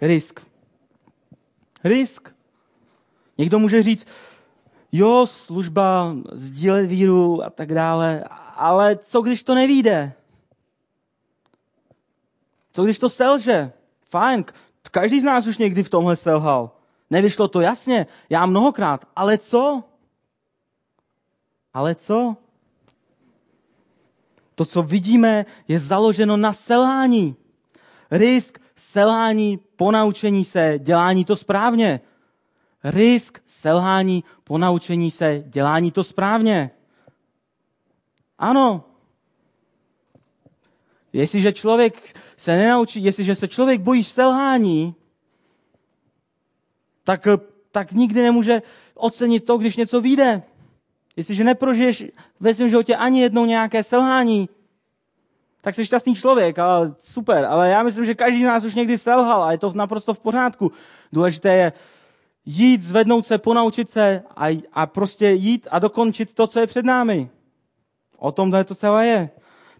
Risk. 0.00 0.40
Risk. 1.84 2.28
Někdo 3.38 3.58
může 3.58 3.82
říct, 3.82 4.08
jo, 4.92 5.26
služba, 5.26 6.14
sdílet 6.32 6.86
víru 6.86 7.44
a 7.44 7.50
tak 7.50 7.74
dále, 7.74 8.24
ale 8.54 8.96
co 8.96 9.20
když 9.20 9.42
to 9.42 9.54
nevíde? 9.54 10.12
Co 12.72 12.84
když 12.84 12.98
to 12.98 13.08
selže? 13.08 13.72
Fajn, 14.10 14.44
každý 14.90 15.20
z 15.20 15.24
nás 15.24 15.46
už 15.46 15.58
někdy 15.58 15.82
v 15.82 15.88
tomhle 15.88 16.16
selhal. 16.16 16.70
Nevyšlo 17.10 17.48
to 17.48 17.60
jasně, 17.60 18.06
já 18.30 18.46
mnohokrát, 18.46 19.04
ale 19.16 19.38
co? 19.38 19.84
Ale 21.74 21.94
co? 21.94 22.36
To, 24.54 24.64
co 24.64 24.82
vidíme, 24.82 25.46
je 25.68 25.78
založeno 25.78 26.36
na 26.36 26.52
selhání. 26.52 27.36
Risk, 28.10 28.58
selhání, 28.76 29.58
ponaučení 29.76 30.44
se, 30.44 30.78
dělání 30.78 31.24
to 31.24 31.36
správně. 31.36 32.00
Risk, 32.84 33.38
selhání, 33.46 34.24
ponaučení 34.44 35.10
se, 35.10 35.42
dělání 35.46 35.92
to 35.92 36.04
správně. 36.04 36.70
Ano. 38.38 38.84
Jestliže 41.12 41.52
člověk 41.52 42.18
se 42.36 42.56
nenaučí, 42.56 43.04
jestliže 43.04 43.34
se 43.34 43.48
člověk 43.48 43.80
bojí 43.80 44.04
selhání, 44.04 44.94
tak, 47.04 47.26
tak 47.72 47.92
nikdy 47.92 48.22
nemůže 48.22 48.62
ocenit 48.94 49.44
to, 49.44 49.58
když 49.58 49.76
něco 49.76 50.00
vyjde. 50.00 50.42
Jestliže 51.16 51.44
neprožiješ 51.44 52.04
ve 52.40 52.54
svém 52.54 52.68
životě 52.68 52.96
ani 52.96 53.20
jednou 53.20 53.44
nějaké 53.44 53.82
selhání, 53.82 54.48
tak 55.60 55.74
jsi 55.74 55.86
šťastný 55.86 56.14
člověk, 56.14 56.58
ale 56.58 56.94
super. 56.98 57.44
Ale 57.44 57.70
já 57.70 57.82
myslím, 57.82 58.04
že 58.04 58.14
každý 58.14 58.42
z 58.42 58.46
nás 58.46 58.64
už 58.64 58.74
někdy 58.74 58.98
selhal 58.98 59.42
a 59.42 59.52
je 59.52 59.58
to 59.58 59.72
naprosto 59.72 60.14
v 60.14 60.18
pořádku. 60.18 60.72
Důležité 61.12 61.54
je 61.54 61.72
jít, 62.44 62.82
zvednout 62.82 63.26
se, 63.26 63.38
ponaučit 63.38 63.90
se 63.90 64.22
a, 64.36 64.62
a 64.72 64.86
prostě 64.86 65.30
jít 65.30 65.68
a 65.70 65.78
dokončit 65.78 66.34
to, 66.34 66.46
co 66.46 66.60
je 66.60 66.66
před 66.66 66.84
námi. 66.84 67.30
O 68.18 68.32
tom 68.32 68.52
to 68.64 68.74
celé 68.74 69.06
je. 69.06 69.30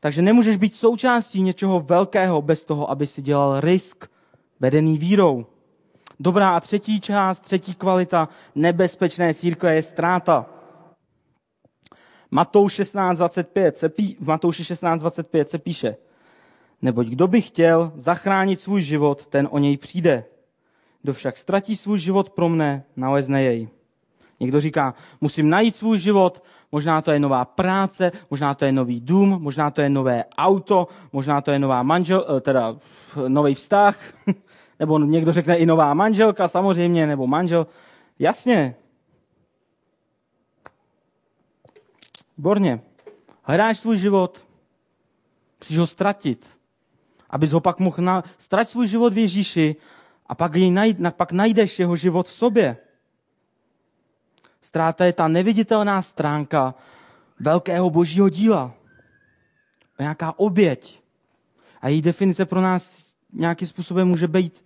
Takže 0.00 0.22
nemůžeš 0.22 0.56
být 0.56 0.74
součástí 0.74 1.42
něčeho 1.42 1.80
velkého 1.80 2.42
bez 2.42 2.64
toho, 2.64 2.90
aby 2.90 3.06
si 3.06 3.22
dělal 3.22 3.60
risk 3.60 4.06
vedený 4.60 4.98
vírou. 4.98 5.46
Dobrá 6.20 6.50
a 6.56 6.60
třetí 6.60 7.00
část, 7.00 7.40
třetí 7.40 7.74
kvalita 7.74 8.28
nebezpečné 8.54 9.34
církve 9.34 9.74
je 9.74 9.82
ztráta. 9.82 10.46
Matouš 12.30 12.80
16.25 12.80 13.72
se 13.72 13.88
pí, 13.88 14.16
v 14.20 14.26
Matouši 14.26 14.62
16.25 14.62 15.44
se 15.44 15.58
píše, 15.58 15.96
neboť 16.82 17.06
kdo 17.06 17.26
by 17.26 17.40
chtěl 17.40 17.92
zachránit 17.96 18.60
svůj 18.60 18.82
život, 18.82 19.26
ten 19.26 19.48
o 19.50 19.58
něj 19.58 19.76
přijde. 19.76 20.24
Kdo 21.02 21.12
však 21.12 21.38
ztratí 21.38 21.76
svůj 21.76 21.98
život 21.98 22.30
pro 22.30 22.48
mne, 22.48 22.84
nalezne 22.96 23.42
jej. 23.42 23.68
Někdo 24.40 24.60
říká, 24.60 24.94
musím 25.20 25.48
najít 25.48 25.76
svůj 25.76 25.98
život, 25.98 26.42
možná 26.72 27.02
to 27.02 27.10
je 27.10 27.20
nová 27.20 27.44
práce, 27.44 28.12
možná 28.30 28.54
to 28.54 28.64
je 28.64 28.72
nový 28.72 29.00
dům, 29.00 29.38
možná 29.40 29.70
to 29.70 29.80
je 29.80 29.88
nové 29.88 30.24
auto, 30.38 30.88
možná 31.12 31.40
to 31.40 31.50
je 31.50 31.58
nová 31.58 31.82
manžel, 31.82 32.26
eh, 32.36 32.40
teda 32.40 32.76
nový 33.28 33.54
vztah, 33.54 33.98
nebo 34.80 34.98
někdo 34.98 35.32
řekne 35.32 35.56
i 35.56 35.66
nová 35.66 35.94
manželka 35.94 36.48
samozřejmě, 36.48 37.06
nebo 37.06 37.26
manžel. 37.26 37.66
Jasně. 38.18 38.74
Borně. 42.38 42.80
Hledáš 43.42 43.78
svůj 43.78 43.98
život, 43.98 44.46
musíš 45.60 45.78
ho 45.78 45.86
ztratit. 45.86 46.46
Abys 47.30 47.52
ho 47.52 47.60
pak 47.60 47.78
mohl 47.78 48.02
na... 48.02 48.24
Strať 48.38 48.68
svůj 48.68 48.88
život 48.88 49.12
v 49.12 49.18
Ježíši 49.18 49.76
a 50.26 50.34
pak, 50.34 50.54
jej 50.54 50.70
najd, 50.70 50.96
pak 51.10 51.32
najdeš 51.32 51.78
jeho 51.78 51.96
život 51.96 52.28
v 52.28 52.32
sobě. 52.32 52.76
Ztráta 54.60 55.04
je 55.04 55.12
ta 55.12 55.28
neviditelná 55.28 56.02
stránka 56.02 56.74
velkého 57.40 57.90
božího 57.90 58.28
díla. 58.28 58.74
Nějaká 59.98 60.38
oběť. 60.38 61.02
A 61.80 61.88
její 61.88 62.02
definice 62.02 62.46
pro 62.46 62.60
nás 62.60 63.12
nějakým 63.32 63.68
způsobem 63.68 64.08
může 64.08 64.28
být 64.28 64.64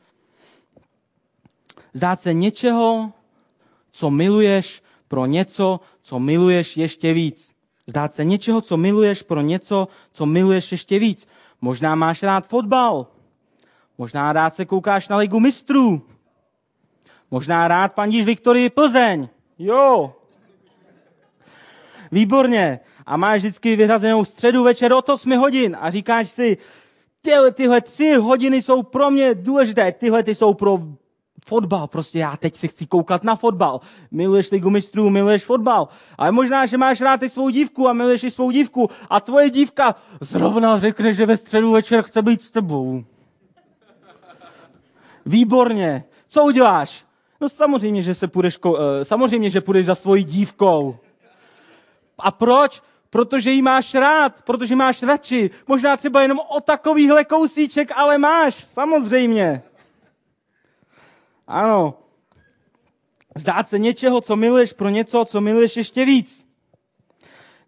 zdát 1.93 2.21
se 2.21 2.33
něčeho, 2.33 3.13
co 3.91 4.11
miluješ, 4.11 4.83
pro 5.09 5.27
něco, 5.27 5.81
co 6.03 6.19
miluješ 6.19 6.77
ještě 6.77 7.13
víc. 7.13 7.53
Zdát 7.87 8.13
se 8.13 8.25
něčeho, 8.25 8.61
co 8.61 8.77
miluješ, 8.77 9.23
pro 9.23 9.41
něco, 9.41 9.89
co 10.13 10.27
miluješ 10.27 10.73
ještě 10.73 10.99
víc. 10.99 11.29
Možná 11.61 11.95
máš 11.95 12.23
rád 12.23 12.47
fotbal. 12.47 13.07
Možná 13.99 14.33
rád 14.33 14.55
se 14.55 14.65
koukáš 14.65 15.09
na 15.09 15.17
ligu 15.17 15.41
mistrů. 15.41 16.03
Možná 17.31 17.69
rád 17.69 17.95
fandíš 17.95 18.25
Viktorii 18.25 18.71
Plzeň. 18.71 19.29
Jo. 19.59 20.15
Výborně. 22.13 22.81
A 23.07 23.17
máš 23.17 23.41
vždycky 23.41 23.77
vyhrazenou 23.77 24.25
středu 24.25 24.63
večer 24.65 24.93
od 24.93 25.09
8 25.09 25.33
hodin 25.33 25.77
a 25.81 25.91
říkáš 25.91 26.29
si, 26.29 26.59
tyhle, 27.21 27.53
tyhle 27.53 27.81
tři 27.81 28.15
hodiny 28.15 28.63
jsou 28.63 28.83
pro 28.83 29.11
mě 29.11 29.35
důležité, 29.35 29.93
tyhle 29.93 30.23
ty 30.23 30.35
jsou 30.35 30.55
pro 30.55 30.79
fotbal, 31.47 31.87
prostě 31.87 32.19
já 32.19 32.37
teď 32.37 32.55
si 32.55 32.69
chci 32.69 32.87
koukat 32.87 33.25
na 33.25 33.37
fotbal. 33.37 33.81
Miluješ 34.11 34.51
ligu 34.51 34.71
mistrů, 34.71 35.11
miluješ 35.11 35.45
fotbal. 35.45 35.89
Ale 36.19 36.33
možná, 36.33 36.67
že 36.67 36.79
máš 36.79 37.01
rád 37.01 37.23
i 37.23 37.29
svou 37.29 37.49
dívku 37.49 37.89
a 37.89 37.93
miluješ 37.93 38.25
i 38.25 38.31
svou 38.31 38.51
dívku 38.51 38.91
a 39.11 39.21
tvoje 39.21 39.51
dívka 39.51 39.95
zrovna 40.21 40.79
řekne, 40.79 41.13
že 41.13 41.27
ve 41.27 41.37
středu 41.37 41.73
večer 41.73 42.03
chce 42.03 42.23
být 42.23 42.43
s 42.43 42.51
tebou. 42.51 43.05
Výborně. 45.27 46.05
Co 46.29 46.45
uděláš? 46.45 47.05
No 47.41 47.49
samozřejmě, 47.49 48.03
že 48.03 48.15
se 48.15 48.29
půjdeš, 48.29 48.59
eh, 48.67 49.05
samozřejmě, 49.05 49.51
že 49.51 49.61
půjdeš 49.61 49.87
za 49.87 49.95
svojí 49.95 50.25
dívkou. 50.25 50.97
A 52.19 52.31
proč? 52.31 52.83
Protože 53.11 53.51
ji 53.51 53.63
máš 53.63 53.95
rád, 53.95 54.43
protože 54.43 54.77
máš 54.77 55.03
radši. 55.03 55.51
Možná 55.67 55.97
třeba 55.97 56.23
jenom 56.23 56.39
o 56.39 56.61
takovýhle 56.61 57.25
kousíček, 57.25 57.93
ale 57.97 58.19
máš, 58.19 58.67
samozřejmě. 58.69 59.63
Ano. 61.53 61.95
Zdát 63.37 63.69
se 63.69 63.79
něčeho, 63.79 64.21
co 64.21 64.37
miluješ 64.37 64.73
pro 64.73 64.89
něco, 64.89 65.25
co 65.25 65.41
miluješ 65.41 65.77
ještě 65.77 66.05
víc. 66.05 66.47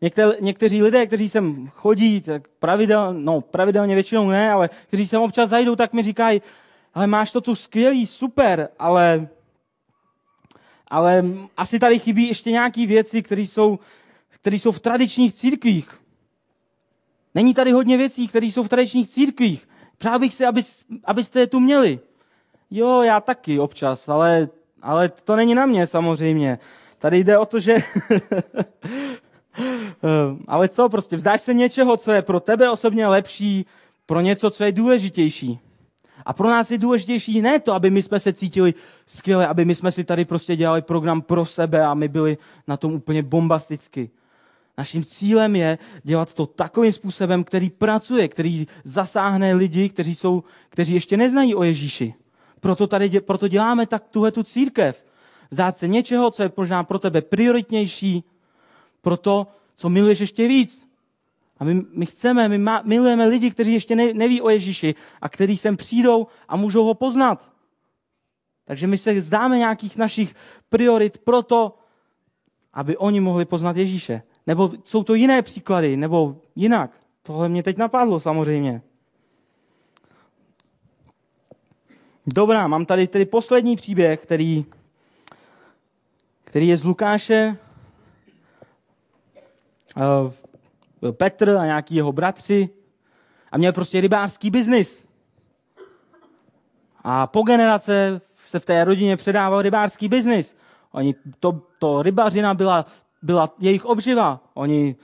Někte, 0.00 0.36
někteří 0.40 0.82
lidé, 0.82 1.06
kteří 1.06 1.28
sem 1.28 1.68
chodí, 1.68 2.20
tak 2.20 2.48
pravidel, 2.48 3.14
no, 3.14 3.40
pravidelně 3.40 3.94
většinou 3.94 4.28
ne, 4.28 4.52
ale 4.52 4.70
kteří 4.88 5.06
sem 5.06 5.22
občas 5.22 5.50
zajdou, 5.50 5.76
tak 5.76 5.92
mi 5.92 6.02
říkají, 6.02 6.42
ale 6.94 7.06
máš 7.06 7.32
to 7.32 7.40
tu 7.40 7.54
skvělý, 7.54 8.06
super, 8.06 8.68
ale, 8.78 9.28
ale 10.88 11.24
asi 11.56 11.78
tady 11.78 11.98
chybí 11.98 12.28
ještě 12.28 12.50
nějaké 12.50 12.86
věci, 12.86 13.22
které 13.22 13.42
jsou, 13.42 13.78
které 14.28 14.56
jsou 14.56 14.72
v 14.72 14.80
tradičních 14.80 15.34
církvích. 15.34 16.00
Není 17.34 17.54
tady 17.54 17.72
hodně 17.72 17.96
věcí, 17.96 18.28
které 18.28 18.46
jsou 18.46 18.62
v 18.62 18.68
tradičních 18.68 19.08
církvích. 19.08 19.68
Přál 19.98 20.18
bych 20.18 20.34
si, 20.34 20.44
aby, 20.44 20.60
abyste 21.04 21.40
je 21.40 21.46
tu 21.46 21.60
měli. 21.60 22.00
Jo, 22.76 23.02
já 23.02 23.20
taky 23.20 23.58
občas, 23.58 24.08
ale, 24.08 24.48
ale 24.82 25.08
to 25.08 25.36
není 25.36 25.54
na 25.54 25.66
mě 25.66 25.86
samozřejmě. 25.86 26.58
Tady 26.98 27.24
jde 27.24 27.38
o 27.38 27.46
to, 27.46 27.60
že... 27.60 27.76
ale 30.48 30.68
co 30.68 30.88
prostě, 30.88 31.16
vzdáš 31.16 31.40
se 31.40 31.54
něčeho, 31.54 31.96
co 31.96 32.12
je 32.12 32.22
pro 32.22 32.40
tebe 32.40 32.70
osobně 32.70 33.06
lepší, 33.06 33.66
pro 34.06 34.20
něco, 34.20 34.50
co 34.50 34.64
je 34.64 34.72
důležitější. 34.72 35.60
A 36.26 36.32
pro 36.32 36.48
nás 36.48 36.70
je 36.70 36.78
důležitější 36.78 37.42
ne 37.42 37.58
to, 37.58 37.72
aby 37.72 37.90
my 37.90 38.02
jsme 38.02 38.20
se 38.20 38.32
cítili 38.32 38.74
skvěle, 39.06 39.46
aby 39.46 39.64
my 39.64 39.74
jsme 39.74 39.92
si 39.92 40.04
tady 40.04 40.24
prostě 40.24 40.56
dělali 40.56 40.82
program 40.82 41.22
pro 41.22 41.46
sebe 41.46 41.86
a 41.86 41.94
my 41.94 42.08
byli 42.08 42.38
na 42.66 42.76
tom 42.76 42.92
úplně 42.92 43.22
bombasticky. 43.22 44.10
Naším 44.78 45.04
cílem 45.04 45.56
je 45.56 45.78
dělat 46.02 46.34
to 46.34 46.46
takovým 46.46 46.92
způsobem, 46.92 47.44
který 47.44 47.70
pracuje, 47.70 48.28
který 48.28 48.66
zasáhne 48.84 49.54
lidi, 49.54 49.88
kteří, 49.88 50.14
jsou, 50.14 50.42
kteří 50.68 50.94
ještě 50.94 51.16
neznají 51.16 51.54
o 51.54 51.62
Ježíši. 51.62 52.14
Proto, 52.64 52.86
tady, 52.86 53.20
proto 53.20 53.48
děláme 53.48 53.86
tak 53.86 54.08
tuhle 54.08 54.32
tu 54.32 54.42
církev. 54.42 55.04
Zdát 55.50 55.76
se 55.76 55.88
něčeho, 55.88 56.30
co 56.30 56.42
je 56.42 56.52
možná 56.56 56.84
pro 56.84 56.98
tebe 56.98 57.20
prioritnější, 57.22 58.24
pro 59.00 59.16
to, 59.16 59.46
co 59.76 59.88
miluješ 59.88 60.20
ještě 60.20 60.48
víc. 60.48 60.88
A 61.58 61.64
my, 61.64 61.82
my 61.92 62.06
chceme, 62.06 62.48
my 62.48 62.58
má, 62.58 62.82
milujeme 62.84 63.26
lidi, 63.26 63.50
kteří 63.50 63.72
ještě 63.72 63.96
ne, 63.96 64.14
neví 64.14 64.40
o 64.40 64.48
Ježíši 64.48 64.94
a 65.20 65.28
kteří 65.28 65.56
sem 65.56 65.76
přijdou 65.76 66.26
a 66.48 66.56
můžou 66.56 66.84
ho 66.84 66.94
poznat. 66.94 67.50
Takže 68.64 68.86
my 68.86 68.98
se 68.98 69.20
zdáme 69.20 69.58
nějakých 69.58 69.96
našich 69.96 70.34
priorit 70.68 71.18
pro 71.18 71.42
to, 71.42 71.78
aby 72.72 72.96
oni 72.96 73.20
mohli 73.20 73.44
poznat 73.44 73.76
Ježíše. 73.76 74.22
Nebo 74.46 74.70
jsou 74.84 75.02
to 75.02 75.14
jiné 75.14 75.42
příklady, 75.42 75.96
nebo 75.96 76.36
jinak. 76.56 76.90
Tohle 77.22 77.48
mě 77.48 77.62
teď 77.62 77.76
napadlo 77.76 78.20
samozřejmě. 78.20 78.82
Dobrá, 82.26 82.66
mám 82.66 82.86
tady 82.86 83.08
tedy 83.08 83.24
poslední 83.24 83.76
příběh, 83.76 84.20
který, 84.22 84.64
který 86.44 86.68
je 86.68 86.76
z 86.76 86.84
Lukáše. 86.84 87.56
Byl 91.00 91.12
Petr 91.12 91.50
a 91.50 91.64
nějaký 91.64 91.94
jeho 91.94 92.12
bratři 92.12 92.68
a 93.52 93.58
měl 93.58 93.72
prostě 93.72 94.00
rybářský 94.00 94.50
biznis. 94.50 95.06
A 97.02 97.26
po 97.26 97.42
generace 97.42 98.20
se 98.46 98.60
v 98.60 98.66
té 98.66 98.84
rodině 98.84 99.16
předával 99.16 99.62
rybářský 99.62 100.08
biznis. 100.08 100.56
Oni, 100.92 101.14
to, 101.40 101.62
to 101.78 102.02
rybařina 102.02 102.54
byla, 102.54 102.86
byla 103.22 103.54
jejich 103.58 103.84
obživa. 103.84 104.40
Oni 104.54 104.96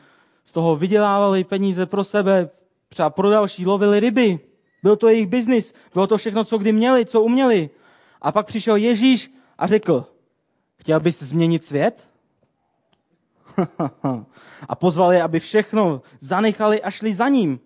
z 0.44 0.52
toho 0.52 0.76
vydělávali 0.76 1.44
peníze 1.44 1.86
pro 1.86 2.04
sebe, 2.04 2.50
třeba 2.88 3.10
pro 3.10 3.30
další 3.30 3.66
lovili 3.66 4.00
ryby. 4.00 4.49
Byl 4.82 4.96
to 4.96 5.08
jejich 5.08 5.26
biznis, 5.26 5.74
bylo 5.94 6.06
to 6.06 6.16
všechno, 6.16 6.44
co 6.44 6.58
kdy 6.58 6.72
měli, 6.72 7.06
co 7.06 7.22
uměli. 7.22 7.70
A 8.22 8.32
pak 8.32 8.46
přišel 8.46 8.76
Ježíš 8.76 9.30
a 9.58 9.66
řekl, 9.66 10.06
chtěl 10.76 11.00
bys 11.00 11.22
změnit 11.22 11.64
svět? 11.64 12.08
a 14.68 14.74
pozval 14.74 15.12
je, 15.12 15.22
aby 15.22 15.40
všechno 15.40 16.02
zanechali 16.20 16.82
a 16.82 16.90
šli 16.90 17.12
za 17.12 17.28
ním. 17.28 17.60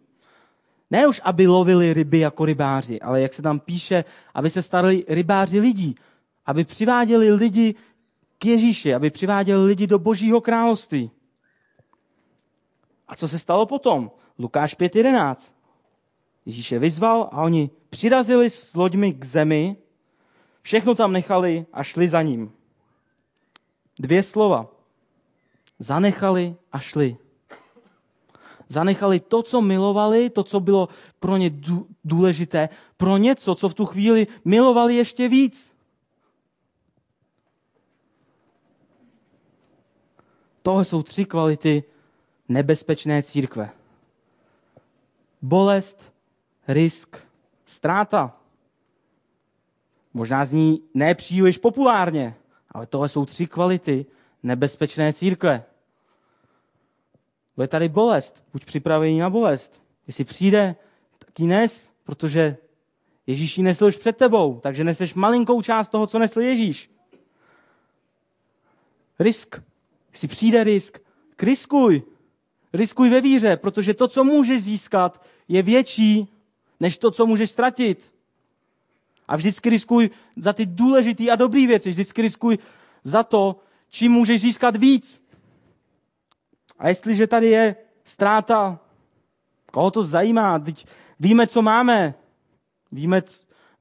Ne 0.90 1.06
už, 1.06 1.20
aby 1.24 1.46
lovili 1.46 1.92
ryby 1.92 2.18
jako 2.18 2.44
rybáři, 2.44 3.00
ale 3.00 3.20
jak 3.20 3.34
se 3.34 3.42
tam 3.42 3.60
píše, 3.60 4.04
aby 4.34 4.50
se 4.50 4.62
starali 4.62 5.04
rybáři 5.08 5.60
lidí, 5.60 5.94
aby 6.46 6.64
přiváděli 6.64 7.32
lidi 7.32 7.74
k 8.38 8.44
Ježíši, 8.44 8.94
aby 8.94 9.10
přiváděli 9.10 9.64
lidi 9.66 9.86
do 9.86 9.98
Božího 9.98 10.40
království. 10.40 11.10
A 13.08 13.16
co 13.16 13.28
se 13.28 13.38
stalo 13.38 13.66
potom? 13.66 14.10
Lukáš 14.38 14.76
5.11. 14.76 15.53
Ježíš 16.46 16.72
je 16.72 16.78
vyzval 16.78 17.28
a 17.32 17.42
oni 17.42 17.70
přirazili 17.90 18.50
s 18.50 18.74
loďmi 18.74 19.12
k 19.12 19.24
zemi, 19.24 19.76
všechno 20.62 20.94
tam 20.94 21.12
nechali 21.12 21.66
a 21.72 21.82
šli 21.82 22.08
za 22.08 22.22
ním. 22.22 22.52
Dvě 23.98 24.22
slova. 24.22 24.66
Zanechali 25.78 26.56
a 26.72 26.78
šli. 26.78 27.16
Zanechali 28.68 29.20
to, 29.20 29.42
co 29.42 29.60
milovali, 29.60 30.30
to, 30.30 30.42
co 30.42 30.60
bylo 30.60 30.88
pro 31.20 31.36
ně 31.36 31.50
důležité, 32.04 32.68
pro 32.96 33.16
něco, 33.16 33.54
co 33.54 33.68
v 33.68 33.74
tu 33.74 33.86
chvíli 33.86 34.26
milovali 34.44 34.94
ještě 34.94 35.28
víc. 35.28 35.72
Tohle 40.62 40.84
jsou 40.84 41.02
tři 41.02 41.24
kvality 41.24 41.84
nebezpečné 42.48 43.22
církve. 43.22 43.70
Bolest, 45.42 46.13
risk, 46.68 47.16
ztráta. 47.66 48.36
Možná 50.14 50.44
zní 50.44 50.82
nepříliš 50.94 51.58
populárně, 51.58 52.34
ale 52.70 52.86
tohle 52.86 53.08
jsou 53.08 53.26
tři 53.26 53.46
kvality 53.46 54.06
nebezpečné 54.42 55.12
církve. 55.12 55.64
Bude 57.56 57.68
tady 57.68 57.88
bolest, 57.88 58.42
buď 58.52 58.64
připravený 58.64 59.18
na 59.18 59.30
bolest. 59.30 59.82
Jestli 60.06 60.24
přijde, 60.24 60.76
tak 61.18 61.40
ji 61.40 61.46
nes, 61.46 61.92
protože 62.04 62.56
Ježíš 63.26 63.58
ji 63.58 63.64
nesl 63.64 63.84
už 63.84 63.96
před 63.96 64.16
tebou, 64.16 64.60
takže 64.62 64.84
neseš 64.84 65.14
malinkou 65.14 65.62
část 65.62 65.88
toho, 65.88 66.06
co 66.06 66.18
nesl 66.18 66.40
Ježíš. 66.40 66.90
Risk. 69.18 69.62
Jestli 70.12 70.28
přijde 70.28 70.64
risk, 70.64 70.98
riskuj. 71.42 72.02
Riskuj 72.72 73.10
ve 73.10 73.20
víře, 73.20 73.56
protože 73.56 73.94
to, 73.94 74.08
co 74.08 74.24
můžeš 74.24 74.62
získat, 74.62 75.24
je 75.48 75.62
větší 75.62 76.33
než 76.84 76.98
to, 76.98 77.10
co 77.10 77.26
můžeš 77.26 77.50
ztratit. 77.50 78.12
A 79.28 79.36
vždycky 79.36 79.70
riskuj 79.70 80.10
za 80.36 80.52
ty 80.52 80.66
důležité 80.66 81.30
a 81.30 81.36
dobré 81.36 81.66
věci. 81.66 81.88
Vždycky 81.90 82.22
riskuj 82.22 82.58
za 83.04 83.22
to, 83.22 83.56
čím 83.88 84.12
můžeš 84.12 84.40
získat 84.40 84.76
víc. 84.76 85.22
A 86.78 86.88
jestliže 86.88 87.26
tady 87.26 87.46
je 87.46 87.76
ztráta, 88.04 88.80
koho 89.72 89.90
to 89.90 90.02
zajímá? 90.02 90.58
Teď 90.58 90.86
víme, 91.20 91.46
co 91.46 91.62
máme. 91.62 92.14
Víme, 92.92 93.22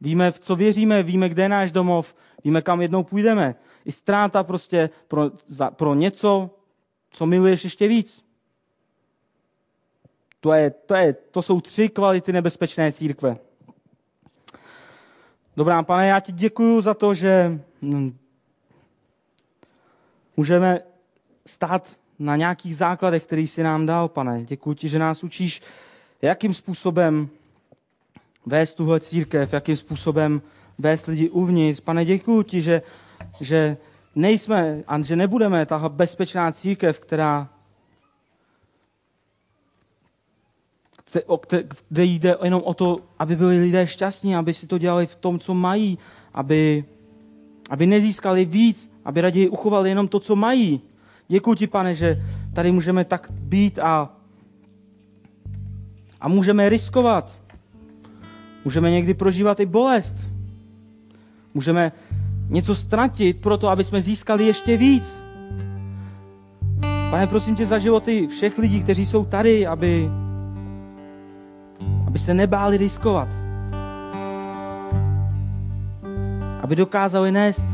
víme, 0.01 0.31
v 0.31 0.39
co 0.39 0.55
věříme, 0.55 1.03
víme, 1.03 1.29
kde 1.29 1.43
je 1.43 1.49
náš 1.49 1.71
domov, 1.71 2.15
víme, 2.43 2.61
kam 2.61 2.81
jednou 2.81 3.03
půjdeme. 3.03 3.55
I 3.85 3.91
ztráta 3.91 4.43
prostě 4.43 4.89
pro, 5.07 5.31
za, 5.45 5.71
pro 5.71 5.93
něco, 5.93 6.49
co 7.11 7.25
miluješ 7.25 7.63
ještě 7.63 7.87
víc. 7.87 8.23
To, 10.43 10.53
je, 10.53 10.71
to, 10.71 10.95
je, 10.95 11.13
to 11.13 11.41
jsou 11.41 11.61
tři 11.61 11.89
kvality 11.89 12.33
nebezpečné 12.33 12.91
církve. 12.91 13.37
Dobrá, 15.57 15.83
pane, 15.83 16.07
já 16.07 16.19
ti 16.19 16.31
děkuji 16.31 16.81
za 16.81 16.93
to, 16.93 17.13
že 17.13 17.59
hm, 17.81 18.17
můžeme 20.37 20.79
stát 21.45 21.95
na 22.19 22.35
nějakých 22.35 22.75
základech, 22.75 23.23
který 23.23 23.47
jsi 23.47 23.63
nám 23.63 23.85
dal, 23.85 24.07
pane. 24.07 24.43
Děkuji 24.43 24.73
ti, 24.73 24.89
že 24.89 24.99
nás 24.99 25.23
učíš, 25.23 25.61
jakým 26.21 26.53
způsobem 26.53 27.29
vést 28.45 28.75
tuhle 28.75 28.99
církev, 28.99 29.53
jakým 29.53 29.77
způsobem 29.77 30.41
vést 30.77 31.05
lidi 31.05 31.29
uvnitř. 31.29 31.79
Pane, 31.79 32.05
děkuji 32.05 32.43
ti, 32.43 32.61
že, 32.61 32.81
že 33.41 33.77
nejsme 34.15 34.83
a 34.87 35.01
že 35.01 35.15
nebudeme 35.15 35.65
ta 35.65 35.89
bezpečná 35.89 36.51
církev, 36.51 36.99
která 36.99 37.52
kde 41.89 42.03
jde 42.03 42.36
jenom 42.43 42.61
o 42.66 42.74
to, 42.74 42.97
aby 43.20 43.36
byli 43.36 43.59
lidé 43.59 43.88
šťastní, 43.88 44.36
aby 44.36 44.53
si 44.53 44.68
to 44.68 44.78
dělali 44.78 45.05
v 45.05 45.16
tom, 45.16 45.39
co 45.39 45.53
mají, 45.53 45.97
aby, 46.34 46.86
aby 47.70 47.86
nezískali 47.86 48.45
víc, 48.45 48.91
aby 49.05 49.22
raději 49.22 49.49
uchovali 49.49 49.89
jenom 49.89 50.07
to, 50.07 50.20
co 50.20 50.36
mají. 50.36 50.82
Děkuji 51.28 51.55
ti, 51.55 51.68
pane, 51.68 51.95
že 51.95 52.22
tady 52.53 52.72
můžeme 52.72 53.05
tak 53.05 53.32
být 53.32 53.80
a, 53.80 54.09
a 56.22 56.28
můžeme 56.28 56.70
riskovat. 56.70 57.32
Můžeme 58.66 58.91
někdy 58.91 59.14
prožívat 59.14 59.59
i 59.59 59.66
bolest. 59.66 60.16
Můžeme 61.53 61.91
něco 62.49 62.76
ztratit 62.76 63.41
pro 63.41 63.57
to, 63.57 63.70
aby 63.70 63.84
jsme 63.84 64.01
získali 64.01 64.45
ještě 64.45 64.78
víc. 64.78 65.24
Pane, 67.09 67.28
prosím 67.28 67.55
tě 67.55 67.66
za 67.66 67.78
životy 67.78 68.28
všech 68.28 68.57
lidí, 68.57 68.84
kteří 68.84 69.05
jsou 69.05 69.26
tady, 69.26 69.68
aby, 69.68 70.09
aby 72.14 72.20
se 72.20 72.34
nebáli 72.34 72.78
riskovat. 72.78 73.28
Aby 76.61 76.76
dokázali 76.76 77.32
nést 77.32 77.66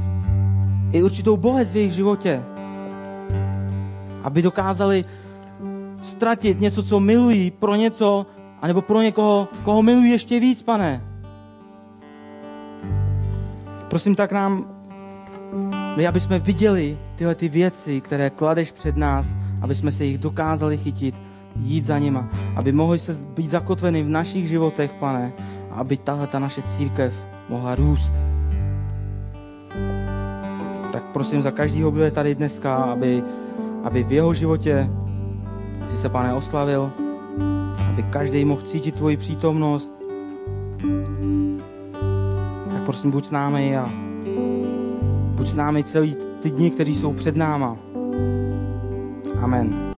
i 0.92 1.04
určitou 1.04 1.38
bolest 1.38 1.72
v 1.72 1.76
jejich 1.76 1.94
životě. 1.94 2.44
Aby 4.24 4.42
dokázali 4.42 5.06
ztratit 6.02 6.60
něco, 6.60 6.84
co 6.84 7.00
milují, 7.00 7.52
pro 7.52 7.76
něco, 7.76 8.26
anebo 8.62 8.82
pro 8.82 9.02
někoho, 9.02 9.48
koho 9.64 9.82
milují 9.84 10.12
ještě 10.12 10.40
víc, 10.40 10.62
pane. 10.62 11.04
Prosím, 13.90 14.16
tak 14.16 14.32
nám, 14.32 14.66
my, 15.98 16.08
aby 16.08 16.20
jsme 16.20 16.40
viděli 16.40 16.98
tyhle 17.16 17.36
ty 17.36 17.50
věci, 17.50 18.02
které 18.02 18.30
kladeš 18.30 18.72
před 18.72 18.98
nás, 18.98 19.28
aby 19.62 19.76
jsme 19.76 19.92
se 19.92 20.06
jich 20.06 20.18
dokázali 20.18 20.78
chytit, 20.78 21.16
jít 21.56 21.86
za 21.86 22.00
nima, 22.00 22.30
aby 22.56 22.72
mohli 22.72 23.00
se 23.00 23.28
být 23.28 23.50
zakotveny 23.50 24.04
v 24.04 24.10
našich 24.10 24.48
životech, 24.48 24.94
pane, 24.94 25.34
a 25.72 25.76
aby 25.76 25.98
tahle 25.98 26.28
ta 26.28 26.40
naše 26.40 26.62
církev 26.62 27.14
mohla 27.50 27.76
růst. 27.76 28.14
Tak 30.92 31.04
prosím 31.04 31.42
za 31.42 31.52
každého, 31.52 31.92
kdo 31.92 32.04
je 32.04 32.12
tady 32.12 32.36
dneska, 32.36 32.76
aby, 32.76 33.24
aby 33.84 34.04
v 34.04 34.12
jeho 34.12 34.34
životě 34.34 34.90
si 35.88 35.98
se, 35.98 36.10
pane, 36.10 36.34
oslavil, 36.34 36.92
aby 37.90 38.04
každý 38.04 38.46
mohl 38.46 38.62
cítit 38.62 38.96
tvoji 38.96 39.18
přítomnost. 39.18 39.92
Tak 42.72 42.84
prosím, 42.86 43.12
buď 43.12 43.26
s 43.26 43.32
námi 43.32 43.78
a 43.78 43.90
buď 45.36 45.48
s 45.48 45.56
námi 45.56 45.84
celý 45.84 46.16
ty 46.42 46.52
dny, 46.52 46.72
kteří 46.72 46.96
jsou 46.96 47.14
před 47.14 47.36
náma. 47.36 47.78
Amen. 49.42 49.80